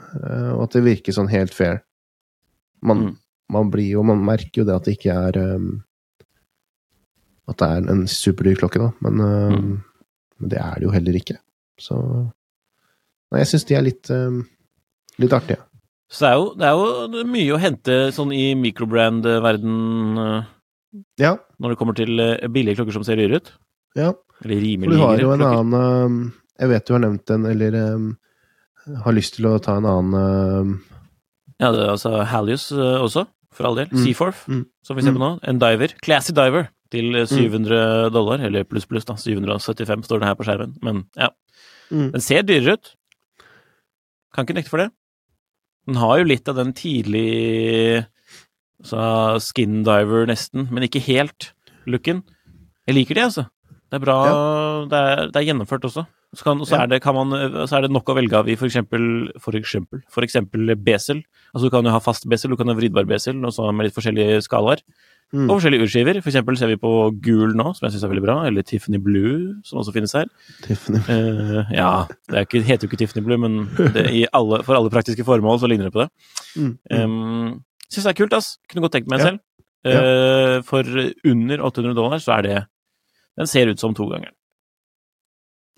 og 0.52 0.62
at 0.66 0.76
det 0.76 0.82
virker 0.84 1.12
sånn 1.16 1.30
helt 1.32 1.54
fair. 1.54 1.78
Man, 2.82 2.98
Mm. 3.06 3.16
man 3.48 3.70
blir 3.70 3.88
jo 3.94 4.02
Man 4.04 4.20
merker 4.24 4.60
jo 4.60 4.64
det 4.64 4.74
at 4.76 4.84
det 4.84 4.98
ikke 4.98 5.14
er 5.16 5.54
um, 5.56 5.82
At 7.48 7.56
det 7.56 7.66
er 7.70 7.90
en 7.90 8.04
superdyr 8.06 8.56
klokke, 8.60 8.78
da, 8.82 8.92
men, 9.00 9.20
um, 9.20 9.52
Mm. 9.56 9.82
men 10.40 10.48
det 10.50 10.58
er 10.60 10.74
det 10.74 10.82
jo 10.82 10.90
heller 10.90 11.12
ikke. 11.14 11.38
Så 11.80 11.96
Nei, 13.32 13.40
jeg 13.42 13.48
syns 13.50 13.64
de 13.66 13.74
er 13.74 13.82
litt 13.82 14.10
um, 14.14 14.42
litt 15.18 15.32
artige. 15.34 15.58
Så 16.08 16.22
det 16.22 16.30
er, 16.30 16.36
jo, 16.38 16.50
det 17.10 17.18
er 17.18 17.24
jo 17.24 17.30
mye 17.32 17.54
å 17.56 17.58
hente 17.58 17.94
sånn 18.14 18.30
i 18.32 18.52
microbrand-verden 18.54 20.18
eh, 20.22 20.44
Ja, 21.18 21.32
når 21.58 21.72
det 21.74 21.78
kommer 21.80 21.96
til 21.98 22.20
eh, 22.22 22.46
billige 22.52 22.78
klokker 22.78 22.94
som 22.94 23.02
ser 23.06 23.18
dyre 23.18 23.40
ut. 23.42 23.52
ja. 23.98 24.12
Eller 24.44 24.60
For 24.60 24.92
klokker. 24.92 24.92
du 24.92 25.00
har 25.00 25.16
jo 25.22 25.30
en 25.32 25.40
klokker. 25.40 25.58
annen 25.58 26.04
um, 26.12 26.32
Jeg 26.60 26.68
vet 26.68 26.84
du 26.86 26.92
har 26.92 27.00
nevnt 27.00 27.24
den, 27.30 27.46
eller 27.48 27.76
um, 27.96 28.10
har 29.06 29.14
lyst 29.16 29.34
til 29.38 29.46
å 29.48 29.54
ta 29.64 29.78
en 29.80 29.86
annen 29.88 30.14
um, 30.68 30.74
Ja, 31.58 31.70
det 31.72 31.80
er 31.86 31.92
altså 31.94 32.12
Halius 32.28 32.66
eh, 32.76 32.98
også, 33.00 33.24
for 33.56 33.64
all 33.70 33.78
del. 33.80 33.88
Mm. 33.90 34.02
Seaforth, 34.04 34.42
Mm. 34.52 34.66
som 34.84 34.96
vi 34.98 35.02
ser 35.06 35.16
på 35.16 35.22
nå. 35.22 35.30
En 35.42 35.58
diver. 35.58 35.94
Classy 36.04 36.34
diver 36.36 36.68
til 36.92 37.16
eh, 37.16 37.24
Mm. 37.26 37.48
700 37.48 38.10
dollar, 38.12 38.44
eller 38.44 38.64
pluss 38.68 38.84
pluss, 38.86 39.08
da. 39.08 39.16
775 39.16 40.04
står 40.04 40.20
det 40.20 40.28
her 40.28 40.36
på 40.38 40.44
skjermen. 40.46 40.76
Men 40.84 41.02
ja. 41.16 41.30
Mm. 41.90 42.10
Den 42.14 42.24
ser 42.24 42.46
dyrere 42.46 42.76
ut. 42.78 42.92
Kan 44.34 44.46
ikke 44.46 44.58
nekte 44.58 44.72
for 44.72 44.82
det. 44.82 44.90
Den 45.86 46.00
har 46.02 46.18
jo 46.20 46.28
litt 46.28 46.48
av 46.50 46.58
den 46.58 46.72
tidlig 46.76 48.06
så 48.84 49.38
skin 49.40 49.80
diver, 49.86 50.26
nesten, 50.28 50.66
men 50.70 50.84
ikke 50.84 51.00
helt 51.06 51.52
looken. 51.88 52.24
Jeg 52.86 52.98
liker 52.98 53.16
det, 53.18 53.28
altså. 53.30 53.46
Det 53.86 54.00
er 54.00 54.02
bra 54.02 54.16
det, 54.90 54.98
er, 54.98 55.20
det 55.30 55.40
er 55.40 55.46
gjennomført 55.48 55.86
også. 55.86 56.04
Så, 56.36 56.42
kan, 56.42 56.58
så, 56.66 56.74
Ja. 56.74 56.82
er 56.82 56.90
det, 56.90 56.98
kan 57.04 57.14
man, 57.14 57.30
så 57.70 57.78
er 57.78 57.86
det 57.86 57.92
nok 57.94 58.10
å 58.10 58.16
velge 58.18 58.36
av 58.36 58.48
i 58.50 58.56
for 58.58 58.66
eksempel, 58.68 59.30
for 59.40 59.56
eksempel, 59.56 60.02
for 60.12 60.26
eksempel 60.26 60.74
besel. 60.76 61.22
Altså 61.54 61.70
du 61.70 61.72
kan 61.72 61.86
jo 61.86 61.94
ha 61.94 62.02
fast 62.02 62.26
besel, 62.28 62.50
du 62.52 62.58
kan 62.60 62.68
ha 62.68 62.76
vridbar 62.76 63.06
besel, 63.08 63.38
og 63.46 63.54
så 63.54 63.70
med 63.72 63.88
litt 63.88 63.96
forskjellige 63.96 64.42
skalaer. 64.44 64.82
Mm. 65.34 65.48
Og 65.50 65.56
forskjellige 65.56 65.82
urskiver. 65.82 66.20
For 66.22 66.30
eksempel 66.30 66.56
ser 66.56 66.70
vi 66.70 66.76
på 66.78 66.90
gul 67.24 67.56
nå, 67.58 67.64
som 67.74 67.86
jeg 67.86 67.96
syns 67.96 68.04
er 68.06 68.12
veldig 68.12 68.22
bra, 68.24 68.36
eller 68.46 68.62
Tiffany 68.62 69.00
Blue, 69.02 69.56
som 69.66 69.80
også 69.80 69.92
finnes 69.96 70.12
her. 70.14 70.28
Tiffany. 70.62 71.00
uh, 71.10 71.72
ja, 71.74 71.88
det 72.30 72.44
ikke, 72.46 72.62
heter 72.62 72.86
jo 72.86 72.90
ikke 72.92 73.00
Tiffany 73.02 73.24
Blue, 73.26 73.40
men 73.42 73.56
det, 73.96 74.04
i 74.14 74.22
alle, 74.32 74.60
for 74.64 74.78
alle 74.78 74.92
praktiske 74.94 75.26
formål 75.26 75.58
så 75.60 75.66
ligner 75.70 75.88
det 75.90 75.96
på 75.96 76.04
det. 76.04 76.08
Mm. 76.56 76.70
Um, 76.94 77.50
Syns 77.90 78.06
det 78.06 78.12
er 78.14 78.18
kult, 78.18 78.32
ass. 78.38 78.52
Kunne 78.70 78.82
godt 78.86 78.96
tenkt 78.98 79.10
meg 79.10 79.20
Ja. 79.22 79.28
selv. 79.32 79.42
Eh, 79.86 80.62
for 80.66 80.82
under 81.30 81.60
800 81.62 81.94
dollar 81.94 82.18
så 82.18 82.32
er 82.38 82.42
det 82.42 82.54
Den 83.38 83.46
ser 83.46 83.68
ut 83.70 83.78
som 83.78 83.94
togangeren. 83.94 84.34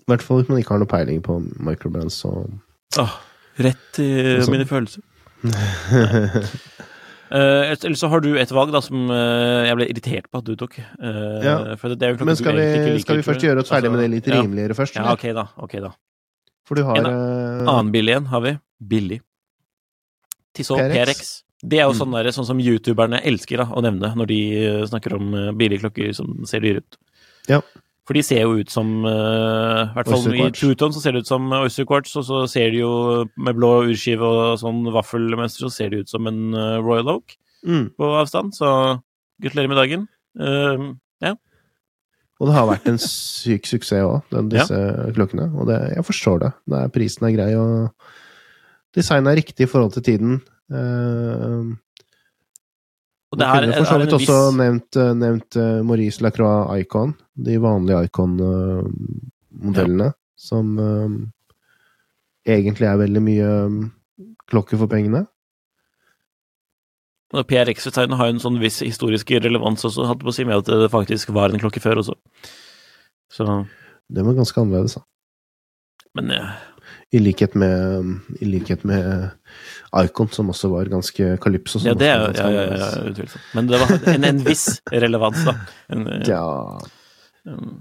I 0.01 0.09
hvert 0.09 0.23
fall 0.25 0.39
hvis 0.39 0.49
man 0.49 0.57
ikke 0.61 0.73
har 0.73 0.79
noe 0.81 0.89
peiling 0.89 1.19
på 1.21 1.35
microbrands, 1.61 2.17
og 2.25 2.49
Åh, 2.97 3.13
rett 3.61 3.83
til 3.93 4.41
Og 4.41 4.49
mine 4.49 4.65
følelser. 4.65 5.01
Eh, 7.31 7.71
Eller 7.85 7.95
så 7.95 8.09
har 8.09 8.21
du 8.25 8.31
et 8.41 8.51
valg 8.51 8.71
da 8.73 8.81
som 8.81 9.09
uh, 9.11 9.65
jeg 9.67 9.75
ble 9.77 9.87
irritert 9.91 10.29
på 10.31 10.39
at 10.41 10.47
du 10.47 10.55
tok. 10.57 10.79
Uh, 10.97 11.39
Ja. 11.45 11.55
det 11.77 12.09
Men 12.25 12.35
skal 12.35 12.55
vi, 12.57 12.65
liker, 12.65 12.99
skal 13.03 13.19
vi 13.21 13.25
først 13.27 13.43
gjøre 13.45 13.61
oss 13.61 13.69
ferdig 13.69 13.89
Altså, 13.89 13.91
med 13.95 13.99
det 14.01 14.09
litt 14.15 14.27
ja. 14.31 14.39
rimeligere 14.41 14.77
først? 14.77 14.95
Ja, 14.97 15.11
ok 15.13 15.27
da. 15.37 15.45
ok 15.57 15.75
da. 15.85 15.91
For 16.65 16.75
du 16.75 16.83
har 16.83 16.97
En 16.97 17.05
Annen 17.69 17.91
billig 17.93 18.15
en 18.15 18.25
har 18.33 18.41
vi. 18.41 18.57
Billig. 18.81 19.21
Tissot. 20.57 20.79
PRX. 20.79 21.43
Det 21.61 21.77
er 21.79 21.85
jo 21.85 21.93
Mm. 21.93 21.99
sånn, 21.99 22.11
der, 22.15 22.31
sånn 22.31 22.45
som 22.47 22.59
youtuberne 22.59 23.21
elsker 23.23 23.57
da, 23.57 23.65
å 23.65 23.81
nevne 23.83 24.15
når 24.15 24.27
de 24.27 24.39
snakker 24.87 25.13
om 25.17 25.57
billige 25.57 25.81
klokker 25.83 26.13
som 26.15 26.45
ser 26.45 26.61
dyre 26.61 26.77
ut. 26.81 26.97
Ja. 27.49 27.61
For 28.09 28.17
de 28.17 28.23
ser 28.25 28.39
jo 28.41 28.55
ut 28.57 28.71
som 28.73 28.87
uh, 29.05 29.83
I 29.85 29.93
hvert 29.93 30.07
fall 30.09 30.31
i. 30.33 30.45
Truton 30.57 30.93
så 30.95 31.01
ser 31.03 31.13
det 31.13 31.19
ut 31.21 31.29
som 31.29 31.43
Oyster 31.59 31.85
Quartz, 31.85 32.15
og 32.17 32.23
så 32.25 32.39
ser 32.49 32.71
de 32.73 32.79
jo 32.81 32.93
med 33.37 33.53
blå 33.59 33.69
urskive 33.85 34.25
og 34.25 34.55
sånn 34.57 34.79
vaffelmønster, 34.95 35.67
så 35.67 35.69
ser 35.75 35.91
de 35.93 35.99
ut 36.01 36.09
som 36.09 36.25
en 36.25 36.39
eh, 36.57 36.79
Royal 36.81 37.11
Oak 37.13 37.35
mm, 37.69 37.83
på 38.01 38.09
avstand. 38.17 38.55
Så 38.57 38.71
Gratulerer 39.39 39.69
med 39.69 39.77
dagen. 39.77 40.07
Uh, 40.41 40.97
ja. 41.21 41.35
Og 42.41 42.49
det 42.49 42.55
har 42.57 42.65
vært 42.71 42.89
en 42.89 42.97
syk 43.03 43.69
suksess 43.69 44.01
òg, 44.01 44.33
disse 44.51 44.79
klokkene. 45.13 45.45
Og 45.53 45.69
det, 45.69 45.77
jeg 45.93 46.07
forstår 46.09 46.41
det. 46.47 46.51
det 46.73 46.81
er, 46.81 46.91
prisen 46.97 47.29
er 47.29 47.35
grei, 47.37 47.47
og 47.61 48.97
designet 48.97 49.35
er 49.35 49.39
riktig 49.43 49.67
i 49.67 49.69
forhold 49.69 49.93
til 49.99 50.07
tiden. 50.09 50.41
Uh, 50.73 51.77
Og 53.29 53.37
det 53.37 53.47
Man 53.47 53.63
kunne 53.63 53.77
for 53.77 53.85
så 53.85 53.97
vidt 54.01 54.13
også 54.17 54.37
viss 54.37 54.57
nevnt, 54.57 54.97
eh, 54.97 55.11
nevnt 55.13 55.57
eh, 55.61 55.81
Maurice 55.85 56.23
Lacroix 56.25 56.81
Icon, 56.81 57.13
de 57.37 57.57
vanlige 57.61 58.07
Icon-modellene, 58.09 60.07
som 60.39 60.71
um, 60.79 61.17
egentlig 62.47 62.87
er 62.89 62.97
veldig 63.03 63.21
mye 63.21 63.51
um, 63.67 63.83
klokker 64.49 64.81
for 64.81 64.89
pengene. 64.89 65.27
PRX-designet 67.29 68.17
har 68.17 68.31
jo 68.31 68.33
en 68.39 68.41
sånn 68.41 68.57
viss 68.57 68.79
historisk 68.81 69.29
relevans 69.37 69.85
også, 69.85 70.07
hadde 70.09 70.25
på 70.25 70.31
å 70.31 70.33
si 70.33 70.47
med 70.49 70.63
at 70.63 70.71
det 70.81 70.89
faktisk 70.89 71.29
var 71.35 71.53
en 71.53 71.61
klokke 71.61 71.83
før 71.83 72.01
også. 72.01 72.17
Så 73.29 73.45
Det 74.09 74.25
var 74.25 74.33
ganske 74.33 74.57
annerledes, 74.57 74.97
da. 74.97 75.05
Men 76.17 76.33
ja, 76.33 76.45
I 77.09 77.19
likhet 77.21 77.55
med, 77.57 78.09
i 78.37 78.45
likhet 78.45 78.83
med 78.85 79.31
Icon, 79.97 80.29
som 80.29 80.51
også 80.53 80.69
var 80.69 80.89
ganske 80.91 81.31
kalypso. 81.41 81.81
ja 81.81 81.95
det 81.97 82.09
er 82.11 82.19
jo 82.21 82.33
ja, 82.37 82.65
ja, 82.69 82.89
utvilsomt. 83.09 83.45
Men 83.57 83.69
det 83.71 83.79
var 83.81 83.93
en, 84.13 84.27
en 84.29 84.41
viss 84.45 84.65
relevans, 84.93 85.39
da. 85.47 85.55
En, 85.89 86.05
eh, 86.05 86.27
Ja, 86.29 86.43
um, 87.49 87.79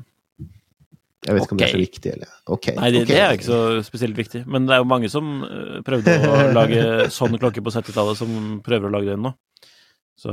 jeg 1.26 1.34
vet 1.34 1.44
ikke 1.44 1.56
om 1.56 1.60
det 1.60 1.66
er 1.66 1.74
så 1.74 1.82
viktig, 1.82 2.10
eller 2.14 2.32
Ok. 2.54 2.70
Nei, 2.78 2.88
det, 2.94 3.02
okay. 3.04 3.10
det 3.10 3.20
er 3.20 3.36
ikke 3.36 3.48
så 3.50 3.60
spesielt 3.84 4.16
viktig. 4.16 4.42
Men 4.48 4.68
det 4.68 4.76
er 4.76 4.80
jo 4.80 4.88
mange 4.88 5.10
som 5.12 5.30
eh, 5.44 5.78
prøvde 5.84 6.14
å 6.24 6.40
lage 6.58 6.82
sånn 7.12 7.36
klokke 7.36 7.64
på 7.64 7.74
70-tallet, 7.74 8.20
som 8.20 8.34
prøver 8.64 8.88
å 8.88 8.94
lage 8.94 9.12
den 9.12 9.26
nå. 9.26 9.34
Så 10.18 10.32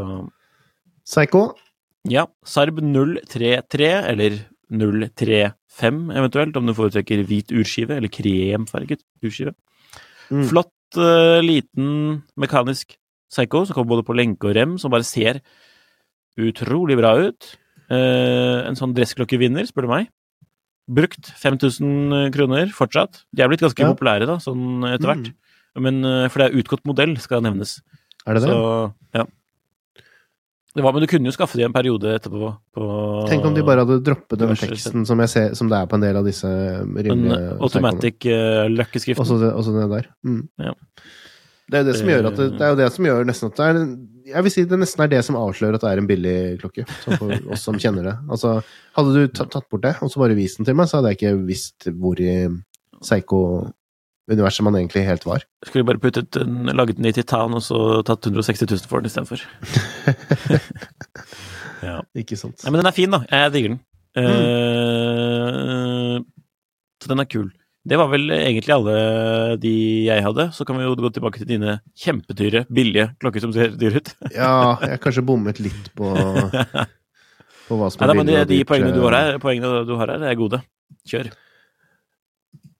Psycho. 1.05 1.49
ja. 2.09 2.29
Sarb 2.47 2.79
033, 2.79 3.91
eller 4.13 4.39
035 4.71 6.11
eventuelt, 6.15 6.57
om 6.57 6.65
du 6.67 6.73
foretrekker 6.77 7.23
hvit 7.27 7.53
urskive, 7.55 7.97
eller 7.97 8.11
kremfarget 8.11 9.03
urskive. 9.23 9.53
Mm. 10.31 10.45
Flott, 10.49 10.73
uh, 10.97 11.41
liten 11.43 12.23
mekanisk 12.39 12.97
Psycho, 13.29 13.65
som 13.65 13.75
kommer 13.75 13.95
både 13.95 14.05
på 14.07 14.15
lenke 14.15 14.49
og 14.49 14.55
rem, 14.55 14.75
som 14.81 14.93
bare 14.93 15.05
ser 15.05 15.41
utrolig 16.39 16.97
bra 16.99 17.15
ut. 17.27 17.55
Uh, 17.89 18.65
en 18.65 18.77
sånn 18.77 18.93
dressklokke-vinner, 18.97 19.67
spør 19.69 19.87
du 19.87 19.91
meg. 19.91 20.09
Brukt 20.85 21.31
5000 21.41 22.29
kroner 22.33 22.69
fortsatt. 22.73 23.23
De 23.33 23.41
er 23.41 23.49
blitt 23.49 23.63
ganske 23.65 23.81
Ja. 23.81 23.93
populære, 23.93 24.27
da, 24.29 24.37
sånn 24.37 24.85
etter 24.85 25.09
hvert. 25.09 25.29
Mm. 25.29 25.81
Men, 25.81 26.05
uh, 26.05 26.27
for 26.29 26.39
det 26.39 26.53
er 26.53 26.61
utgått 26.61 26.85
modell, 26.85 27.17
skal 27.17 27.41
nevnes. 27.41 27.81
Er 28.25 28.37
det 28.37 28.43
det? 28.45 28.49
Så, 28.53 28.93
ja. 29.13 29.25
Det 30.75 30.83
var, 30.83 30.91
men 30.91 31.05
du 31.05 31.07
kunne 31.07 31.29
jo 31.29 31.31
skaffe 31.31 31.55
de 31.55 31.63
en 31.63 31.73
periode 31.73 32.17
etterpå. 32.17 32.49
På, 32.75 32.85
Tenk 33.29 33.45
om 33.47 33.53
de 33.55 33.61
bare 33.63 33.85
hadde 33.85 34.01
droppet 34.03 34.41
den 34.41 34.57
teksten 34.59 35.05
som, 35.07 35.21
ser, 35.31 35.53
som 35.55 35.69
det 35.71 35.77
er 35.77 35.87
på 35.87 35.95
en 35.95 36.03
del 36.03 36.19
av 36.19 36.27
disse 36.27 36.49
en 36.49 36.97
rimelige 36.99 37.53
automatic 37.63 38.27
uh, 38.27 38.65
løkkeskriften. 38.73 39.23
Også 39.23 39.37
det, 39.39 39.53
også 39.55 39.75
det 39.77 39.85
der. 39.93 40.09
Mm. 40.27 40.41
Ja. 40.59 40.73
Det 41.71 41.79
er 41.79 41.85
jo 41.85 41.87
det 41.87 41.95
som 41.97 42.11
gjør 42.11 42.27
at 42.27 42.35
det, 42.41 42.49
det 42.59 42.65
er 42.65 42.73
jo 42.73 42.79
det 42.81 42.89
som 42.93 43.07
gjør 43.07 43.23
nesten 43.25 43.49
at 43.49 43.61
det 43.61 43.69
er 43.69 43.79
Jeg 44.33 44.45
vil 44.45 44.53
si 44.53 44.65
det 44.67 44.79
nesten 44.81 45.05
er 45.05 45.13
det 45.15 45.21
som 45.25 45.39
avslører 45.39 45.77
at 45.79 45.85
det 45.85 45.93
er 45.93 46.01
en 46.01 46.11
billig 46.11 46.35
klokke, 46.65 46.85
for 47.05 47.33
oss 47.55 47.63
som 47.69 47.79
kjenner 47.79 48.11
det. 48.11 48.17
Altså, 48.35 48.57
hadde 48.99 49.15
du 49.15 49.31
tatt, 49.31 49.55
bort 49.71 49.85
det, 49.87 49.95
og 50.03 50.11
så 50.11 50.25
bare 50.25 50.37
vist 50.37 50.59
den 50.59 50.67
til 50.67 50.75
meg, 50.75 50.91
så 50.91 50.99
hadde 50.99 51.13
jeg 51.13 51.21
ikke 51.21 51.35
visst 51.47 51.87
hvor 51.95 52.19
i 52.19 52.35
Psycho-universet 54.25 54.63
man 54.65 54.75
egentlig 54.75 55.05
helt 55.05 55.25
var. 55.25 55.43
Skulle 55.65 55.85
bare 55.85 55.99
puttet 56.01 56.31
den, 56.33 56.65
laget 56.73 56.97
den 56.97 57.05
i 57.05 57.13
titan 57.13 57.53
og 57.53 57.61
så 57.61 58.01
tatt 58.05 58.25
160 58.25 58.65
000 58.65 58.79
for 58.89 58.99
den 58.99 59.05
istedenfor. 59.05 59.37
ja. 61.85 62.01
Ikke 62.17 62.35
sant? 62.37 62.57
Nei, 62.63 62.71
men 62.71 62.81
den 62.81 62.89
er 62.89 62.95
fin, 62.95 63.11
da. 63.13 63.21
Jeg 63.29 63.53
digger 63.53 63.69
den. 63.75 63.79
Eh, 64.17 64.25
så 67.01 67.11
den 67.11 67.21
er 67.21 67.29
kul. 67.29 67.51
Det 67.85 67.99
var 68.01 68.09
vel 68.09 68.31
egentlig 68.33 68.73
alle 68.73 68.95
de 69.61 69.75
jeg 70.07 70.25
hadde. 70.25 70.49
Så 70.57 70.65
kan 70.65 70.79
vi 70.79 70.87
jo 70.87 70.97
gå 70.97 71.13
tilbake 71.13 71.43
til 71.43 71.51
dine 71.53 71.77
kjempedyre, 71.93 72.65
billige 72.73 73.11
klokker 73.21 73.45
som 73.45 73.53
ser 73.53 73.77
dyre 73.77 74.01
ut. 74.01 74.09
Ja, 74.33 74.73
jeg 74.81 74.95
har 74.95 75.03
kanskje 75.05 75.21
bommet 75.27 75.61
litt 75.61 75.93
på, 75.93 76.09
på 77.69 77.77
hva 77.77 77.93
som 77.93 78.01
er 78.01 78.09
er 78.09 78.15
Nei, 78.15 78.17
men 78.23 78.33
de, 78.33 78.41
de 78.55 78.63
poengene 78.65 78.95
du 78.95 79.03
har 79.05 79.13
her, 79.21 79.37
poengene 79.43 79.85
du 79.85 79.93
har 80.01 80.15
her, 80.15 80.25
er 80.33 80.41
gode. 80.41 80.65
Kjør. 81.05 81.29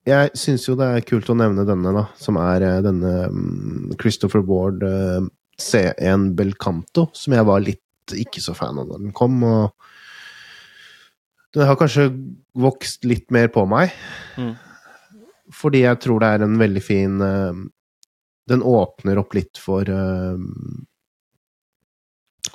Jeg 0.05 0.37
syns 0.37 0.67
jo 0.67 0.75
det 0.77 0.85
er 0.85 1.05
kult 1.07 1.29
å 1.33 1.37
nevne 1.37 1.65
denne, 1.65 1.91
da, 1.95 2.03
som 2.21 2.37
er 2.37 2.61
eh, 2.61 2.81
denne 2.85 3.13
mm, 3.33 3.95
Christopher 4.01 4.43
Ward 4.45 4.83
eh, 4.85 5.25
C1 5.57 6.27
Belcanto, 6.37 7.07
som 7.17 7.33
jeg 7.33 7.47
var 7.47 7.63
litt 7.65 7.81
ikke 8.13 8.43
så 8.43 8.53
fan 8.53 8.77
av 8.77 8.91
da 8.91 8.99
den 9.01 9.15
kom, 9.17 9.39
og 9.41 9.73
den 11.57 11.65
har 11.65 11.79
kanskje 11.79 12.11
vokst 12.53 13.07
litt 13.09 13.33
mer 13.33 13.49
på 13.49 13.63
meg. 13.69 13.95
Mm. 14.37 14.53
Fordi 15.55 15.81
jeg 15.87 16.01
tror 16.03 16.21
det 16.21 16.29
er 16.35 16.45
en 16.45 16.57
veldig 16.59 16.81
fin 16.81 17.21
eh, 17.21 17.63
Den 18.49 18.63
åpner 18.65 19.17
opp 19.21 19.33
litt 19.37 19.57
for 19.61 19.85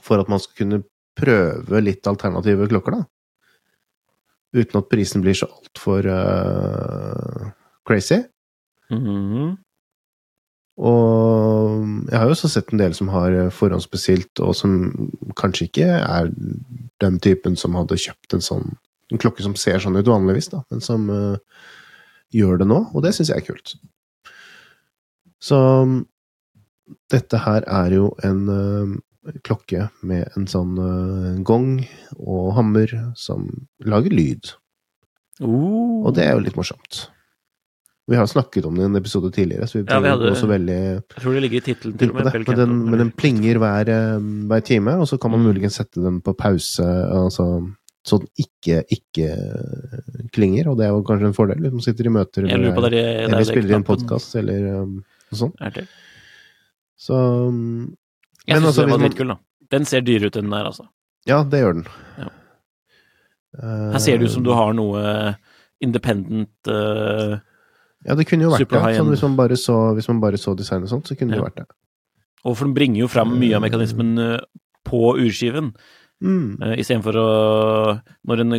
For 0.02 0.22
at 0.22 0.30
man 0.30 0.42
skal 0.42 0.58
kunne 0.58 0.82
prøve 1.18 1.82
litt 1.82 2.06
alternative 2.06 2.68
klokker, 2.70 2.98
da. 2.98 3.06
Uten 4.56 4.80
at 4.80 4.90
prisen 4.90 5.22
blir 5.22 5.36
så 5.38 5.46
altfor 5.46 6.06
uh, 6.10 7.50
crazy. 7.86 8.22
Mhm. 8.90 9.58
Og 10.80 11.82
jeg 12.08 12.16
har 12.16 12.24
jo 12.24 12.32
også 12.32 12.48
sett 12.48 12.70
en 12.72 12.80
del 12.80 12.94
som 12.96 13.10
har 13.12 13.34
eh, 13.36 13.50
forhåndsbestilt, 13.52 14.40
og 14.40 14.54
som 14.56 14.70
kanskje 15.36 15.66
ikke 15.66 15.88
er 15.98 16.30
den 17.04 17.18
typen 17.20 17.58
som 17.60 17.76
hadde 17.76 17.98
kjøpt 18.00 18.32
en 18.32 18.44
sånn 18.44 18.70
en 19.10 19.18
klokke 19.18 19.42
som 19.44 19.56
ser 19.58 19.80
sånn 19.82 19.98
ut 19.98 20.08
vanligvis, 20.08 20.50
da, 20.52 20.62
men 20.70 20.82
som 20.84 21.08
uh, 21.10 21.34
gjør 22.34 22.60
det 22.60 22.68
nå, 22.70 22.78
og 22.94 23.04
det 23.04 23.10
syns 23.16 23.32
jeg 23.32 23.42
er 23.42 23.46
kult. 23.48 23.74
Så 25.42 25.58
dette 27.10 27.40
her 27.42 27.66
er 27.66 27.94
jo 27.96 28.10
en 28.26 28.40
eh, 28.54 28.94
klokke 29.44 29.90
med 30.02 30.28
en 30.36 30.46
sånn 30.48 30.76
uh, 30.80 31.42
gong 31.44 31.82
og 32.18 32.54
hammer 32.56 32.92
som 33.16 33.48
lager 33.84 34.10
lyd, 34.16 34.54
Uh. 35.40 36.04
og 36.04 36.14
det 36.18 36.26
er 36.26 36.34
jo 36.34 36.42
litt 36.44 36.56
morsomt. 36.58 37.06
Vi 38.10 38.16
har 38.18 38.26
snakket 38.28 38.66
om 38.68 38.74
det 38.76 38.82
i 38.82 38.88
en 38.90 38.96
episode 38.98 39.30
tidligere, 39.32 39.64
så 39.70 39.78
vi 39.78 39.84
Ja, 39.88 40.00
vi 40.04 40.08
hadde- 40.10 40.32
også 40.34 40.48
veldig 40.50 40.76
Jeg 40.76 41.22
tror 41.22 41.32
det 41.32 41.42
ligger 41.42 41.56
i 41.56 41.64
tittelen 41.64 41.96
til 41.98 42.10
og 42.10 42.14
med. 42.16 42.24
det. 42.32 42.46
Men 42.48 42.56
den, 42.58 42.74
men 42.90 42.98
den 42.98 43.10
plinger 43.12 43.56
hver, 43.56 43.88
eh, 43.88 44.18
hver 44.50 44.60
time, 44.64 44.98
og 45.00 45.06
så 45.08 45.16
kan 45.18 45.30
man 45.30 45.40
Mm. 45.40 45.46
muligens 45.46 45.76
sette 45.80 46.02
den 46.02 46.20
på 46.20 46.36
pause, 46.36 46.82
altså, 46.84 47.46
så 48.04 48.18
den 48.18 48.28
ikke, 48.36 48.84
ikke 48.90 49.30
eh, 49.32 50.28
klinger, 50.32 50.68
og 50.68 50.76
det 50.76 50.84
er 50.86 50.90
jo 50.90 51.02
kanskje 51.04 51.26
en 51.26 51.32
fordel 51.38 51.56
hvis 51.62 51.72
man 51.72 51.80
sitter 51.88 52.04
i 52.04 52.12
møter 52.12 52.42
eller, 52.44 52.74
der, 52.74 52.90
der, 52.90 53.24
eller 53.24 53.44
spiller 53.44 53.70
i 53.70 53.76
en 53.80 53.84
podkast 53.84 54.34
eller 54.36 54.82
um, 54.82 55.04
noe 55.32 55.38
sånt. 55.38 55.88
Så 56.98 57.14
um, 57.48 57.96
Jeg 58.46 58.56
Men 58.56 58.62
syns 58.64 58.70
altså, 58.72 58.86
det 58.86 58.92
var 58.94 59.02
dritkul, 59.04 59.28
da. 59.34 59.36
Den 59.70 59.84
ser 59.86 60.00
dyrere 60.06 60.30
ut 60.30 60.36
enn 60.40 60.48
den 60.48 60.54
der, 60.56 60.66
altså. 60.72 60.86
ja, 61.28 61.42
det 61.44 61.60
gjør 61.62 61.74
den. 61.78 61.86
Ja. 62.18 62.28
Eh, 63.60 63.86
Her 63.94 64.02
ser 64.02 64.18
det 64.18 64.28
ut 64.30 64.34
som 64.36 64.44
du 64.46 64.50
har 64.54 64.72
noe 64.78 65.04
independent 65.82 66.68
uh, 66.70 67.38
Ja, 68.06 68.14
det 68.16 68.26
kunne 68.28 68.46
jo 68.46 68.52
vært 68.52 68.68
det. 68.70 68.80
Sånn, 68.96 69.10
hvis, 69.12 69.22
man 69.26 69.36
bare 69.38 69.56
så, 69.60 69.76
hvis 69.96 70.08
man 70.10 70.20
bare 70.22 70.38
så 70.40 70.54
design 70.58 70.84
og 70.86 70.92
sånt, 70.92 71.08
så 71.10 71.16
kunne 71.18 71.34
det 71.34 71.40
jo 71.40 71.46
vært 71.46 71.62
det. 71.62 71.66
Og 72.46 72.54
for 72.56 72.64
den 72.68 72.74
bringer 72.76 73.02
jo 73.02 73.08
fram 73.12 73.34
mye 73.40 73.56
av 73.58 73.64
mekanismen 73.64 74.12
eh, 74.26 74.36
på 74.88 75.16
urskiven, 75.20 75.74
Mm. 76.20 76.58
uh, 76.60 76.74
istedenfor 76.76 77.16
å 77.16 77.28
Når 78.28 78.40
en 78.42 78.56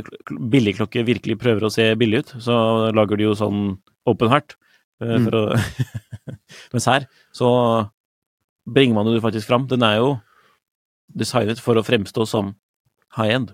billigklokke 0.49 1.03
virkelig 1.05 1.35
prøver 1.37 1.67
å 1.67 1.69
se 1.69 1.83
billig 1.93 2.23
ut, 2.23 2.31
så 2.41 2.55
lager 2.89 3.19
de 3.19 3.27
jo 3.27 3.35
sånn 3.37 3.59
open 4.09 4.31
heart. 4.33 4.55
Uh, 4.97 5.19
Mm. 5.19 5.27
å 5.29 5.41
Mens 6.73 6.87
her 6.89 7.05
så 7.37 7.51
bringer 8.67 8.95
man 8.95 9.05
det 9.13 9.21
faktisk 9.23 9.47
fram. 9.47 9.67
Den 9.67 9.83
er 9.83 9.95
jo 10.01 10.19
designet 11.17 11.59
for 11.59 11.75
å 11.75 11.83
fremstå 11.85 12.25
som 12.27 12.53
high 13.17 13.33
end. 13.35 13.51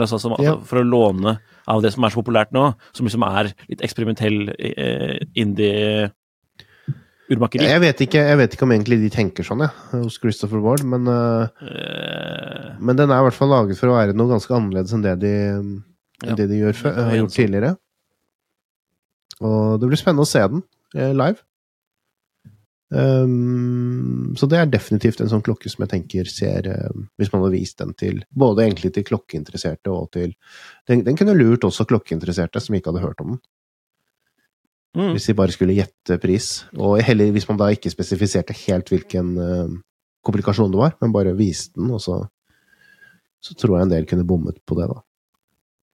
Altså 0.00 0.18
som, 0.18 0.32
Ja. 0.42 0.56
For 0.66 0.78
å 0.82 0.88
låne 0.88 1.36
av 1.70 1.82
det 1.82 1.92
som 1.94 2.02
er 2.04 2.10
så 2.10 2.18
populært 2.22 2.50
nå, 2.52 2.72
som 2.92 3.06
liksom 3.06 3.22
er 3.28 3.52
litt 3.70 3.80
eksperimentell 3.86 4.48
eh, 4.58 5.18
indie-urmakeri. 5.38 7.64
Jeg, 7.70 7.80
vet 7.84 8.00
ikke, 8.04 8.20
jeg 8.26 8.38
vet 8.40 8.52
ikke 8.56 8.66
om 8.66 8.72
egentlig 8.74 8.98
de 9.04 9.10
tenker 9.14 9.44
sånn, 9.46 9.62
jeg, 9.64 9.72
hos 10.02 10.18
Christopher 10.20 10.60
Ward, 10.64 10.82
men 10.84 11.02
eh, 11.08 11.46
Eh, 11.62 12.74
Men 12.82 12.96
den 12.98 13.10
er 13.14 13.18
i 13.22 13.26
hvert 13.28 13.38
fall 13.38 13.48
laget 13.54 13.78
for 13.78 13.88
å 13.92 13.96
være 13.96 14.12
noe 14.18 14.32
ganske 14.34 14.50
annerledes 14.52 14.92
enn 14.96 15.04
det 15.06 15.14
de, 15.22 15.34
Ja. 16.26 16.34
det 16.34 16.48
de 16.50 16.56
gjør 16.58 16.74
har 16.90 17.14
gjort 17.16 17.32
tidligere. 17.36 17.70
Og 19.40 19.78
det 19.80 19.86
blir 19.88 19.96
spennende 20.00 20.26
å 20.26 20.30
se 20.30 20.42
den 20.42 20.62
eh, 20.96 21.12
live. 21.14 21.38
Um, 22.92 24.34
så 24.36 24.46
det 24.46 24.58
er 24.60 24.68
definitivt 24.70 25.22
en 25.24 25.30
sånn 25.30 25.42
klokke 25.42 25.70
som 25.72 25.82
jeg 25.82 25.90
tenker 25.90 26.28
ser 26.28 26.66
um, 26.68 27.06
Hvis 27.18 27.30
man 27.32 27.40
hadde 27.40 27.56
vist 27.56 27.78
den 27.80 27.94
til 27.96 28.20
både 28.30 28.66
egentlig 28.66 28.92
til 28.94 29.06
klokkeinteresserte 29.08 29.90
og 29.90 30.10
til 30.14 30.34
Den, 30.86 31.00
den 31.06 31.16
kunne 31.16 31.34
lurt 31.34 31.64
også 31.64 31.88
klokkeinteresserte 31.88 32.60
som 32.60 32.76
ikke 32.76 32.92
hadde 32.92 33.02
hørt 33.06 33.24
om 33.24 33.32
den. 33.32 33.40
mm. 35.00 35.10
Hvis 35.16 35.30
de 35.30 35.36
bare 35.40 35.56
skulle 35.56 35.78
gjette 35.78 36.20
pris. 36.22 36.50
Og 36.76 37.00
heller 37.02 37.32
hvis 37.34 37.48
man 37.48 37.58
da 37.58 37.72
ikke 37.72 37.90
spesifiserte 37.90 38.56
helt 38.66 38.92
hvilken 38.92 39.34
uh, 39.40 39.74
komplikasjon 40.22 40.70
det 40.70 40.82
var, 40.84 40.94
men 41.00 41.16
bare 41.16 41.34
viste 41.36 41.80
den, 41.80 41.90
og 41.90 42.04
så 42.04 42.20
så 43.44 43.52
tror 43.60 43.76
jeg 43.76 43.86
en 43.86 43.92
del 43.92 44.06
kunne 44.08 44.24
bommet 44.24 44.60
på 44.64 44.76
det, 44.78 44.86
da. 44.88 45.02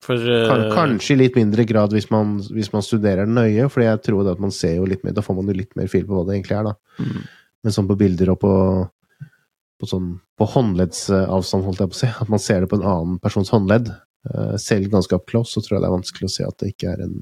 For 0.05 0.17
eh, 0.17 0.71
kanskje 0.73 1.15
i 1.15 1.19
litt 1.21 1.37
mindre 1.37 1.67
grad 1.69 1.93
hvis 1.93 2.09
man, 2.13 2.39
hvis 2.41 2.71
man 2.73 2.85
studerer 2.85 3.29
den 3.29 3.37
nøye, 3.37 3.69
for 3.73 3.85
jeg 3.85 4.01
tror 4.07 4.25
det 4.25 4.37
at 4.39 4.43
man 4.43 4.55
ser 4.55 4.79
jo 4.79 4.89
litt 4.89 5.05
mer, 5.05 5.13
da 5.17 5.25
får 5.25 5.37
man 5.37 5.51
jo 5.53 5.59
litt 5.59 5.77
mer 5.77 5.91
fil 5.93 6.07
på 6.09 6.17
hva 6.17 6.25
det 6.29 6.39
egentlig 6.39 6.57
er, 6.57 6.71
da. 6.71 7.05
Mm. 7.05 7.27
Men 7.61 7.77
sånn 7.77 7.91
på 7.91 7.99
bilder 8.01 8.33
og 8.33 8.39
på, 8.41 8.53
på 9.81 9.89
sånn 9.91 10.15
på 10.41 10.49
håndleddsavstand, 10.55 11.67
holdt 11.67 11.83
jeg 11.85 11.93
på 11.93 11.99
å 11.99 12.01
si, 12.01 12.09
at 12.25 12.33
man 12.33 12.41
ser 12.41 12.65
det 12.65 12.71
på 12.71 12.81
en 12.81 12.87
annen 12.89 13.21
persons 13.21 13.53
håndledd, 13.53 13.93
uh, 14.33 14.57
selv 14.61 14.89
ganske 14.95 15.21
up 15.21 15.29
close, 15.29 15.53
så 15.53 15.61
tror 15.61 15.77
jeg 15.77 15.85
det 15.85 15.91
er 15.91 15.99
vanskelig 15.99 16.31
å 16.31 16.33
se 16.33 16.49
at 16.49 16.57
det 16.63 16.73
ikke 16.73 16.95
er 16.95 17.05
en 17.05 17.19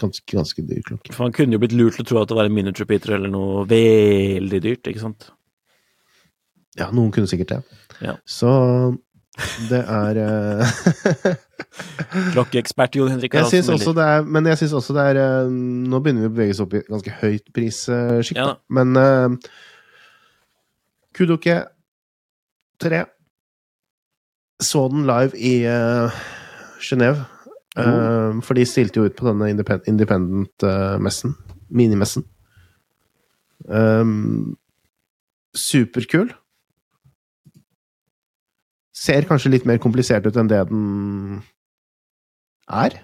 ganske, 0.00 0.24
ganske 0.32 0.64
dyr 0.64 0.80
klokke. 0.86 1.12
For 1.12 1.26
man 1.26 1.36
kunne 1.36 1.58
jo 1.58 1.62
blitt 1.62 1.76
lurt 1.76 1.98
til 1.98 2.06
å 2.06 2.08
tro 2.08 2.22
at 2.22 2.32
det 2.32 2.38
var 2.38 2.48
en 2.48 2.56
minute 2.56 2.80
repeater 2.80 3.18
eller 3.18 3.32
noe 3.32 3.66
veldig 3.68 4.60
dyrt, 4.64 4.88
ikke 4.88 5.04
sant? 5.04 5.28
Ja, 6.80 6.88
noen 6.94 7.12
kunne 7.12 7.28
sikkert 7.28 7.52
det. 7.52 7.60
Ja. 8.00 8.16
Så 8.24 8.50
det 9.68 9.80
er 9.88 10.18
eh, 10.20 10.80
Klokkeekspert 12.32 12.96
Jon 12.98 13.10
Henrik 13.12 13.34
Jeg 13.34 13.50
synes 13.50 13.68
også 13.74 13.94
det 13.96 14.04
er 14.04 14.26
Men 14.26 14.46
jeg 14.50 14.60
syns 14.62 14.74
også 14.78 14.96
det 14.96 15.04
er 15.12 15.20
eh, 15.22 15.50
Nå 15.92 16.00
begynner 16.02 16.26
vi 16.26 16.30
å 16.30 16.34
bevege 16.36 16.56
oss 16.56 16.62
opp 16.64 16.76
i 16.78 16.82
ganske 16.88 17.16
høyt 17.22 17.52
prissjikt, 17.54 18.38
Ja. 18.38 18.54
Men 18.72 18.96
uh, 18.96 19.52
Kudoke 21.16 21.58
3 22.82 23.04
så 24.62 24.86
den 24.92 25.02
live 25.08 25.34
i 25.38 25.56
uh, 25.66 26.14
Genéve. 26.82 27.24
Eh, 27.78 28.42
for 28.44 28.54
de 28.54 28.64
stilte 28.68 29.00
jo 29.00 29.08
ut 29.08 29.16
på 29.16 29.26
denne 29.26 29.48
independ- 29.50 29.86
independent-messen. 29.88 31.34
minimessen. 31.72 32.24
Um, 33.68 34.56
superkul. 35.56 36.32
Ser 39.02 39.24
kanskje 39.26 39.50
litt 39.56 39.64
mer 39.66 39.80
komplisert 39.82 40.26
ut 40.28 40.36
enn 40.38 40.50
det 40.50 40.60
den 40.70 41.40
er. 42.70 42.94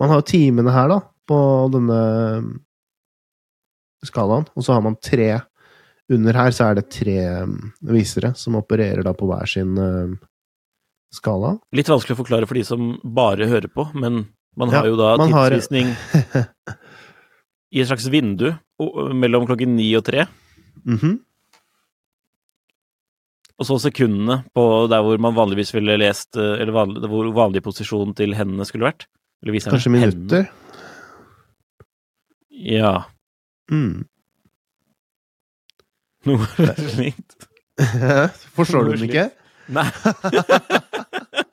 Man 0.00 0.10
har 0.12 0.20
jo 0.20 0.26
timene 0.28 0.74
her, 0.74 0.90
da, 0.92 0.98
på 1.30 1.38
denne 1.72 2.00
skalaen. 4.06 4.46
Og 4.56 4.64
så 4.66 4.74
har 4.76 4.84
man 4.84 4.98
tre 5.02 5.30
Under 6.12 6.36
her 6.38 6.52
så 6.54 6.68
er 6.68 6.76
det 6.78 6.84
tre 6.94 7.16
um, 7.42 7.54
visere 7.90 8.28
som 8.38 8.54
opererer 8.60 9.02
da 9.02 9.10
på 9.18 9.26
hver 9.26 9.48
sin 9.50 9.72
um, 9.74 10.12
skala. 11.10 11.56
Litt 11.74 11.88
vanskelig 11.90 12.14
å 12.14 12.20
forklare 12.20 12.46
for 12.46 12.54
de 12.54 12.62
som 12.68 12.92
bare 13.02 13.48
hører 13.50 13.66
på, 13.74 13.88
men 13.98 14.20
man 14.56 14.70
har 14.70 14.86
Ja, 14.86 14.92
jo 14.92 15.00
da 15.00 15.16
tidsvisning 15.18 15.90
har- 16.12 16.46
i 17.74 17.82
et 17.82 17.88
slags 17.90 18.06
vindu 18.12 18.52
mellom 19.18 19.48
klokken 19.50 19.74
ni 19.74 19.88
og 19.98 20.04
tre. 20.06 20.28
Mhm. 20.86 21.16
Og 23.56 23.64
så 23.68 23.78
sekundene 23.86 24.42
på 24.56 24.64
der 24.92 25.04
hvor 25.04 25.20
man 25.22 25.36
vanligvis 25.36 25.72
ville 25.72 25.96
lest 26.00 26.36
eh, 26.36 26.58
Eller 26.60 26.74
vanlig, 26.76 27.08
hvor 27.08 27.30
vanlig 27.36 27.62
posisjon 27.64 28.12
til 28.16 28.34
hendene 28.36 28.66
skulle 28.68 28.88
vært. 28.90 29.06
Kanskje 29.46 29.92
minutter. 29.92 30.46
Ja. 32.50 33.06
Mm. 33.72 34.04
Noe 36.26 36.46
slikt. 36.90 37.36
Forstår 38.56 38.88
du 38.88 38.94
den 38.96 39.08
ikke? 39.08 39.28
Nei. 39.72 39.86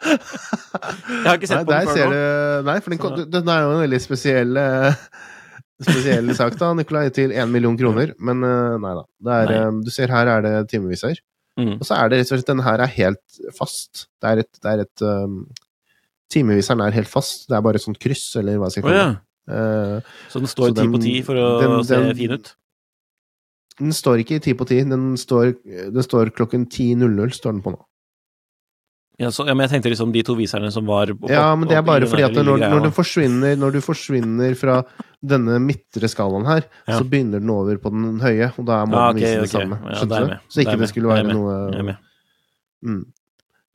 Jeg 0.04 1.26
har 1.26 1.38
ikke 1.39 1.49
sett 1.49 1.60
Nei, 1.60 1.66
på 1.66 1.74
den 1.74 1.89
før 1.89 2.06
nå. 2.06 2.14
du 2.14 2.68
Nei, 2.68 2.76
for 2.84 2.93
den, 2.93 3.28
den 3.34 3.51
er 3.51 3.64
jo 3.64 3.74
en 3.74 3.84
veldig 3.84 3.99
spesiell 4.04 4.60
eh, 4.60 5.04
Spesiell 5.84 6.32
sak, 6.38 6.56
da, 6.60 6.72
Nikolai, 6.78 7.10
til 7.16 7.34
én 7.36 7.51
million 7.51 7.76
kroner. 7.80 8.14
Men 8.24 8.43
eh, 8.47 8.76
nei 8.80 8.93
da. 8.95 9.04
Det 9.28 9.38
er, 9.39 9.54
Nei. 9.54 9.84
du 9.84 9.91
ser 9.91 10.14
her 10.14 10.30
er 10.32 10.45
det 10.45 10.54
timeviser. 10.72 11.20
Mm. 11.60 11.76
Og 11.80 11.86
så 11.86 11.93
er 11.99 12.10
det 12.10 12.18
rett 12.20 12.32
og 12.32 12.38
slett 12.39 12.47
Denne 12.49 12.64
her 12.66 12.82
er 12.82 12.88
helt 12.95 13.41
fast. 13.58 14.08
Det 14.22 14.30
er 14.32 14.39
et, 14.41 14.51
det 14.64 14.72
er 14.72 14.80
et 14.88 15.04
um, 15.06 15.36
Timeviseren 16.34 16.82
er 16.82 16.95
helt 16.95 17.08
fast. 17.12 17.47
Det 17.49 17.56
er 17.58 17.62
bare 17.62 17.78
et 17.78 17.84
sånt 17.86 17.99
kryss, 18.01 18.36
eller 18.41 18.58
hva 18.58 18.72
skal 18.74 18.82
jeg 18.89 18.95
ja. 18.97 19.04
kalle 19.04 19.14
det. 19.14 19.22
Eh, 19.54 20.12
Så 20.34 20.39
den 20.41 20.47
står 20.49 20.72
Så 20.72 20.76
ti 20.82 20.88
på 20.95 21.01
ti 21.04 21.16
for 21.22 21.36
å 21.36 21.47
den- 21.62 21.84
se 21.86 21.95
den- 21.99 22.16
fin 22.18 22.32
ut? 22.32 22.56
den 23.80 23.91
står 23.93 24.20
ikke 24.24 24.36
i 24.36 24.39
ti 24.39 24.54
på 24.54 24.66
ti. 24.70 24.80
Den 24.84 25.14
står, 25.18 25.54
den 25.93 26.04
står 26.04 26.32
klokken 26.34 26.66
10.00, 26.70 27.34
står 27.38 27.51
den 27.54 27.62
på 27.62 27.72
nå. 27.76 27.80
Ja, 29.22 29.30
så, 29.30 29.43
ja, 29.45 29.53
men 29.53 29.68
jeg 29.68 29.76
tenkte 29.76 29.91
liksom 29.93 30.11
de 30.14 30.24
to 30.26 30.34
viserne 30.34 30.72
som 30.74 30.88
var 30.89 31.11
opp- 31.14 31.28
Ja, 31.30 31.51
men 31.55 31.68
det 31.70 31.76
er 31.78 31.84
bare 31.86 32.07
fordi 32.09 32.24
at 32.26 32.34
når, 32.34 32.57
når, 32.64 32.80
den 32.88 32.93
forsvinner, 32.95 33.55
når 33.61 33.76
du 33.76 33.82
forsvinner 33.86 34.55
fra 34.57 34.80
denne 35.22 35.59
midtre 35.61 36.09
skalaen 36.09 36.47
her, 36.49 36.64
Ja. 36.88 36.97
så 36.97 37.05
begynner 37.05 37.39
den 37.43 37.51
over 37.53 37.78
på 37.78 37.91
den 37.93 38.18
høye, 38.24 38.47
og 38.57 38.66
da 38.66 38.80
må 38.89 38.97
Ah, 38.97 39.11
den 39.14 39.22
ok, 39.22 39.28
vise 39.28 39.36
det 39.38 39.43
ok. 39.45 39.53
samme. 39.53 39.78
Ja, 39.84 39.89
er 39.91 39.99
Skjønner 40.01 40.32
du? 40.34 40.39
Så 40.49 40.64
ikke 40.66 40.80
det 40.82 40.89
skulle 40.89 41.11
være 41.14 41.28
noe 41.30 41.84
med. 41.91 41.97
mm. 42.84 43.03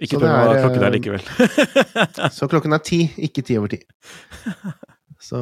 Ikke 0.01 0.19
prøv 0.19 0.29
å 0.31 0.35
ha 0.35 0.59
klokken 0.59 0.83
der 0.83 0.91
eh, 0.91 0.97
likevel. 0.99 1.23
Så 2.39 2.47
klokken 2.51 2.75
er 2.75 2.83
ti, 2.87 3.01
ikke 3.19 3.43
ti 3.47 3.57
over 3.59 3.69
ti. 3.73 3.81
Så 5.29 5.39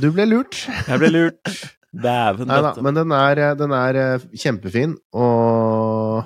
du 0.00 0.08
ble 0.14 0.26
lurt. 0.30 0.64
Jeg 0.88 0.98
ble 1.02 1.10
lurt. 1.14 1.52
Dæven 2.06 2.46
Nei 2.46 2.56
da, 2.62 2.72
men 2.86 2.94
den 2.94 3.10
er, 3.14 3.40
den 3.58 3.72
er 3.74 3.96
eh, 3.98 4.24
kjempefin, 4.38 4.94
og 5.14 6.22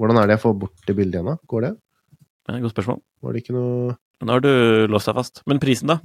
Hvordan 0.00 0.16
er 0.18 0.26
det 0.30 0.38
jeg 0.38 0.42
får 0.42 0.54
bort 0.58 0.86
det 0.88 0.94
bildet 0.96 1.18
igjen, 1.20 1.28
da? 1.28 1.36
Går 1.52 1.60
det? 1.66 1.72
Godt 2.50 2.74
spørsmål. 2.74 2.98
Var 3.22 3.32
det 3.32 3.42
ikke 3.44 3.54
noe 3.56 3.94
Nå 4.22 4.30
har 4.30 4.42
du 4.42 4.86
låst 4.86 5.08
deg 5.10 5.16
fast. 5.18 5.40
Men 5.50 5.58
prisen, 5.62 5.90
da? 5.90 5.98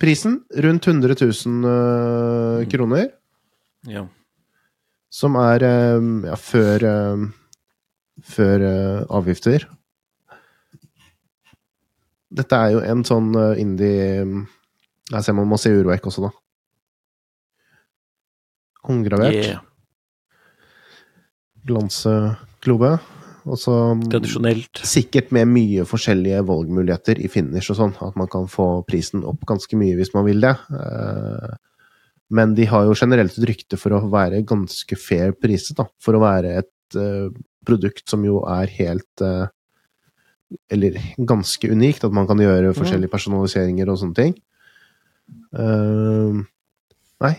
Prisen 0.00 0.38
rundt 0.64 0.86
100 0.88 1.16
000 1.20 1.68
eh, 1.68 2.68
kroner. 2.72 3.10
Ja. 3.88 4.06
Som 5.12 5.36
er 5.40 5.64
eh, 5.66 6.08
ja, 6.30 6.38
før 6.40 6.86
eh, 6.88 7.26
Før 8.24 8.64
avgifter. 9.16 9.64
Dette 12.30 12.56
er 12.56 12.74
jo 12.74 12.82
en 12.84 13.00
sånn 13.02 13.30
indie 13.58 14.20
Jeg 14.20 15.22
ser 15.24 15.34
man 15.34 15.48
må 15.50 15.56
se 15.58 15.72
urverk 15.72 16.04
også, 16.06 16.28
da. 16.28 16.32
Håndgravert. 18.86 19.36
Yeah. 19.36 19.64
Glanseglobe. 21.66 22.98
Og 23.48 23.58
så 23.60 23.74
Tradisjonelt. 24.10 24.82
Sikkert 24.86 25.30
med 25.34 25.48
mye 25.50 25.86
forskjellige 25.88 26.42
valgmuligheter 26.48 27.20
i 27.22 27.30
finish 27.32 27.72
og 27.72 27.78
sånn. 27.78 27.94
At 28.04 28.18
man 28.20 28.28
kan 28.32 28.48
få 28.50 28.82
prisen 28.88 29.24
opp 29.28 29.46
ganske 29.48 29.78
mye 29.80 29.96
hvis 29.98 30.12
man 30.16 30.26
vil 30.28 30.42
det. 30.44 30.54
Eh, 30.76 31.54
Men 32.30 32.54
de 32.54 32.66
har 32.70 32.84
jo 32.86 32.94
generelt 32.94 33.34
et 33.34 33.48
rykte 33.48 33.78
for 33.80 33.96
å 33.96 34.04
være 34.10 34.44
ganske 34.46 34.96
fair 34.96 35.32
priset, 35.32 35.76
da. 35.80 35.88
For 35.98 36.14
å 36.14 36.22
være 36.22 36.52
et 36.60 36.98
eh, 36.98 37.32
produkt 37.66 38.06
som 38.08 38.22
jo 38.24 38.44
er 38.46 38.70
helt 38.76 39.24
eh, 39.26 39.48
Eller 40.70 41.00
ganske 41.18 41.70
unikt. 41.70 42.04
At 42.04 42.14
man 42.14 42.26
kan 42.26 42.38
gjøre 42.38 42.74
forskjellige 42.74 43.12
personaliseringer 43.12 43.90
og 43.90 44.00
sånne 44.00 44.18
ting. 44.18 44.32
Nei, 47.20 47.34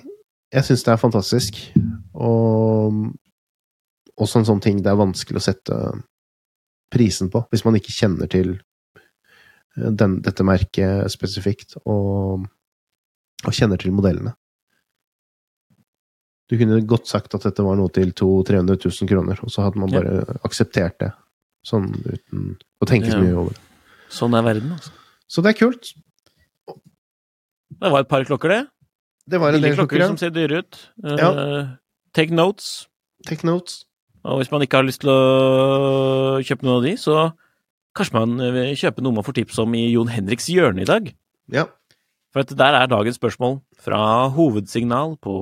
jeg 0.54 0.64
syns 0.64 0.84
det 0.88 0.94
er 0.94 1.02
fantastisk. 1.02 1.58
Og 2.16 3.12
også 4.22 4.42
en 4.42 4.48
sånn 4.48 4.62
ting 4.64 4.82
det 4.84 4.92
er 4.92 5.00
vanskelig 5.00 5.42
å 5.42 5.46
sette 5.46 5.78
prisen 6.92 7.30
på, 7.32 7.44
hvis 7.52 7.64
man 7.66 7.78
ikke 7.80 7.94
kjenner 7.96 8.30
til 8.32 8.54
eh, 8.58 9.90
den, 9.96 10.20
dette 10.26 10.44
merket 10.48 11.10
spesifikt, 11.14 11.78
og, 11.86 12.46
og 13.46 13.56
kjenner 13.58 13.80
til 13.82 13.94
modellene. 13.96 14.36
Du 16.52 16.58
kunne 16.60 16.82
godt 16.84 17.08
sagt 17.08 17.32
at 17.38 17.46
dette 17.48 17.64
var 17.64 17.78
noe 17.80 17.88
til 17.96 18.12
200 18.12 18.76
000-300 18.76 18.90
000 19.08 19.08
kroner, 19.08 19.40
og 19.46 19.54
så 19.54 19.64
hadde 19.64 19.80
man 19.80 19.94
Ja. 19.94 20.02
bare 20.02 20.40
akseptert 20.44 20.98
det, 21.00 21.12
sånn 21.64 21.88
uten 22.04 22.58
å 22.84 22.88
tenke 22.90 23.08
så 23.14 23.22
mye 23.22 23.38
over 23.40 23.56
det. 23.56 23.62
Sånn 24.12 24.36
er 24.36 24.44
verden, 24.44 24.74
altså. 24.76 24.92
Så 25.32 25.40
det 25.46 25.54
er 25.54 25.60
kult. 25.62 25.94
Det 27.72 27.92
var 27.94 28.04
et 28.04 28.10
par 28.12 28.26
klokker, 28.28 28.52
det. 28.52 28.66
Det 29.32 29.40
var 29.40 29.54
en 29.54 29.62
Billige 29.62 29.70
del 29.72 29.78
klokker 29.80 29.96
klokker, 30.02 30.12
som 30.12 30.18
ser 30.20 30.34
dyre 30.36 30.60
ut. 30.60 30.82
Uh, 31.06 31.16
Ja. 31.16 31.30
Take 32.12 32.36
notes. 32.36 32.90
Take 33.24 33.48
notes. 33.48 33.86
Og 34.28 34.42
hvis 34.42 34.52
man 34.54 34.62
ikke 34.62 34.82
har 34.82 34.86
lyst 34.86 35.02
til 35.04 35.12
å 35.12 36.42
kjøpe 36.46 36.68
noen 36.68 36.80
av 36.80 36.86
de, 36.86 36.94
så 37.00 37.32
kanskje 37.98 38.18
man 38.20 38.36
vil 38.56 38.76
kjøpe 38.80 39.04
noe 39.04 39.18
man 39.18 39.26
får 39.26 39.40
tips 39.40 39.62
om 39.64 39.74
i 39.78 39.88
Jon 39.92 40.12
Henriks 40.12 40.50
hjørne 40.52 40.84
i 40.84 40.90
dag. 40.90 41.10
Ja. 41.52 41.66
For 42.32 42.46
at 42.46 42.54
der 42.56 42.78
er 42.78 42.92
dagens 42.92 43.18
spørsmål 43.20 43.60
fra 43.82 44.30
hovedsignal 44.36 45.18
på 45.24 45.34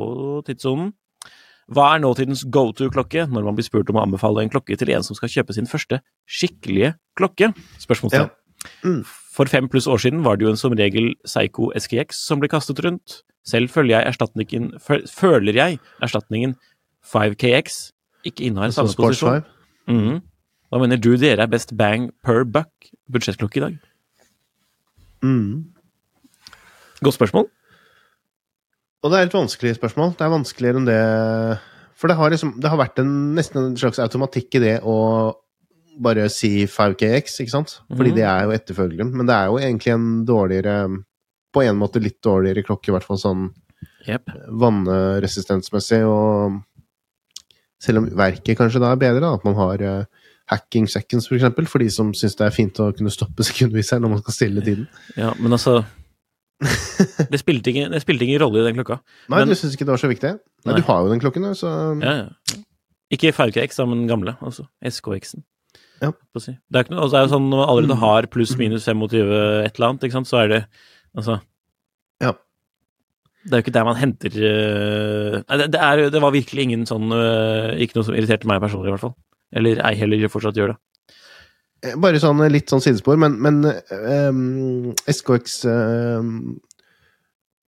tidssonen. 0.47 0.93
Hva 1.69 1.91
er 1.93 2.01
nåtidens 2.01 2.47
go 2.49 2.71
to-klokke 2.73 3.27
når 3.29 3.45
man 3.45 3.57
blir 3.57 3.67
spurt 3.67 3.91
om 3.91 3.99
å 3.99 4.05
anbefale 4.07 4.41
en 4.41 4.49
klokke 4.49 4.77
til 4.79 4.89
en 4.95 5.05
som 5.05 5.17
skal 5.17 5.29
kjøpe 5.29 5.53
sin 5.53 5.69
første 5.69 5.99
skikkelige 6.25 6.95
klokke? 7.19 7.51
Spørsmålstegn. 7.83 8.31
Mm. 8.81 9.03
For 9.05 9.51
fem 9.51 9.69
pluss 9.71 9.87
år 9.87 10.01
siden 10.01 10.23
var 10.25 10.39
det 10.39 10.47
jo 10.47 10.55
en 10.55 10.59
som 10.59 10.73
regel 10.75 11.13
Psycho 11.27 11.69
SKX 11.77 12.23
som 12.25 12.41
ble 12.41 12.49
kastet 12.51 12.81
rundt. 12.83 13.21
Selv 13.45 13.69
følger 13.71 13.99
jeg 13.99 14.09
erstatningen, 14.09 14.71
føler 14.81 15.55
jeg 15.61 15.77
erstatningen 16.01 16.57
5KX 17.05 17.77
ikke 18.25 18.47
innehar 18.47 18.73
Så 18.73 18.81
samme 18.81 18.95
posisjon. 18.97 19.45
5. 19.87 19.95
Mhm. 19.95 20.19
Hva 20.69 20.79
mener 20.83 20.99
du 21.01 21.15
dere 21.17 21.43
er 21.43 21.49
best 21.49 21.73
bang 21.77 22.11
per 22.23 22.43
buck 22.45 22.91
budsjettklokke 23.09 23.57
i 23.57 23.63
dag? 23.63 23.77
Mm. 25.25 25.65
Godt 27.01 27.17
spørsmål. 27.17 27.49
Og 28.99 29.11
det 29.11 29.19
er 29.19 29.27
et 29.27 29.35
vanskelig 29.35 29.75
spørsmål. 29.77 30.13
Det 30.19 30.25
er 30.25 30.33
vanskeligere 30.33 30.81
enn 30.81 30.87
det 30.87 31.01
For 31.99 32.07
det 32.07 32.15
har, 32.15 32.29
liksom, 32.31 32.53
det 32.61 32.69
har 32.71 32.79
vært 32.79 32.99
en, 33.01 33.35
nesten 33.35 33.59
en 33.59 33.77
slags 33.79 33.99
automatikk 33.99 34.55
i 34.55 34.61
det 34.63 34.75
å 34.87 34.95
bare 35.99 36.29
si 36.31 36.63
5KX, 36.63 37.41
ikke 37.43 37.51
sant? 37.51 37.73
Fordi 37.91 38.13
mm. 38.13 38.15
det 38.15 38.23
er 38.23 38.45
jo 38.45 38.53
etterfølgeren. 38.55 39.09
Men 39.11 39.27
det 39.27 39.35
er 39.35 39.49
jo 39.49 39.57
egentlig 39.59 39.91
en 39.95 40.05
dårligere 40.27 40.75
På 41.51 41.63
en 41.65 41.79
måte 41.81 41.99
litt 41.99 42.21
dårligere 42.23 42.63
klokke, 42.63 42.91
i 42.91 42.93
hvert 42.93 43.07
fall 43.07 43.19
sånn 43.19 43.47
yep. 44.05 44.29
vannresistensmessig, 44.61 46.03
og 46.05 46.59
selv 47.81 48.01
om 48.01 48.09
verket 48.19 48.57
kanskje 48.59 48.81
da 48.83 48.91
er 48.93 48.99
bedre, 49.01 49.21
da, 49.23 49.33
at 49.37 49.45
man 49.47 49.55
har 49.59 49.83
uh, 49.85 50.25
hacking 50.51 50.87
seconds, 50.89 51.27
for 51.29 51.37
eksempel, 51.37 51.67
for 51.69 51.83
de 51.83 51.89
som 51.93 52.11
syns 52.17 52.35
det 52.39 52.47
er 52.47 52.55
fint 52.55 52.79
å 52.83 52.89
kunne 52.95 53.13
stoppe 53.13 53.45
sekundviseren 53.47 54.03
når 54.05 54.15
man 54.15 54.23
skal 54.25 54.37
stille 54.39 54.65
tiden. 54.65 54.87
Ja, 55.19 55.33
men 55.39 55.55
altså 55.55 55.79
Det 57.31 57.39
spilte 57.39 57.71
ingen, 57.71 57.93
det 57.93 58.01
spilte 58.03 58.25
ingen 58.25 58.41
rolle 58.41 58.59
i 58.59 58.65
den 58.67 58.75
klokka. 58.75 58.99
Nei, 59.31 59.39
Men- 59.39 59.53
du 59.53 59.55
syns 59.55 59.77
ikke 59.77 59.87
det 59.87 59.93
var 59.95 60.01
så 60.01 60.09
viktig? 60.11 60.33
Nei, 60.65 60.73
Nei. 60.73 60.81
du 60.81 60.87
har 60.89 61.05
jo 61.05 61.13
den 61.13 61.21
klokken, 61.23 61.45
så 61.55 61.71
Ja, 62.03 62.15
ja. 62.25 62.57
Ikke 63.09 63.31
5KX, 63.33 63.79
da, 63.79 63.85
men 63.89 64.03
gamle. 64.09 64.35
Altså 64.45 64.67
SKX-en. 64.85 65.41
Ja. 66.01 66.11
si. 66.37 66.53
Det 66.69 66.77
er, 66.77 66.83
ikke 66.85 66.93
noe, 66.93 67.03
altså, 67.07 67.15
det 67.15 67.19
er 67.19 67.25
jo 67.25 67.31
sånn 67.33 67.47
når 67.49 67.59
man 67.61 67.69
allerede 67.73 67.95
har 67.99 68.27
pluss 68.31 68.51
minus 68.59 68.85
25 68.87 69.31
et 69.65 69.73
eller 69.79 69.87
annet, 69.87 70.05
ikke 70.05 70.15
sant, 70.19 70.29
så 70.29 70.43
er 70.43 70.51
det 70.51 70.59
Altså 71.17 71.39
Ja. 72.21 72.33
Det 73.39 73.53
er 73.53 73.61
jo 73.61 73.63
ikke 73.63 73.75
der 73.77 73.87
man 73.87 73.95
henter 73.95 74.33
øh, 74.35 75.35
Nei, 75.39 75.57
det, 75.61 75.69
det, 75.71 75.79
er, 75.79 76.01
det 76.11 76.21
var 76.21 76.33
virkelig 76.35 76.65
ingen 76.65 76.81
sånn 76.89 77.07
øh, 77.15 77.71
Ikke 77.79 77.95
noe 77.95 78.07
som 78.09 78.17
irriterte 78.17 78.49
meg 78.49 78.59
personlig, 78.59 78.89
i 78.89 78.93
hvert 78.97 79.05
fall. 79.05 79.15
Eller 79.55 79.79
ei 79.87 79.95
heller 79.97 80.31
fortsatt 80.31 80.59
gjør 80.59 80.73
det. 80.73 80.79
Eh, 81.85 81.95
Bare 82.01 82.19
sånn 82.21 82.43
eh, 82.43 82.51
litt 82.51 82.71
sånn 82.71 82.83
sidespor, 82.83 83.19
men, 83.21 83.37
men 83.41 83.61
um, 83.63 84.91
SKX 85.07 85.61
ehm, 85.71 86.33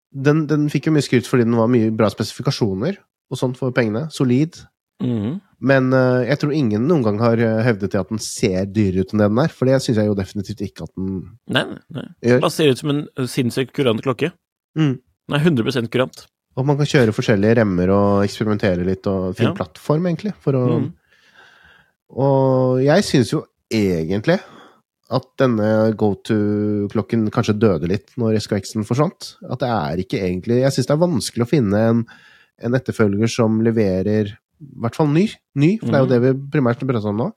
den, 0.10 0.44
den 0.50 0.66
fikk 0.74 0.90
jo 0.90 0.96
mye 0.96 1.06
skryt 1.06 1.30
fordi 1.30 1.46
den 1.46 1.60
var 1.60 1.70
mye 1.72 1.94
bra 1.96 2.10
spesifikasjoner 2.12 2.98
og 3.30 3.38
sånt 3.38 3.60
for 3.60 3.76
pengene. 3.76 4.08
Solid. 4.14 4.58
Mm. 5.04 5.38
Men 5.64 5.92
uh, 5.94 6.24
jeg 6.26 6.40
tror 6.42 6.56
ingen 6.56 6.88
noen 6.88 7.04
gang 7.06 7.20
har 7.22 7.42
eh, 7.44 7.62
hevdet 7.68 7.94
til 7.94 8.02
at 8.02 8.10
den 8.12 8.22
ser 8.24 8.66
dyrere 8.68 9.04
ut 9.04 9.14
enn 9.14 9.22
det 9.22 9.28
den 9.32 9.42
er, 9.44 9.54
for 9.54 9.70
det 9.70 9.78
syns 9.84 10.00
jeg 10.00 10.10
jo 10.10 10.16
definitivt 10.18 10.64
ikke 10.66 10.88
at 10.88 10.94
den 10.96 11.12
nei, 11.52 11.66
nei. 11.94 12.06
gjør. 12.26 12.42
Den 12.46 12.56
ser 12.56 12.72
ut 12.72 12.82
som 12.82 12.94
en 12.94 13.04
sinnssykt 13.32 13.74
kurant 13.76 14.04
klokke. 14.04 14.32
Mm. 14.80 14.98
Den 15.30 15.38
er 15.38 15.46
100 15.46 15.90
kurant. 15.94 16.24
Og 16.58 16.66
man 16.66 16.80
kan 16.80 16.90
kjøre 16.90 17.14
forskjellige 17.16 17.60
remmer 17.62 17.92
og 17.94 18.24
eksperimentere 18.26 18.84
litt, 18.84 19.06
og 19.08 19.36
finne 19.38 19.54
Ja. 19.54 19.60
plattform, 19.62 20.08
egentlig, 20.10 20.34
for 20.42 20.58
å 20.58 20.64
mm. 20.80 20.88
Og 22.10 22.80
jeg 22.82 23.06
syns 23.06 23.30
jo 23.30 23.44
egentlig 23.70 24.40
at 25.14 25.26
denne 25.42 25.94
go-to-klokken 25.98 27.28
kanskje 27.34 27.58
døde 27.58 27.90
litt 27.90 28.14
når 28.18 28.40
SKX-en 28.42 28.86
forsvant. 28.86 29.36
At 29.46 29.62
det 29.62 29.70
er 29.70 30.02
ikke 30.02 30.22
egentlig 30.22 30.62
Jeg 30.64 30.74
syns 30.74 30.90
det 30.90 30.96
er 30.96 31.04
vanskelig 31.06 31.46
å 31.46 31.50
finne 31.50 31.84
en, 31.92 32.04
en 32.66 32.78
etterfølger 32.78 33.30
som 33.30 33.62
leverer 33.66 34.34
I 34.34 34.72
hvert 34.82 34.98
fall 34.98 35.10
ny, 35.14 35.28
ny 35.54 35.76
for 35.80 35.90
det 35.90 36.00
er 36.00 36.04
jo 36.04 36.12
det 36.14 36.22
vi 36.26 36.34
primært 36.58 36.82
prater 36.82 37.14
om 37.14 37.22
nå. 37.24 37.30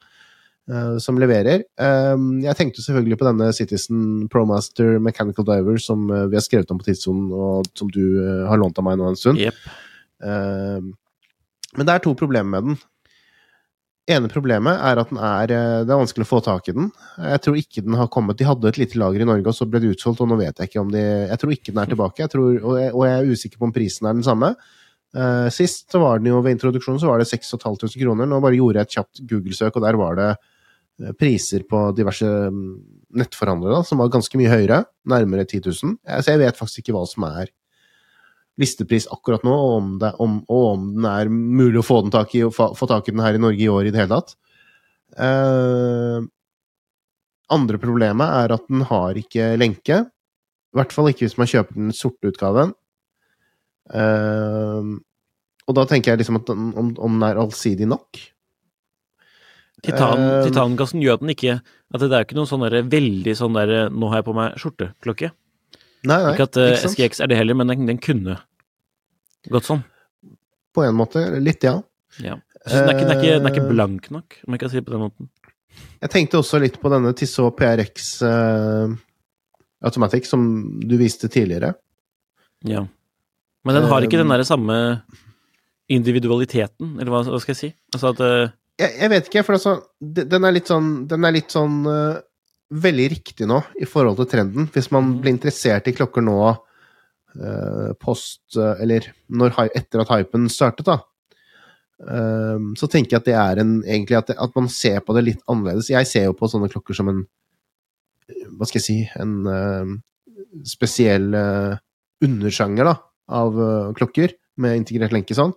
Eh, 0.70 0.94
som 1.02 1.18
leverer. 1.20 1.64
Um, 1.80 2.38
jeg 2.44 2.58
tenkte 2.58 2.84
selvfølgelig 2.84 3.18
på 3.20 3.28
denne 3.28 3.50
Citizen 3.56 4.28
Promaster 4.32 4.98
Mechanical 5.02 5.46
Diver 5.48 5.80
som 5.82 6.06
eh, 6.10 6.28
vi 6.30 6.38
har 6.38 6.44
skrevet 6.44 6.70
om 6.72 6.80
på 6.80 6.88
tidssonen, 6.90 7.28
og 7.32 7.68
som 7.78 7.90
du 7.92 8.04
eh, 8.22 8.46
har 8.50 8.60
lånt 8.60 8.78
av 8.78 8.86
meg 8.86 9.00
nå 9.00 9.10
en 9.10 9.18
stund. 9.18 9.42
Yep. 9.42 9.60
Eh, 10.22 10.80
men 11.78 11.88
det 11.88 11.94
er 11.94 12.04
to 12.04 12.14
problemer 12.18 12.52
med 12.52 12.68
den. 12.68 12.80
ene 14.12 14.28
problemet 14.28 14.82
er 14.82 14.98
at 15.00 15.08
den 15.12 15.18
er, 15.22 15.46
det 15.86 15.92
er 15.92 16.00
vanskelig 16.02 16.26
å 16.26 16.32
få 16.34 16.42
tak 16.44 16.68
i 16.68 16.76
den. 16.76 16.90
Jeg 17.22 17.42
tror 17.44 17.56
ikke 17.56 17.84
den 17.86 17.96
har 17.96 18.10
kommet 18.12 18.38
De 18.38 18.44
hadde 18.44 18.68
et 18.68 18.80
lite 18.80 18.98
lager 19.00 19.22
i 19.22 19.28
Norge, 19.28 19.46
og 19.48 19.56
så 19.56 19.66
ble 19.70 19.80
det 19.80 19.94
utsolgt, 19.94 20.20
og 20.20 20.28
nå 20.28 20.36
vet 20.42 20.58
jeg 20.58 20.68
ikke 20.68 20.82
om 20.82 20.92
de 20.92 21.00
Jeg 21.00 21.40
tror 21.40 21.54
ikke 21.54 21.72
den 21.72 21.82
er 21.82 21.92
tilbake, 21.94 22.22
jeg 22.24 22.32
tror, 22.34 22.54
og, 22.60 22.78
jeg, 22.80 22.92
og 22.92 23.04
jeg 23.08 23.18
er 23.18 23.32
usikker 23.32 23.60
på 23.60 23.68
om 23.70 23.74
prisen 23.74 24.08
er 24.08 24.18
den 24.18 24.26
samme. 24.26 24.54
Sist 25.52 25.92
så 25.92 26.00
var 26.00 26.20
den 26.20 26.30
jo 26.30 26.38
ved 26.40 26.54
introduksjonen 26.56 27.00
så 27.00 27.10
var 27.10 27.20
det 27.20 27.28
6500 27.28 27.98
kroner. 28.00 28.28
Nå 28.28 28.38
bare 28.40 28.56
gjorde 28.56 28.80
jeg 28.80 28.88
et 28.88 28.94
kjapt 28.96 29.22
Google-søk, 29.28 29.76
og 29.76 29.84
der 29.84 29.98
var 30.00 30.16
det 30.16 30.28
priser 31.18 31.64
på 31.68 31.88
diverse 31.96 32.26
mm, 32.26 32.68
nettforhandlere 33.18 33.80
da, 33.80 33.86
som 33.86 34.00
var 34.02 34.12
ganske 34.12 34.38
mye 34.38 34.50
høyere, 34.52 34.82
nærmere 35.08 35.46
10 35.46 35.64
000. 35.68 35.96
Eh, 36.06 36.20
Så 36.22 36.34
jeg 36.34 36.42
vet 36.42 36.58
faktisk 36.58 36.82
ikke 36.82 36.96
hva 36.96 37.04
som 37.08 37.26
er 37.28 37.50
listepris 38.60 39.08
akkurat 39.10 39.44
nå, 39.46 39.52
og 39.52 39.74
om, 39.78 39.90
det, 40.00 40.12
om, 40.20 40.38
og 40.52 40.66
om 40.74 40.88
den 40.98 41.08
er 41.08 41.30
mulig 41.32 41.80
å 41.80 41.86
få, 41.86 42.02
tak 42.12 42.34
i, 42.36 42.44
få 42.52 42.88
tak 42.88 43.08
i 43.08 43.14
den 43.14 43.22
her 43.24 43.38
i 43.38 43.40
Norge 43.40 43.64
i 43.64 43.70
år 43.72 43.88
i 43.88 43.92
det 43.94 44.02
hele 44.02 44.18
tatt. 44.18 44.36
Uh, 45.16 46.28
andre 47.52 47.80
problemet 47.80 48.36
er 48.42 48.54
at 48.54 48.68
den 48.68 48.84
har 48.88 49.16
ikke 49.18 49.54
lenke. 49.60 50.02
I 50.04 50.78
hvert 50.78 50.92
fall 50.92 51.08
ikke 51.10 51.24
hvis 51.26 51.38
man 51.40 51.48
kjøper 51.48 51.80
den 51.80 51.96
sorte 51.96 52.28
utgaven. 52.28 52.76
Uh, 53.88 55.00
og 55.68 55.76
da 55.78 55.86
tenker 55.88 56.12
jeg 56.12 56.22
liksom 56.22 56.40
at 56.42 56.52
den, 56.52 56.70
om, 56.76 56.92
om 57.00 57.16
den 57.16 57.26
er 57.28 57.40
allsidig 57.40 57.88
nok. 57.88 58.20
Titan, 59.82 60.20
uh, 60.20 60.40
Titangassen 60.46 61.02
gjør 61.02 61.18
at 61.18 61.22
den 61.24 61.32
ikke 61.32 61.56
At 61.58 62.02
det 62.04 62.12
er 62.14 62.22
ikke 62.22 62.36
noen 62.38 62.46
sånn 62.46 62.62
der 62.62 62.84
veldig 62.86 63.32
sånn 63.34 63.56
der 63.58 63.90
Nå 63.90 64.12
har 64.12 64.20
jeg 64.20 64.28
på 64.28 64.34
meg 64.36 64.58
skjorteklokke. 64.62 65.32
Nei, 66.06 66.18
nei, 66.18 66.32
ikke 66.36 66.46
at 66.46 66.58
uh, 66.60 66.68
ikke? 66.70 66.92
SGX 66.92 67.22
er 67.22 67.32
det 67.32 67.38
heller, 67.40 67.58
men 67.58 67.72
den, 67.72 67.88
den 67.90 68.00
kunne 68.02 68.38
gått 69.50 69.66
sånn. 69.66 69.82
På 70.72 70.84
en 70.86 70.96
måte. 70.96 71.24
Litt, 71.42 71.66
ja. 71.66 71.76
Ja. 72.22 72.38
Den 72.62 72.88
er, 72.88 72.94
ikke, 72.94 73.06
den, 73.06 73.10
er 73.10 73.18
ikke, 73.18 73.38
den 73.38 73.46
er 73.48 73.54
ikke 73.54 73.64
Eh, 73.64 73.70
blank 73.72 74.10
nok, 74.14 74.36
om 74.46 74.54
jeg 74.54 74.62
kan 74.62 74.70
si 74.70 74.78
det 74.78 74.86
på 74.86 74.94
den 74.94 75.02
måten. 75.02 75.30
Jeg 76.02 76.12
tenkte 76.12 76.38
også 76.38 76.60
litt 76.62 76.78
på 76.78 76.90
denne 76.92 77.10
Tissot 77.16 77.56
PRX 77.58 78.10
uh, 78.26 78.92
Automatic 79.82 80.28
som 80.30 80.44
du 80.78 80.94
viste 81.00 81.30
tidligere. 81.32 81.72
Ja. 82.68 82.84
Men 83.66 83.78
den 83.78 83.88
har 83.90 84.06
ikke 84.06 84.20
Eh, 84.20 84.22
den 84.22 84.34
der 84.34 84.44
samme 84.46 84.76
individualiteten, 85.90 86.98
eller 87.00 87.10
hva, 87.10 87.40
skal 87.42 87.54
jeg 87.54 87.60
si? 87.60 87.70
Altså 87.94 88.12
at 88.12 88.22
eh, 88.22 88.52
jeg, 88.82 88.92
jeg 89.00 89.10
vet 89.12 89.28
ikke, 89.30 89.44
for 89.46 89.56
altså, 89.56 89.72
den 90.00 90.44
er 90.46 90.54
litt 90.54 90.70
sånn, 90.70 90.90
den 91.10 91.24
er 91.26 91.34
litt 91.34 91.54
sånn 91.54 91.80
uh, 91.86 92.20
veldig 92.72 93.06
riktig 93.12 93.46
nå 93.48 93.60
i 93.82 93.88
forhold 93.88 94.20
til 94.20 94.28
trenden. 94.32 94.68
Hvis 94.72 94.90
man 94.94 95.10
Mhm. 95.10 95.16
blir 95.22 95.34
interessert 95.34 95.88
i 95.88 95.94
klokker 95.96 96.24
nå 96.24 96.36
uh, 96.50 97.92
post 98.00 98.56
uh, 98.56 98.74
Eller 98.80 99.10
når, 99.28 99.56
etter 99.76 100.02
at 100.02 100.12
hypen 100.12 100.48
startet, 100.52 100.86
da. 100.88 101.00
så 102.74 102.88
tenker 102.90 103.12
jeg 103.14 103.20
at 103.20 103.26
det 103.28 103.34
er 103.38 103.60
en 103.62 103.76
Egentlig 103.84 104.16
at, 104.18 104.26
det, 104.26 104.34
at 104.42 104.56
man 104.56 104.66
ser 104.68 104.96
på 105.06 105.14
det 105.14 105.22
litt 105.22 105.42
annerledes. 105.46 105.86
Jeg 105.92 106.08
ser 106.10 106.24
jo 106.24 106.32
på 106.34 106.48
sånne 106.50 106.66
klokker 106.72 106.96
som 106.98 107.08
en 107.12 107.20
Hva 108.58 108.66
skal 108.66 108.80
jeg 108.80 108.86
si 108.88 108.96
En 109.22 110.02
spesiell 110.66 111.28
undersjanger 112.22 112.90
da, 112.90 112.96
av 113.30 113.54
klokker 113.94 114.34
med 114.58 114.80
integrert 114.80 115.14
lenke 115.14 115.36
sånn. 115.38 115.54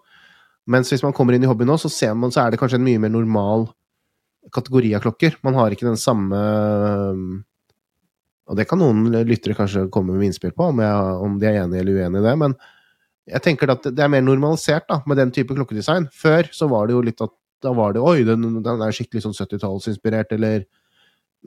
Mens 0.72 0.90
hvis 0.90 1.04
man 1.06 1.14
kommer 1.14 1.36
inn 1.36 1.44
i 1.46 1.50
hobby 1.50 1.68
nå, 1.68 1.78
så, 1.78 1.92
ser 1.94 2.16
man, 2.18 2.34
så 2.34 2.44
er 2.44 2.54
det 2.54 2.60
kanskje 2.62 2.80
en 2.80 2.88
mye 2.88 3.02
mer 3.02 3.14
normal 3.14 3.68
kategori 4.54 4.94
av 4.98 5.04
klokker. 5.06 5.38
Man 5.46 5.58
har 5.58 5.74
ikke 5.74 5.88
den 5.88 6.00
samme 6.00 6.40
Og 8.46 8.58
det 8.58 8.68
kan 8.70 8.78
noen 8.82 9.10
lyttere 9.26 9.58
kanskje 9.58 9.88
komme 9.94 10.14
med 10.14 10.30
innspill 10.30 10.54
på, 10.54 10.70
om, 10.70 10.82
jeg, 10.82 11.14
om 11.26 11.38
de 11.42 11.50
er 11.50 11.64
enig 11.64 11.80
eller 11.82 11.98
uenig 11.98 12.22
i 12.22 12.26
det, 12.28 12.34
men 12.38 12.54
jeg 13.26 13.42
tenker 13.42 13.72
at 13.74 13.88
det 13.90 14.04
er 14.04 14.12
mer 14.14 14.22
normalisert 14.22 14.86
da, 14.86 15.00
med 15.10 15.18
den 15.18 15.32
type 15.34 15.56
klokkedesign. 15.58 16.06
Før 16.14 16.46
så 16.54 16.68
var 16.70 16.86
det 16.86 16.94
jo 16.94 17.02
litt 17.08 17.24
at 17.26 17.34
da 17.66 17.72
var 17.74 17.96
det 17.96 18.04
Oi, 18.06 18.20
den, 18.28 18.60
den 18.62 18.84
er 18.86 18.94
skikkelig 18.94 19.24
sånn 19.24 19.34
70-tallsinspirert, 19.34 20.36
eller, 20.36 20.68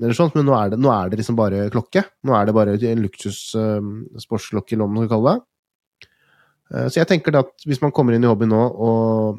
eller 0.01 0.16
sånt, 0.16 0.35
men 0.35 0.49
nå 0.49 0.57
er, 0.59 0.73
det, 0.73 0.81
nå 0.83 0.91
er 0.91 1.12
det 1.12 1.21
liksom 1.21 1.39
bare 1.39 1.69
klokke. 1.71 2.03
Nå 2.27 2.35
er 2.35 2.49
det 2.49 2.57
bare 2.57 2.75
en 2.91 3.05
luksus 3.05 3.39
uh, 3.55 3.79
sportsklokke, 4.19 4.75
eller 4.75 4.89
hva 4.89 4.97
man 4.97 5.07
skal 5.07 5.14
kalle 5.14 5.37
det. 5.37 5.47
Eh, 6.75 6.89
Så 6.89 7.01
jeg 7.01 7.09
tenker 7.09 7.37
at 7.39 7.53
hvis 7.66 7.81
man 7.83 7.93
kommer 7.93 8.14
inn 8.14 8.25
i 8.25 8.31
hobby 8.31 8.47
nå 8.51 8.61
og 8.75 9.39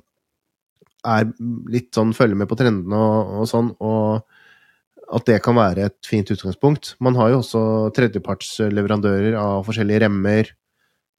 er 1.05 1.29
litt 1.71 1.93
sånn 1.95 2.11
følger 2.13 2.35
med 2.35 2.49
på 2.51 2.57
trendene 2.59 2.97
og, 2.99 3.33
og 3.41 3.47
sånn, 3.47 3.69
og 3.79 4.25
at 5.15 5.25
det 5.25 5.39
kan 5.41 5.55
være 5.57 5.85
et 5.87 6.05
fint 6.05 6.27
utgangspunkt. 6.29 6.91
Man 7.01 7.15
har 7.17 7.31
jo 7.31 7.39
også 7.39 7.61
tredjepartsleverandører 7.97 9.37
av 9.39 9.63
forskjellige 9.65 10.03
remmer. 10.03 10.51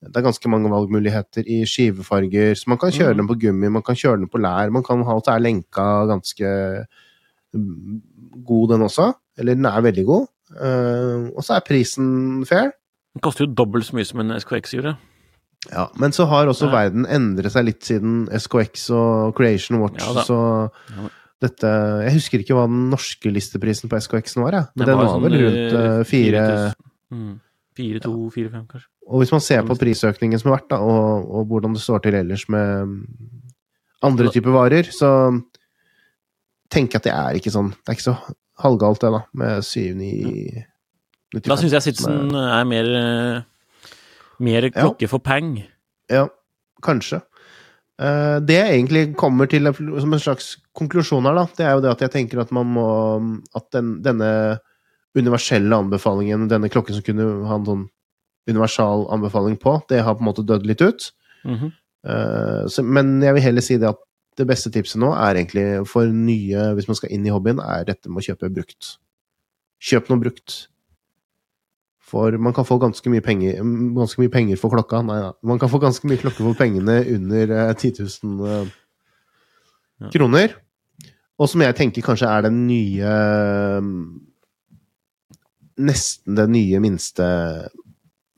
Det 0.01 0.15
er 0.17 0.23
ganske 0.25 0.49
mange 0.49 0.69
valgmuligheter 0.71 1.43
i 1.45 1.59
skivefarger, 1.67 2.55
så 2.57 2.69
man 2.71 2.79
kan 2.81 2.93
kjøre 2.93 3.13
Mm. 3.13 3.17
den 3.17 3.27
på 3.27 3.39
gummi, 3.41 3.69
man 3.69 3.83
kan 3.83 3.95
kjøre 3.95 4.19
den 4.21 4.29
på 4.31 4.39
lær, 4.41 4.71
man 4.71 4.83
kan 4.83 5.03
ha 5.03 5.17
at 5.17 5.25
det 5.25 5.33
er 5.33 5.43
lenka 5.45 5.87
ganske 6.07 6.85
mm, 7.53 8.01
god, 8.45 8.69
den 8.69 8.81
også. 8.87 9.13
Eller 9.37 9.55
den 9.55 9.65
er 9.65 9.81
veldig 9.81 10.05
god. 10.05 10.27
Eh, 10.55 11.29
og 11.35 11.43
så 11.43 11.55
er 11.57 11.67
prisen 11.67 12.45
fair. 12.45 12.71
Den 13.13 13.21
koster 13.21 13.45
jo 13.45 13.53
dobbelt 13.53 13.85
så 13.85 13.95
mye 13.95 14.05
som 14.07 14.19
en 14.23 14.39
SKX 14.39 14.71
gjorde. 14.77 14.95
Ja, 15.69 15.85
men 16.01 16.13
så 16.15 16.25
har 16.25 16.49
også 16.49 16.71
Nei. 16.71 16.73
verden 16.73 17.05
endret 17.05 17.53
seg 17.53 17.67
litt 17.67 17.85
siden 17.85 18.23
SKX 18.33 18.87
og 18.97 19.35
Creation 19.37 19.77
Watch, 19.83 20.01
Ja 20.01 20.23
så 20.25 20.39
Ja 20.97 21.11
dette 21.41 21.69
Jeg 22.05 22.15
husker 22.17 22.43
ikke 22.43 22.57
hva 22.57 22.67
den 22.69 22.89
norske 22.91 23.31
listeprisen 23.33 23.89
på 23.91 23.99
SKX-en 23.99 24.43
var, 24.45 24.57
jeg. 24.59 24.69
Men 24.77 24.89
Den 24.91 24.99
var 24.99 25.23
vel 25.23 25.37
rundt 25.41 25.77
eh, 25.79 26.01
fire 26.07 26.43
4000. 26.45 26.89
Mm. 27.11 27.31
Fire, 27.81 28.01
to, 28.03 28.13
fire, 28.33 28.51
fem, 28.51 28.65
kanskje. 28.69 28.87
Og 29.11 29.23
hvis 29.23 29.31
man 29.33 29.43
ser 29.43 29.63
på 29.65 29.77
prisøkningen 29.79 30.39
som 30.39 30.51
har 30.51 30.59
vært, 30.59 30.67
da, 30.73 30.77
og, 30.83 31.29
og 31.31 31.47
hvordan 31.49 31.73
det 31.75 31.81
står 31.83 32.03
til 32.05 32.17
ellers 32.19 32.43
med 32.51 32.93
andre 34.05 34.31
typer 34.33 34.53
varer, 34.53 34.91
så 34.93 35.09
tenker 36.71 36.99
jeg 36.99 37.01
at 37.01 37.07
det 37.07 37.15
er 37.15 37.39
ikke 37.39 37.53
sånn 37.53 37.71
Det 37.73 37.89
er 37.89 37.97
ikke 37.97 38.09
så 38.11 38.17
halvgalt, 38.61 39.01
det, 39.01 39.11
da, 39.15 39.23
med 39.41 39.65
7-9 39.65 41.41
Da 41.47 41.57
syns 41.57 41.73
jeg 41.73 41.87
Sitsen 41.87 42.35
er 42.37 42.67
mer, 42.69 42.91
eh, 43.01 43.41
mer 44.43 44.67
klokke 44.73 45.09
for 45.11 45.23
peng. 45.23 45.55
Ja, 46.11 46.27
kanskje. 46.83 47.21
Eh, 48.01 48.37
det 48.41 48.57
jeg 48.57 48.75
egentlig 48.79 49.03
kommer 49.19 49.49
til 49.49 49.69
som 49.69 50.13
en 50.13 50.21
slags 50.21 50.55
konklusjon 50.77 51.27
her, 51.27 51.37
da, 51.37 51.45
det 51.57 51.65
er 51.67 51.73
jo 51.75 51.83
det 51.85 51.93
at 51.93 52.03
jeg 52.05 52.13
tenker 52.15 52.41
at 52.41 52.53
man 52.55 52.69
må 52.73 52.89
At 53.55 53.67
den, 53.75 53.99
denne 54.01 54.59
universelle 55.17 55.75
anbefalingen, 55.75 56.47
denne 56.49 56.69
klokken 56.71 56.95
som 56.95 57.03
kunne 57.03 57.25
ha 57.49 57.57
en 57.59 57.67
sånn 57.67 57.87
universal 58.49 59.05
anbefaling 59.11 59.57
på, 59.59 59.75
det 59.91 59.99
har 60.01 60.15
på 60.15 60.23
en 60.23 60.29
måte 60.29 60.45
dødd 60.47 60.65
litt 60.65 60.81
ut. 60.81 61.11
Mm 61.43 61.57
-hmm. 61.57 61.71
så, 62.67 62.83
men 62.83 63.21
jeg 63.21 63.33
vil 63.33 63.43
heller 63.43 63.61
si 63.61 63.77
det 63.77 63.89
at 63.89 63.99
det 64.37 64.47
beste 64.47 64.71
tipset 64.71 64.99
nå 65.01 65.11
er 65.13 65.35
egentlig 65.35 65.87
for 65.87 66.05
nye, 66.05 66.73
hvis 66.73 66.87
man 66.87 66.95
skal 66.95 67.11
inn 67.11 67.25
i 67.25 67.29
hobbyen, 67.29 67.59
er 67.59 67.83
dette 67.83 68.09
med 68.09 68.21
å 68.21 68.25
kjøpe 68.25 68.49
brukt. 68.49 68.97
Kjøp 69.81 70.09
noe 70.09 70.19
brukt. 70.19 70.70
For 72.11 72.35
man 72.43 72.51
kan 72.53 72.65
få 72.67 72.75
ganske 72.81 73.07
mye 73.13 73.23
penger, 73.23 73.61
ganske 73.95 74.19
mye 74.19 74.31
penger 74.33 74.59
for 74.59 74.73
klokka. 74.73 74.99
Nei 75.07 75.19
da. 75.23 75.29
Man 75.47 75.59
kan 75.61 75.71
få 75.71 75.79
ganske 75.79 76.03
mye 76.11 76.19
klokke 76.19 76.43
for 76.43 76.57
pengene 76.59 76.97
under 77.15 77.53
eh, 77.55 77.73
10 77.73 77.93
000 78.03 78.47
eh, 78.51 78.71
Ja. 80.01 80.09
kroner. 80.11 80.55
Og 81.39 81.47
som 81.49 81.61
jeg 81.63 81.75
tenker 81.77 82.01
kanskje 82.03 82.27
er 82.27 82.41
den 82.49 82.63
nye 82.67 83.11
Nesten 85.81 86.35
det 86.37 86.47
nye 86.51 86.79
minste 86.83 87.25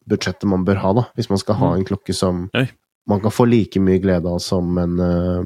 budsjettet 0.07 0.45
man 0.47 0.63
bør 0.67 0.79
ha, 0.83 0.91
da. 0.99 1.03
Hvis 1.17 1.29
man 1.31 1.39
skal 1.41 1.55
ha 1.59 1.69
Mm. 1.73 1.77
en 1.79 1.85
klokke 1.87 2.13
som 2.15 2.49
Oi. 2.55 2.67
man 3.07 3.19
kan 3.21 3.31
få 3.31 3.45
like 3.49 3.79
mye 3.79 3.99
glede 3.99 4.27
av 4.29 4.39
som 4.39 4.77
en 4.77 4.99
eh, 4.99 5.43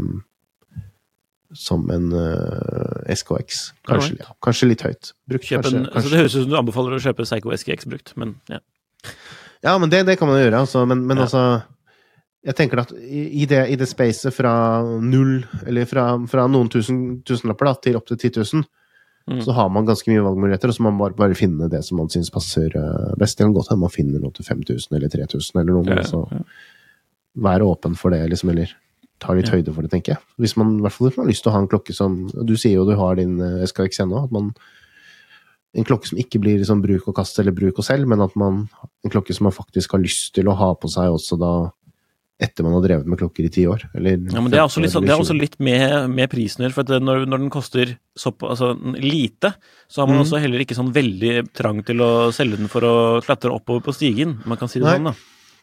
som 1.57 1.87
en 1.93 2.09
uh, 2.13 3.01
SKX. 3.13 3.61
Kanskje, 3.89 4.17
ja, 4.21 4.31
kanskje 4.45 4.69
litt 4.69 4.83
høyt. 4.85 5.11
Brukt, 5.29 5.47
Kjøp 5.49 5.63
kanskje, 5.65 5.77
en, 5.79 5.87
kanskje. 5.87 5.93
kanskje. 5.97 6.11
det 6.13 6.21
høres 6.21 6.35
ut 6.37 6.43
som 6.45 6.51
du 6.53 6.57
anbefaler 6.61 6.95
å 6.97 7.01
kjøpe 7.03 7.25
Psycho 7.27 7.55
SKX 7.57 7.89
brukt, 7.89 8.13
men 8.21 8.35
ja. 8.51 8.61
Ja, 9.65 9.73
men 9.81 9.89
det, 9.89 10.03
det 10.05 10.17
kan 10.19 10.29
man 10.29 10.37
gjøre, 10.39 10.59
altså. 10.67 10.85
Men, 10.87 11.01
men 11.09 11.17
Ja. 11.17 11.25
altså 11.25 11.43
Jeg 12.47 12.55
tenker 12.55 12.79
at 12.79 12.91
i 12.93 13.23
i 13.41 13.45
det, 13.49 13.63
i 13.73 13.75
det 13.75 13.87
spacet 13.89 14.31
fra 14.35 14.51
null, 15.03 15.41
eller 15.67 15.85
fra, 15.89 16.03
fra 16.31 16.45
noen 16.47 16.69
tusen, 16.71 17.21
tusenlapper 17.27 17.65
da, 17.67 17.73
til 17.83 17.97
opptil 17.99 18.17
10 18.21 18.37
000, 18.53 18.67
Mm. 19.27 19.41
så 19.43 19.51
har 19.51 19.67
man 19.67 19.83
ganske 19.83 20.07
mye 20.07 20.21
valgmuligheter, 20.23 20.71
og 20.71 20.75
så 20.77 20.83
må 20.85 20.91
man 20.93 21.01
bare, 21.01 21.15
bare 21.19 21.35
finne 21.35 21.65
det 21.67 21.81
som 21.83 21.97
man 21.99 22.07
syns 22.07 22.29
passer 22.31 22.71
eh, 22.79 23.09
best. 23.19 23.35
Det 23.35 23.43
kan 23.43 23.51
godt 23.57 23.67
hende 23.73 23.81
man 23.83 23.91
finner 23.91 24.21
noe 24.23 24.31
til 24.31 24.45
5000 24.47 24.95
eller 24.95 25.11
3000 25.11 25.59
eller 25.59 25.73
noe, 25.75 25.83
men 25.83 25.97
Ja, 25.97 26.05
altså 26.05 26.21
ja. 26.31 26.39
være 27.43 27.67
åpen 27.67 27.97
for 27.99 28.15
det, 28.15 28.21
liksom, 28.31 28.53
eller 28.53 28.71
ta 29.23 29.33
litt 29.37 29.49
høyde 29.51 29.73
for 29.73 29.85
det, 29.85 29.91
tenker 29.93 30.15
jeg. 30.15 30.23
Hvis 30.41 30.55
man, 30.59 30.77
I 30.77 30.85
hvert 30.85 30.95
fall 30.95 31.09
hvis 31.09 31.17
man 31.17 31.25
har 31.25 31.33
lyst 31.33 31.45
til 31.45 31.51
å 31.51 31.55
ha 31.55 31.61
en 31.63 31.71
klokke 31.71 31.95
som 31.95 32.17
Du 32.29 32.55
sier 32.57 32.77
jo 32.77 32.85
du 32.87 32.95
har 32.99 33.17
din 33.19 33.39
eh, 33.41 33.63
SKX 33.67 34.03
ennå. 34.05 34.25
At 34.27 34.35
man 34.35 34.51
En 35.77 35.85
klokke 35.85 36.09
som 36.09 36.17
ikke 36.21 36.39
blir 36.41 36.61
liksom 36.61 36.81
bruk 36.81 37.09
og 37.09 37.17
kast 37.17 37.37
eller 37.41 37.53
bruk 37.53 37.81
og 37.81 37.85
selv, 37.85 38.07
men 38.09 38.23
at 38.23 38.35
man 38.39 38.67
En 39.05 39.13
klokke 39.13 39.35
som 39.35 39.49
man 39.49 39.55
faktisk 39.55 39.97
har 39.97 40.03
lyst 40.03 40.33
til 40.37 40.49
å 40.49 40.57
ha 40.57 40.73
på 40.77 40.91
seg 40.91 41.13
også 41.13 41.39
da 41.41 41.53
etter 42.37 42.61
man 42.61 42.75
har 42.75 42.83
drevet 42.83 43.07
med 43.09 43.17
klokker 43.17 43.47
i 43.47 43.49
ti 43.49 43.63
år. 43.65 43.87
Eller 43.97 44.19
Ja, 44.29 44.41
men 44.43 44.51
det 44.53 44.59
er 44.59 44.67
også 44.67 44.81
litt, 44.83 44.93
sånn, 44.93 45.07
er 45.09 45.17
også 45.17 45.33
litt 45.33 45.55
med, 45.57 46.11
med 46.13 46.29
prisen 46.29 46.61
å 46.61 46.67
gjøre, 46.67 46.75
for 46.75 46.99
når, 47.01 47.23
når 47.25 47.41
den 47.41 47.49
koster 47.49 47.95
såpa, 48.13 48.51
altså, 48.53 48.75
lite, 49.01 49.55
så 49.89 50.03
har 50.03 50.11
man 50.11 50.19
mm. 50.19 50.25
også 50.27 50.41
heller 50.43 50.61
ikke 50.61 50.77
sånn 50.77 50.93
veldig 50.93 51.33
trang 51.57 51.81
til 51.87 52.03
å 52.05 52.11
selge 52.35 52.59
den 52.61 52.69
for 52.69 52.85
å 52.85 52.93
klatre 53.25 53.55
oppover 53.55 53.87
på 53.87 53.95
stigen. 53.97 54.37
Man 54.45 54.61
kan 54.61 54.69
si 54.69 54.77
det 54.77 54.85
Nei. 54.85 54.99
sånn, 54.99 55.09
da. 55.09 55.15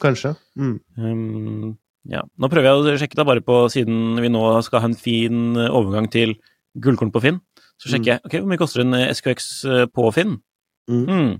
Kanskje. 0.02 0.34
Mm. 0.59 0.74
Um, 0.98 1.76
ja. 2.11 2.22
Nå 2.38 2.50
prøver 2.52 2.68
jeg 2.68 2.74
å 2.94 2.98
sjekke 3.00 3.16
da 3.20 3.24
bare 3.28 3.40
på, 3.44 3.62
siden 3.72 4.18
vi 4.20 4.28
nå 4.32 4.42
skal 4.66 4.82
ha 4.84 4.90
en 4.90 4.98
fin 4.98 5.57
eh, 5.57 5.70
overgang 5.72 6.11
til 6.12 6.34
gullkorn 6.76 7.12
på 7.14 7.22
Finn, 7.24 7.38
så 7.80 7.88
sjekker 7.90 8.12
jeg 8.12 8.20
ok, 8.26 8.34
hvor 8.40 8.50
mye 8.50 8.61
koster 8.61 8.82
en 8.84 8.94
SQX 8.94 9.16
SKX 9.20 9.48
eh, 9.70 9.86
på 9.94 10.09
Finn. 10.14 10.36
Mm. 10.90 11.05
Mm. 11.09 11.32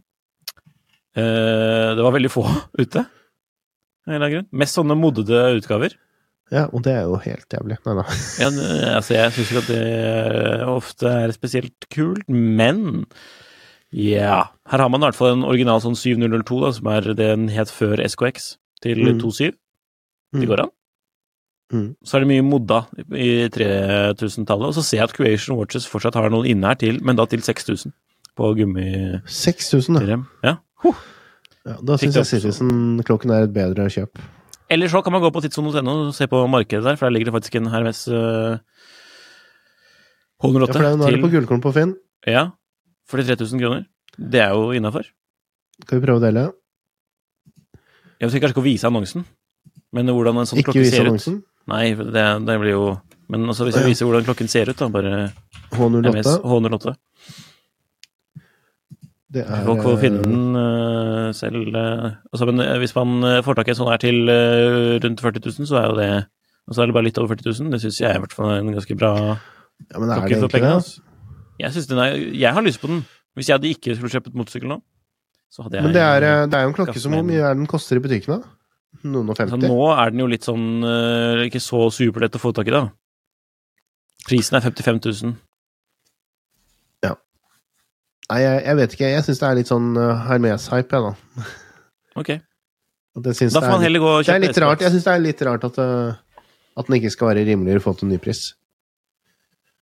Eh, 1.17 1.91
det 1.95 2.03
var 2.07 2.15
veldig 2.17 2.31
få 2.33 2.45
ute. 2.83 3.05
av 3.05 4.09
en 4.09 4.15
eller 4.15 4.27
annen 4.27 4.35
grunn. 4.39 4.49
Mest 4.63 4.77
sånne 4.79 4.97
modede 4.99 5.43
utgaver. 5.59 5.95
Ja, 6.53 6.67
og 6.77 6.83
det 6.85 6.93
er 6.93 7.07
jo 7.09 7.17
helt 7.25 7.55
jævlig. 7.57 7.79
Nei 7.87 7.95
da. 8.01 8.05
Ja, 8.43 8.51
altså, 8.99 9.15
jeg 9.17 9.33
syns 9.37 9.51
ikke 9.53 9.63
at 9.65 9.71
det 9.73 10.69
ofte 10.69 11.13
er 11.25 11.33
spesielt 11.37 11.87
kult, 11.95 12.27
men 12.29 13.05
ja 13.95 14.41
Her 14.67 14.83
har 14.83 14.91
man 14.91 15.05
i 15.05 15.07
hvert 15.07 15.17
fall 15.17 15.37
en 15.37 15.45
original 15.47 15.79
sånn 15.85 15.95
7002, 15.97 16.57
da, 16.65 16.71
som 16.75 16.89
er 16.91 17.05
det 17.13 17.15
den 17.21 17.45
het 17.55 17.71
før 17.71 18.01
SKX, 18.03 18.57
til 18.83 18.99
Mm. 19.07 19.21
27. 19.23 19.55
Det 20.35 20.43
Mm. 20.43 20.49
går 20.51 20.63
an. 20.65 20.71
Mm. 21.73 21.89
Så 22.05 22.17
er 22.17 22.21
det 22.25 22.29
mye 22.29 22.45
modda 22.45 22.83
i 23.17 23.49
3000-tallet, 23.55 24.69
og 24.69 24.75
så 24.77 24.83
ser 24.85 24.99
jeg 25.01 25.05
at 25.09 25.15
Creation 25.17 25.57
Watches 25.57 25.87
fortsatt 25.89 26.15
har 26.19 26.29
noen 26.31 26.47
inne 26.51 26.67
her 26.69 26.75
til, 26.79 26.99
men 27.03 27.17
da 27.17 27.25
til 27.27 27.41
6000 27.41 27.93
på 28.37 28.51
gummi... 28.59 29.21
6000, 29.27 29.95
da. 30.03 30.19
Ja. 30.45 30.57
Ja, 31.65 31.77
da 31.81 31.97
syns 31.97 32.19
jeg 32.19 32.27
Citizen-klokken 32.29 33.31
er 33.33 33.47
et 33.47 33.55
bedre 33.55 33.87
kjøp. 33.89 34.19
Eller 34.71 34.89
så 34.93 35.01
kan 35.05 35.13
man 35.15 35.23
gå 35.23 35.31
på 35.33 35.41
tidssonen.no 35.45 35.95
og 36.09 36.15
se 36.17 36.27
på 36.29 36.43
markedet 36.51 36.85
der, 36.85 36.97
for 37.01 37.07
der 37.07 37.15
ligger 37.15 37.31
det 37.31 37.37
faktisk 37.39 37.55
en 37.61 37.71
Hermes 37.73 38.03
uh, 38.09 38.59
Ja, 40.45 40.49
H108 40.51 40.73
for 40.73 40.83
det 40.83 40.91
er- 40.93 40.97
nå 41.01 41.07
er 41.09 41.11
det 41.17 41.23
på 41.25 41.31
gullkorn 41.33 41.63
på 41.65 41.73
Finn. 41.73 41.95
Ja, 42.27 42.51
for 43.09 43.17
de 43.19 43.25
3000 43.25 43.61
kroner. 43.61 43.87
Det 44.19 44.41
er 44.41 44.51
jo 44.53 44.71
innafor. 44.77 45.07
Skal 45.85 46.01
vi 46.01 46.07
prøve 46.07 46.21
å 46.21 46.25
dele? 46.27 46.53
Jeg 48.21 48.31
vil 48.31 48.41
kanskje 48.41 48.53
ikke 48.55 48.63
å 48.63 48.69
vise 48.69 48.87
annonsen, 48.89 49.25
men 49.95 50.11
hvordan 50.11 50.41
en 50.43 50.49
sånn 50.51 50.61
Ikke 50.61 50.75
klokke 50.75 50.91
ser 50.91 51.07
annonsen. 51.07 51.41
ut. 51.41 51.51
Nei, 51.71 51.85
det, 51.97 52.25
det 52.45 52.59
blir 52.61 52.75
jo 52.75 52.85
Men 53.33 53.49
altså, 53.49 53.65
hvis 53.65 53.79
jeg 53.79 53.89
viser 53.89 54.09
hvordan 54.09 54.27
klokken 54.27 54.51
ser 54.53 54.69
ut, 54.69 54.77
da, 54.77 54.91
bare 54.93 55.13
H08. 55.75 56.35
H108 56.45 56.95
Det 59.35 59.45
er 59.47 59.65
Folk 59.67 59.83
får 59.87 59.97
finne 60.03 60.21
den 60.27 60.59
uh, 60.59 61.31
selv. 61.35 61.71
Uh, 61.73 62.11
altså, 62.31 62.47
men 62.51 62.63
eh, 62.63 62.77
hvis 62.83 62.95
man 62.99 63.25
får 63.47 63.59
tak 63.59 63.71
i 63.71 63.75
en 63.75 63.81
sånn 63.81 63.91
her 63.91 64.03
til 64.03 64.21
uh, 64.29 64.95
rundt 65.03 65.25
40 65.25 65.47
000, 65.49 65.71
så 65.71 65.81
er 65.81 65.89
jo 65.89 65.97
det 65.99 66.11
Og 66.69 66.77
så 66.77 66.83
er 66.85 66.91
det 66.91 66.97
bare 66.99 67.09
litt 67.09 67.19
over 67.23 67.35
40 67.35 67.49
000. 67.65 67.73
Det 67.75 67.83
syns 67.83 68.03
jeg 68.03 68.19
i 68.19 68.23
hvert 68.23 68.37
fall 68.37 68.53
er 68.53 68.63
en 68.63 68.77
ganske 68.77 68.99
bra 69.01 69.13
Ja, 69.17 69.99
men 69.99 70.11
klokke 70.11 70.35
det 70.35 70.43
for 70.43 70.55
pengene. 70.55 70.79
Altså. 70.83 71.03
Jeg, 71.59 71.87
den 71.89 72.03
er, 72.03 72.19
jeg 72.35 72.55
har 72.55 72.67
lyst 72.67 72.83
på 72.83 72.91
den. 72.91 73.05
Hvis 73.39 73.49
jeg 73.49 73.57
hadde 73.57 73.71
ikke 73.71 73.95
skulle 73.97 74.13
kjøpt 74.13 74.37
motorsykkel 74.39 74.71
nå, 74.71 74.79
så 75.51 75.65
hadde 75.65 75.79
jeg 75.79 75.87
Men 75.87 75.97
det 75.97 76.05
er, 76.05 76.29
det 76.51 76.59
er 76.59 76.67
jo 76.67 76.71
en 76.71 76.77
klokke 76.77 77.03
som 77.03 77.15
Hvor 77.15 77.27
mye 77.27 77.43
er 77.43 77.57
den 77.59 77.67
koster 77.71 77.99
i 77.99 78.03
butikken, 78.05 78.37
da? 78.37 78.54
Noen 79.03 79.33
og 79.33 79.37
50. 79.37 79.61
Så 79.61 79.69
Nå 79.69 79.81
er 79.93 80.13
den 80.13 80.23
jo 80.23 80.29
litt 80.31 80.47
sånn 80.47 80.69
eh, 80.87 81.47
ikke 81.49 81.63
så 81.63 81.89
superlett 81.93 82.39
å 82.39 82.43
få 82.43 82.55
tak 82.57 82.71
i, 82.71 82.75
da. 82.75 82.87
Prisen 84.25 84.57
er 84.57 84.65
55 84.65 85.01
000. 85.05 85.35
Ja. 87.05 87.13
Nei, 88.31 88.41
jeg, 88.41 88.65
jeg 88.65 88.79
vet 88.81 88.97
ikke. 88.97 89.13
Jeg 89.13 89.27
syns 89.27 89.43
det 89.43 89.49
er 89.51 89.59
litt 89.61 89.71
sånn 89.71 89.91
uh, 89.99 90.25
Hermes-hype, 90.29 91.01
jeg, 91.01 91.13
da. 91.13 91.53
Ok. 92.21 92.37
Da 93.15 93.33
får 93.35 93.69
man 93.69 93.83
heller 93.85 94.03
gå 94.03 94.11
og 94.11 94.27
kjøpe 94.27 94.43
litt 94.47 94.61
rart. 94.63 94.83
Jeg 94.83 94.95
syns 94.95 95.07
det 95.07 95.13
er 95.13 95.23
litt 95.23 95.43
rart 95.47 95.67
at, 95.69 95.81
uh, 95.83 96.43
at 96.79 96.89
den 96.89 96.99
ikke 96.99 97.13
skal 97.15 97.33
være 97.33 97.45
rimeligere 97.47 97.83
i 97.83 97.85
forhold 97.85 98.01
til 98.01 98.11
nypris. 98.11 98.43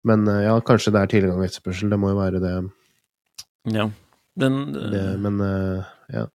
Men 0.08 0.28
uh, 0.30 0.42
ja, 0.46 0.54
kanskje 0.68 0.94
det 0.96 1.02
er 1.02 1.14
tilgang 1.16 1.40
og 1.42 1.48
etterspørsel. 1.48 1.90
Det 1.92 2.00
må 2.00 2.14
jo 2.14 2.20
være 2.20 2.44
det. 2.44 2.54
Ja. 3.74 3.90
Den, 4.38 4.60
det 4.76 5.06
men 5.24 5.42
ja. 6.14 6.28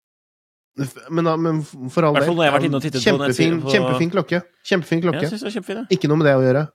Men, 1.11 1.27
da, 1.27 1.37
men 1.37 1.63
for 1.65 2.07
all 2.07 2.17
del 2.17 2.29
kjempefin, 3.05 3.61
på- 3.63 3.73
kjempefin 3.75 4.13
klokke. 4.13 4.43
Kjempefin 4.67 5.03
klokke. 5.05 5.31
kjempefin, 5.31 5.83
jeg. 5.83 5.97
Ikke 5.97 6.11
noe 6.11 6.21
med 6.21 6.31
det 6.31 6.37
å 6.39 6.45
gjøre. 6.45 6.67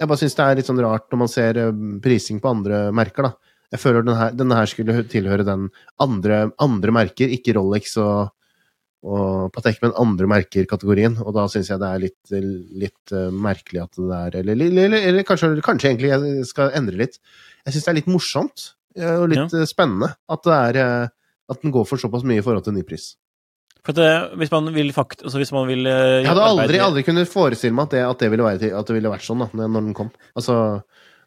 Jeg 0.00 0.10
bare 0.10 0.20
syns 0.20 0.36
det 0.38 0.44
er 0.44 0.58
litt 0.58 0.68
sånn 0.68 0.82
rart 0.82 1.06
når 1.12 1.20
man 1.22 1.30
ser 1.30 1.60
uh, 1.62 1.74
prising 2.02 2.40
på 2.42 2.50
andre 2.50 2.86
merker, 2.94 3.28
da. 3.28 3.52
Jeg 3.74 3.82
føler 3.82 4.06
denne 4.06 4.30
denne 4.36 4.58
her 4.58 4.70
skulle 4.70 5.04
tilhøre 5.10 5.46
den 5.46 5.68
andre, 6.02 6.48
andre 6.62 6.94
merker, 6.94 7.30
ikke 7.32 7.54
Rolex 7.56 7.96
og, 8.02 8.34
og 9.06 9.48
Patek, 9.54 9.80
men 9.82 9.96
andre 9.98 10.28
merker-kategorien. 10.30 11.16
Og 11.22 11.34
da 11.34 11.46
syns 11.50 11.70
jeg 11.72 11.82
det 11.82 11.90
er 11.90 12.04
litt, 12.04 12.20
litt 12.84 13.14
uh, 13.14 13.30
merkelig 13.30 13.84
at 13.86 13.98
det 13.98 14.20
er 14.20 14.38
Eller, 14.42 14.64
eller, 14.68 15.00
eller, 15.00 15.26
kanskje, 15.26 15.54
kanskje 15.64 15.92
egentlig 15.92 16.14
jeg 16.14 16.48
skal 16.50 16.74
endre 16.74 17.04
litt. 17.06 17.20
Jeg 17.64 17.76
syns 17.76 17.86
det 17.86 17.92
er 17.94 18.00
litt 18.02 18.14
morsomt 18.14 18.70
uh, 18.98 19.20
og 19.22 19.28
litt 19.32 19.58
ja. 19.58 19.68
spennende 19.70 20.14
at 20.26 20.48
det 20.48 20.62
er 20.62 21.12
at 21.50 21.60
den 21.60 21.74
går 21.74 21.86
for 21.88 22.00
såpass 22.00 22.24
mye 22.26 22.40
i 22.40 22.44
forhold 22.44 22.64
til 22.66 22.76
nypris. 22.76 23.14
For 23.84 23.92
at, 23.92 24.00
eh, 24.00 24.36
hvis 24.40 24.52
man 24.52 24.70
vil 24.72 24.92
fakt... 24.96 25.22
Altså 25.22 25.40
hvis 25.40 25.52
man 25.52 25.66
vil 25.68 25.84
eh, 25.86 26.22
Jeg 26.22 26.30
hadde 26.30 26.44
aldri, 26.48 26.78
aldri 26.80 27.02
kunnet 27.04 27.28
forestille 27.28 27.76
meg 27.76 27.90
at 27.90 27.96
det, 27.96 28.04
at 28.08 28.22
det, 28.24 28.30
ville, 28.32 28.46
være, 28.46 28.70
at 28.72 28.88
det 28.88 28.96
ville 28.96 29.12
vært 29.12 29.26
sånn 29.26 29.44
da, 29.44 29.50
når 29.52 29.74
den 29.90 29.96
kom. 29.96 30.08
Altså, 30.32 30.56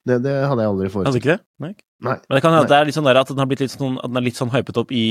det, 0.08 0.22
det 0.26 0.34
hadde 0.49 0.66
jeg 0.66 0.72
aldri 0.74 0.89
Hadde 0.95 1.20
ikke 1.22 1.34
det? 1.36 1.41
Nei. 1.62 1.74
Nei. 2.05 2.18
Men 2.28 2.38
det 2.38 2.43
kan 2.45 2.53
hende 2.53 2.66
at 2.66 2.72
det 2.72 2.78
er 2.78 2.88
litt 2.89 2.97
sånn 2.97 3.10
der 3.10 3.20
at 3.22 3.32
den 3.32 3.41
har 3.41 3.49
blitt 3.49 3.62
litt 3.64 3.74
sånn, 3.74 3.97
at 4.01 4.12
den 4.12 4.20
er 4.20 4.26
litt 4.28 4.38
sånn 4.38 4.53
hypet 4.53 4.78
opp 4.82 4.93
i 4.93 5.05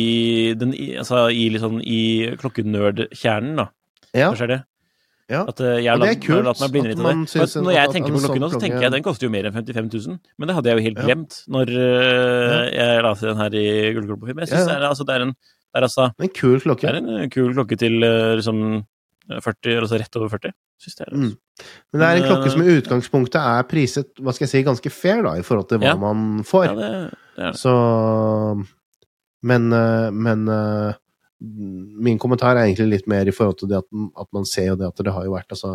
den, 0.59 0.72
altså 1.03 1.26
i, 1.34 1.49
sånn, 1.59 1.80
i 1.82 2.01
klokkenerdkjernen, 2.40 3.59
da. 3.62 3.70
Ja, 4.14 4.30
Kanskje 4.30 4.47
er 4.47 4.53
det? 4.55 4.61
ja. 5.30 5.40
At 5.51 5.59
eh, 5.61 5.80
jeg 5.82 5.90
Og 5.99 6.05
det 6.05 6.11
er 6.14 6.20
kult 6.22 6.47
latt 6.47 6.61
meg 6.62 6.76
at 6.94 7.01
man 7.03 7.24
det. 7.26 7.47
når 7.59 7.74
jeg 7.74 7.82
at 7.82 7.94
tenker 7.97 8.14
på 8.14 8.22
klokken 8.22 8.44
nå, 8.44 8.51
så 8.53 8.61
tenker 8.62 8.84
jeg 8.84 8.90
at 8.92 8.94
den 8.94 9.07
koster 9.07 9.26
jo 9.26 9.32
mer 9.34 9.49
enn 9.49 9.57
55 9.57 9.90
000. 10.07 10.20
Men 10.38 10.49
det 10.51 10.55
hadde 10.59 10.70
jeg 10.70 10.78
jo 10.78 10.84
helt 10.86 11.01
Ja. 11.03 11.07
glemt 11.09 11.38
når 11.51 11.72
ja. 11.74 12.61
jeg 12.78 13.03
la 13.07 13.14
til 13.18 13.28
den 13.32 13.42
her 13.42 13.59
i 13.59 13.66
Gullklubben. 13.97 14.42
Jeg 14.44 14.53
synes 14.53 14.62
Ja, 14.62 14.62
ja. 14.62 14.66
det, 14.70 14.76
er, 14.78 14.88
altså, 14.92 15.07
det, 15.09 15.16
er 15.16 15.26
en, 15.26 15.34
det, 15.76 15.82
er 15.82 15.88
altså, 15.90 16.06
En 16.24 16.32
kul 16.32 16.60
klokke. 16.64 16.88
det 16.88 16.94
er 16.94 17.02
en 17.02 17.16
eh, 17.20 17.28
kul 17.32 17.52
klokke 17.54 17.76
til 17.78 18.00
eh, 18.06 18.34
liksom 18.40 18.62
40, 19.26 19.76
altså 19.82 19.98
rett 20.00 20.16
over 20.20 20.30
40. 20.32 20.52
Synes 20.80 20.96
det 20.98 21.04
er 21.06 21.10
det. 21.12 21.18
Mm. 21.18 21.64
Men 21.92 22.00
det 22.02 22.06
er 22.08 22.18
en 22.20 22.26
klokke 22.30 22.50
som 22.52 22.62
i 22.62 22.68
eh, 22.70 22.78
utgangspunktet 22.80 23.38
er 23.40 23.64
priset 23.70 24.20
hva 24.22 24.34
skal 24.36 24.46
jeg 24.46 24.52
si, 24.52 24.62
ganske 24.66 24.92
fair 24.94 25.22
da, 25.26 25.32
i 25.40 25.44
forhold 25.46 25.68
til 25.70 25.80
hva 25.82 25.92
Ja. 25.92 25.96
man 26.00 26.44
får. 26.46 26.66
Ja, 26.68 26.74
det, 26.78 26.90
det 27.36 27.42
det. 27.42 27.52
Så 27.60 27.72
Men, 29.46 29.68
eh, 29.72 30.10
men 30.10 30.48
eh, 30.48 30.94
min 31.40 32.18
kommentar 32.18 32.56
er 32.56 32.64
egentlig 32.66 32.88
litt 32.96 33.06
mer 33.10 33.28
i 33.28 33.34
forhold 33.34 33.58
til 33.60 33.68
det 33.70 33.78
at, 33.82 33.88
at 34.18 34.28
man 34.32 34.46
ser 34.48 34.70
jo 34.72 34.76
det 34.80 34.88
at 34.88 35.02
det 35.04 35.12
har 35.12 35.26
jo 35.26 35.34
vært 35.36 35.52
altså 35.52 35.74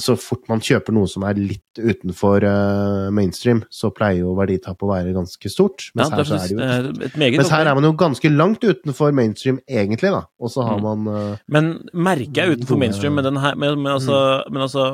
så 0.00 0.16
fort 0.18 0.48
man 0.50 0.60
kjøper 0.64 0.94
noe 0.96 1.06
som 1.10 1.22
er 1.28 1.38
litt 1.38 1.78
utenfor 1.78 2.42
uh, 2.46 3.10
mainstream, 3.14 3.60
så 3.70 3.90
pleier 3.94 4.22
jo 4.24 4.32
verditapet 4.38 4.82
å 4.86 4.90
være 4.90 5.12
ganske 5.16 5.52
stort. 5.52 5.86
Ja, 5.94 6.08
Mens, 6.08 6.10
her, 6.16 6.24
så 6.24 6.38
er 6.40 6.48
det 6.48 6.56
jo, 6.56 7.10
meget 7.20 7.38
mens 7.38 7.52
her 7.54 7.66
er 7.70 7.74
man 7.78 7.84
jo 7.86 7.92
ganske 8.00 8.32
langt 8.32 8.64
utenfor 8.64 9.12
mainstream, 9.16 9.60
egentlig, 9.68 10.10
da. 10.16 10.24
Og 10.40 10.50
så 10.54 10.64
har 10.66 10.78
Mm. 10.80 10.82
man 11.04 11.14
uh, 11.14 11.36
Men 11.48 11.70
merket 11.92 12.38
er 12.42 12.56
utenfor 12.56 12.78
mainstream, 12.80 13.14
men, 13.14 13.24
den 13.24 13.36
her, 13.44 13.54
men, 13.54 13.78
men 13.82 13.92
altså, 13.94 14.42
mm. 14.50 14.56
altså 14.66 14.88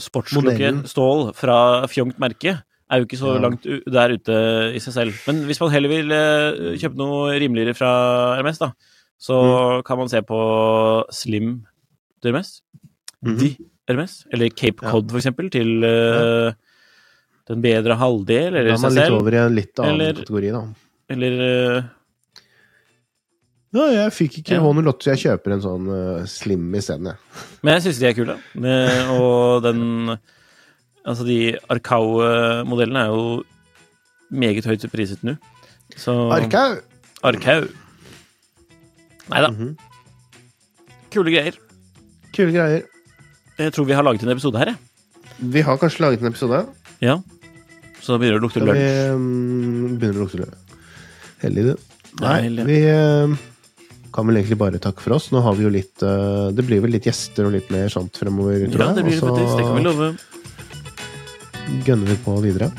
sportslukket 0.00 0.84
stål 0.88 1.32
fra 1.36 1.86
fjongt 1.90 2.18
merke 2.22 2.54
er 2.90 2.98
jo 3.00 3.06
ikke 3.06 3.18
så 3.20 3.34
Ja. 3.36 3.40
langt 3.44 3.62
der 3.64 4.14
ute 4.16 4.36
i 4.74 4.78
seg 4.82 4.94
selv. 4.94 5.18
Men 5.26 5.44
hvis 5.46 5.60
man 5.60 5.70
heller 5.70 5.88
vil 5.92 6.10
uh, 6.10 6.76
kjøpe 6.80 6.96
noe 6.98 7.36
rimeligere 7.38 7.74
fra 7.78 7.90
RMS, 8.40 8.58
da, 8.58 8.72
så 9.20 9.36
Mm. 9.40 9.82
kan 9.84 9.98
man 9.98 10.08
se 10.08 10.22
på 10.22 10.40
Slim 11.12 11.62
RMS. 12.24 12.62
Mhm. 13.22 13.36
De 13.38 13.56
RMS. 13.94 14.14
Eller 14.32 14.50
Cape 14.54 14.82
Ja. 14.84 14.90
Cod, 14.94 15.10
for 15.10 15.18
eksempel, 15.20 15.50
til 15.52 15.84
uh, 15.84 16.52
den 17.50 17.62
bedre 17.64 17.96
halvdel, 17.98 18.52
Da 18.54 18.60
eller 18.62 18.74
er 18.74 18.82
man 18.84 18.94
litt 18.98 19.16
over 19.16 19.34
i 19.36 19.40
en 19.44 19.56
litt 19.58 19.80
annen 19.82 20.00
Eller- 20.00 20.20
kategori, 20.22 20.52
da. 20.56 20.62
Eller 21.10 21.40
uh, 21.44 21.82
Ja, 23.72 23.86
jeg 23.94 24.12
fikk 24.16 24.38
ikke 24.40 24.56
Ja. 24.58 24.62
H08, 24.66 24.96
så 25.04 25.12
jeg 25.14 25.22
kjøper 25.24 25.52
en 25.54 25.62
sånn 25.62 25.86
uh, 25.90 26.24
slim 26.26 26.64
isteden, 26.74 27.06
jeg. 27.12 27.18
Men 27.62 27.76
jeg 27.76 27.84
syns 27.88 28.00
de 28.02 28.08
er 28.10 28.16
kule. 28.18 28.38
Og 29.14 29.62
den 29.66 29.82
Altså, 31.00 31.24
de 31.24 31.56
Arcau-modellene 31.72 33.00
er 33.06 33.14
jo 33.14 33.42
meget 34.30 34.66
høyt 34.68 34.82
priset 34.92 35.22
nå. 35.24 35.32
Så 35.96 36.12
Arkau! 36.34 36.74
Arkau. 37.24 37.64
Nei 39.30 39.40
da. 39.40 39.48
Mhm. 39.54 39.70
Kule 41.10 41.32
greier. 41.32 41.56
Kule 42.36 42.52
greier. 42.54 42.84
Jeg 43.60 43.74
tror 43.76 43.86
vi 43.88 43.96
har 43.96 44.06
laget 44.06 44.24
en 44.24 44.32
episode 44.32 44.60
her, 44.60 44.72
jeg. 44.72 44.78
Vi 45.52 45.62
har 45.64 45.78
kanskje 45.80 46.02
laget 46.04 46.22
en 46.24 46.30
episode. 46.30 46.62
Ja. 47.04 47.18
Så 48.00 48.16
begynner 48.20 48.38
det 48.38 48.42
å 48.42 48.44
lukte 48.46 48.60
Da 48.62 48.72
vi 48.72 48.80
lunsj. 48.80 49.14
mm, 49.20 49.98
begynner 50.00 50.18
å 50.20 50.24
lukte 50.26 50.40
lunsj. 50.40 50.56
Heldig, 51.44 51.64
du. 51.68 51.74
Nei, 52.20 52.48
Nei, 52.50 52.64
vi 52.66 52.78
eh, 52.90 53.34
kan 54.12 54.26
vel 54.26 54.40
egentlig 54.40 54.58
bare 54.60 54.80
takke 54.82 55.04
for 55.04 55.14
oss. 55.16 55.30
Nå 55.32 55.40
har 55.44 55.54
vi 55.56 55.64
jo 55.64 55.70
litt 55.72 56.02
eh, 56.02 56.48
Det 56.56 56.64
blir 56.66 56.80
vel 56.82 56.90
litt 56.96 57.06
gjester 57.06 57.46
og 57.46 57.54
litt 57.54 57.70
mer 57.72 57.88
sånt 57.92 58.16
fremover, 58.18 58.64
tror 58.72 58.82
Ja, 58.88 58.90
det 58.96 59.04
blir 59.06 59.20
det 59.20 59.30
Og. 59.30 59.38
Det 59.38 59.64
kan 59.68 59.76
vi 59.76 59.86
love. 59.86 60.10
gønner 61.86 62.10
vi 62.10 62.18
på 62.24 62.36
videre. 62.42 62.70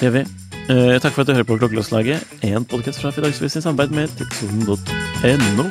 Det 0.00 0.08
gjør 0.08 0.16
vi. 0.18 0.24
Eh, 0.70 0.96
takk 1.02 1.14
for 1.14 1.22
at 1.22 1.30
du 1.30 1.34
hører 1.34 1.48
på 1.48 1.58
Klokkelåslaget, 1.58 2.26
en 2.46 2.64
podkast 2.68 3.00
fra 3.02 3.10
Fidagsvis 3.14 3.56
i 3.58 3.62
samarbeid 3.64 3.94
med 3.94 4.12
tidssonen.no. 4.18 5.70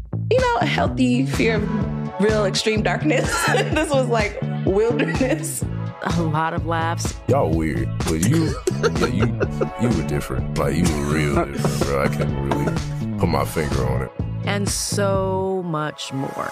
you 0.31 0.39
know, 0.39 0.55
a 0.61 0.65
healthy 0.65 1.25
fear 1.25 1.55
of 1.57 2.21
real 2.21 2.45
extreme 2.45 2.81
darkness. 2.81 3.29
this 3.47 3.89
was 3.89 4.07
like 4.07 4.39
wilderness. 4.65 5.63
a 6.17 6.21
lot 6.23 6.53
of 6.53 6.65
laughs, 6.65 7.13
Y'all 7.27 7.51
weird, 7.51 7.87
but 7.99 8.27
you, 8.27 8.55
yeah, 8.81 9.05
you, 9.07 9.39
you 9.81 9.89
were 9.97 10.07
different. 10.07 10.57
Like 10.57 10.75
you 10.75 10.83
were 10.83 11.13
real 11.13 11.45
different, 11.45 11.79
bro. 11.81 12.03
I 12.03 12.07
can't 12.07 12.53
really 12.53 13.17
put 13.19 13.27
my 13.29 13.45
finger 13.45 13.85
on 13.87 14.01
it. 14.03 14.11
and 14.45 14.67
so 14.67 15.61
much 15.65 16.11
more. 16.13 16.51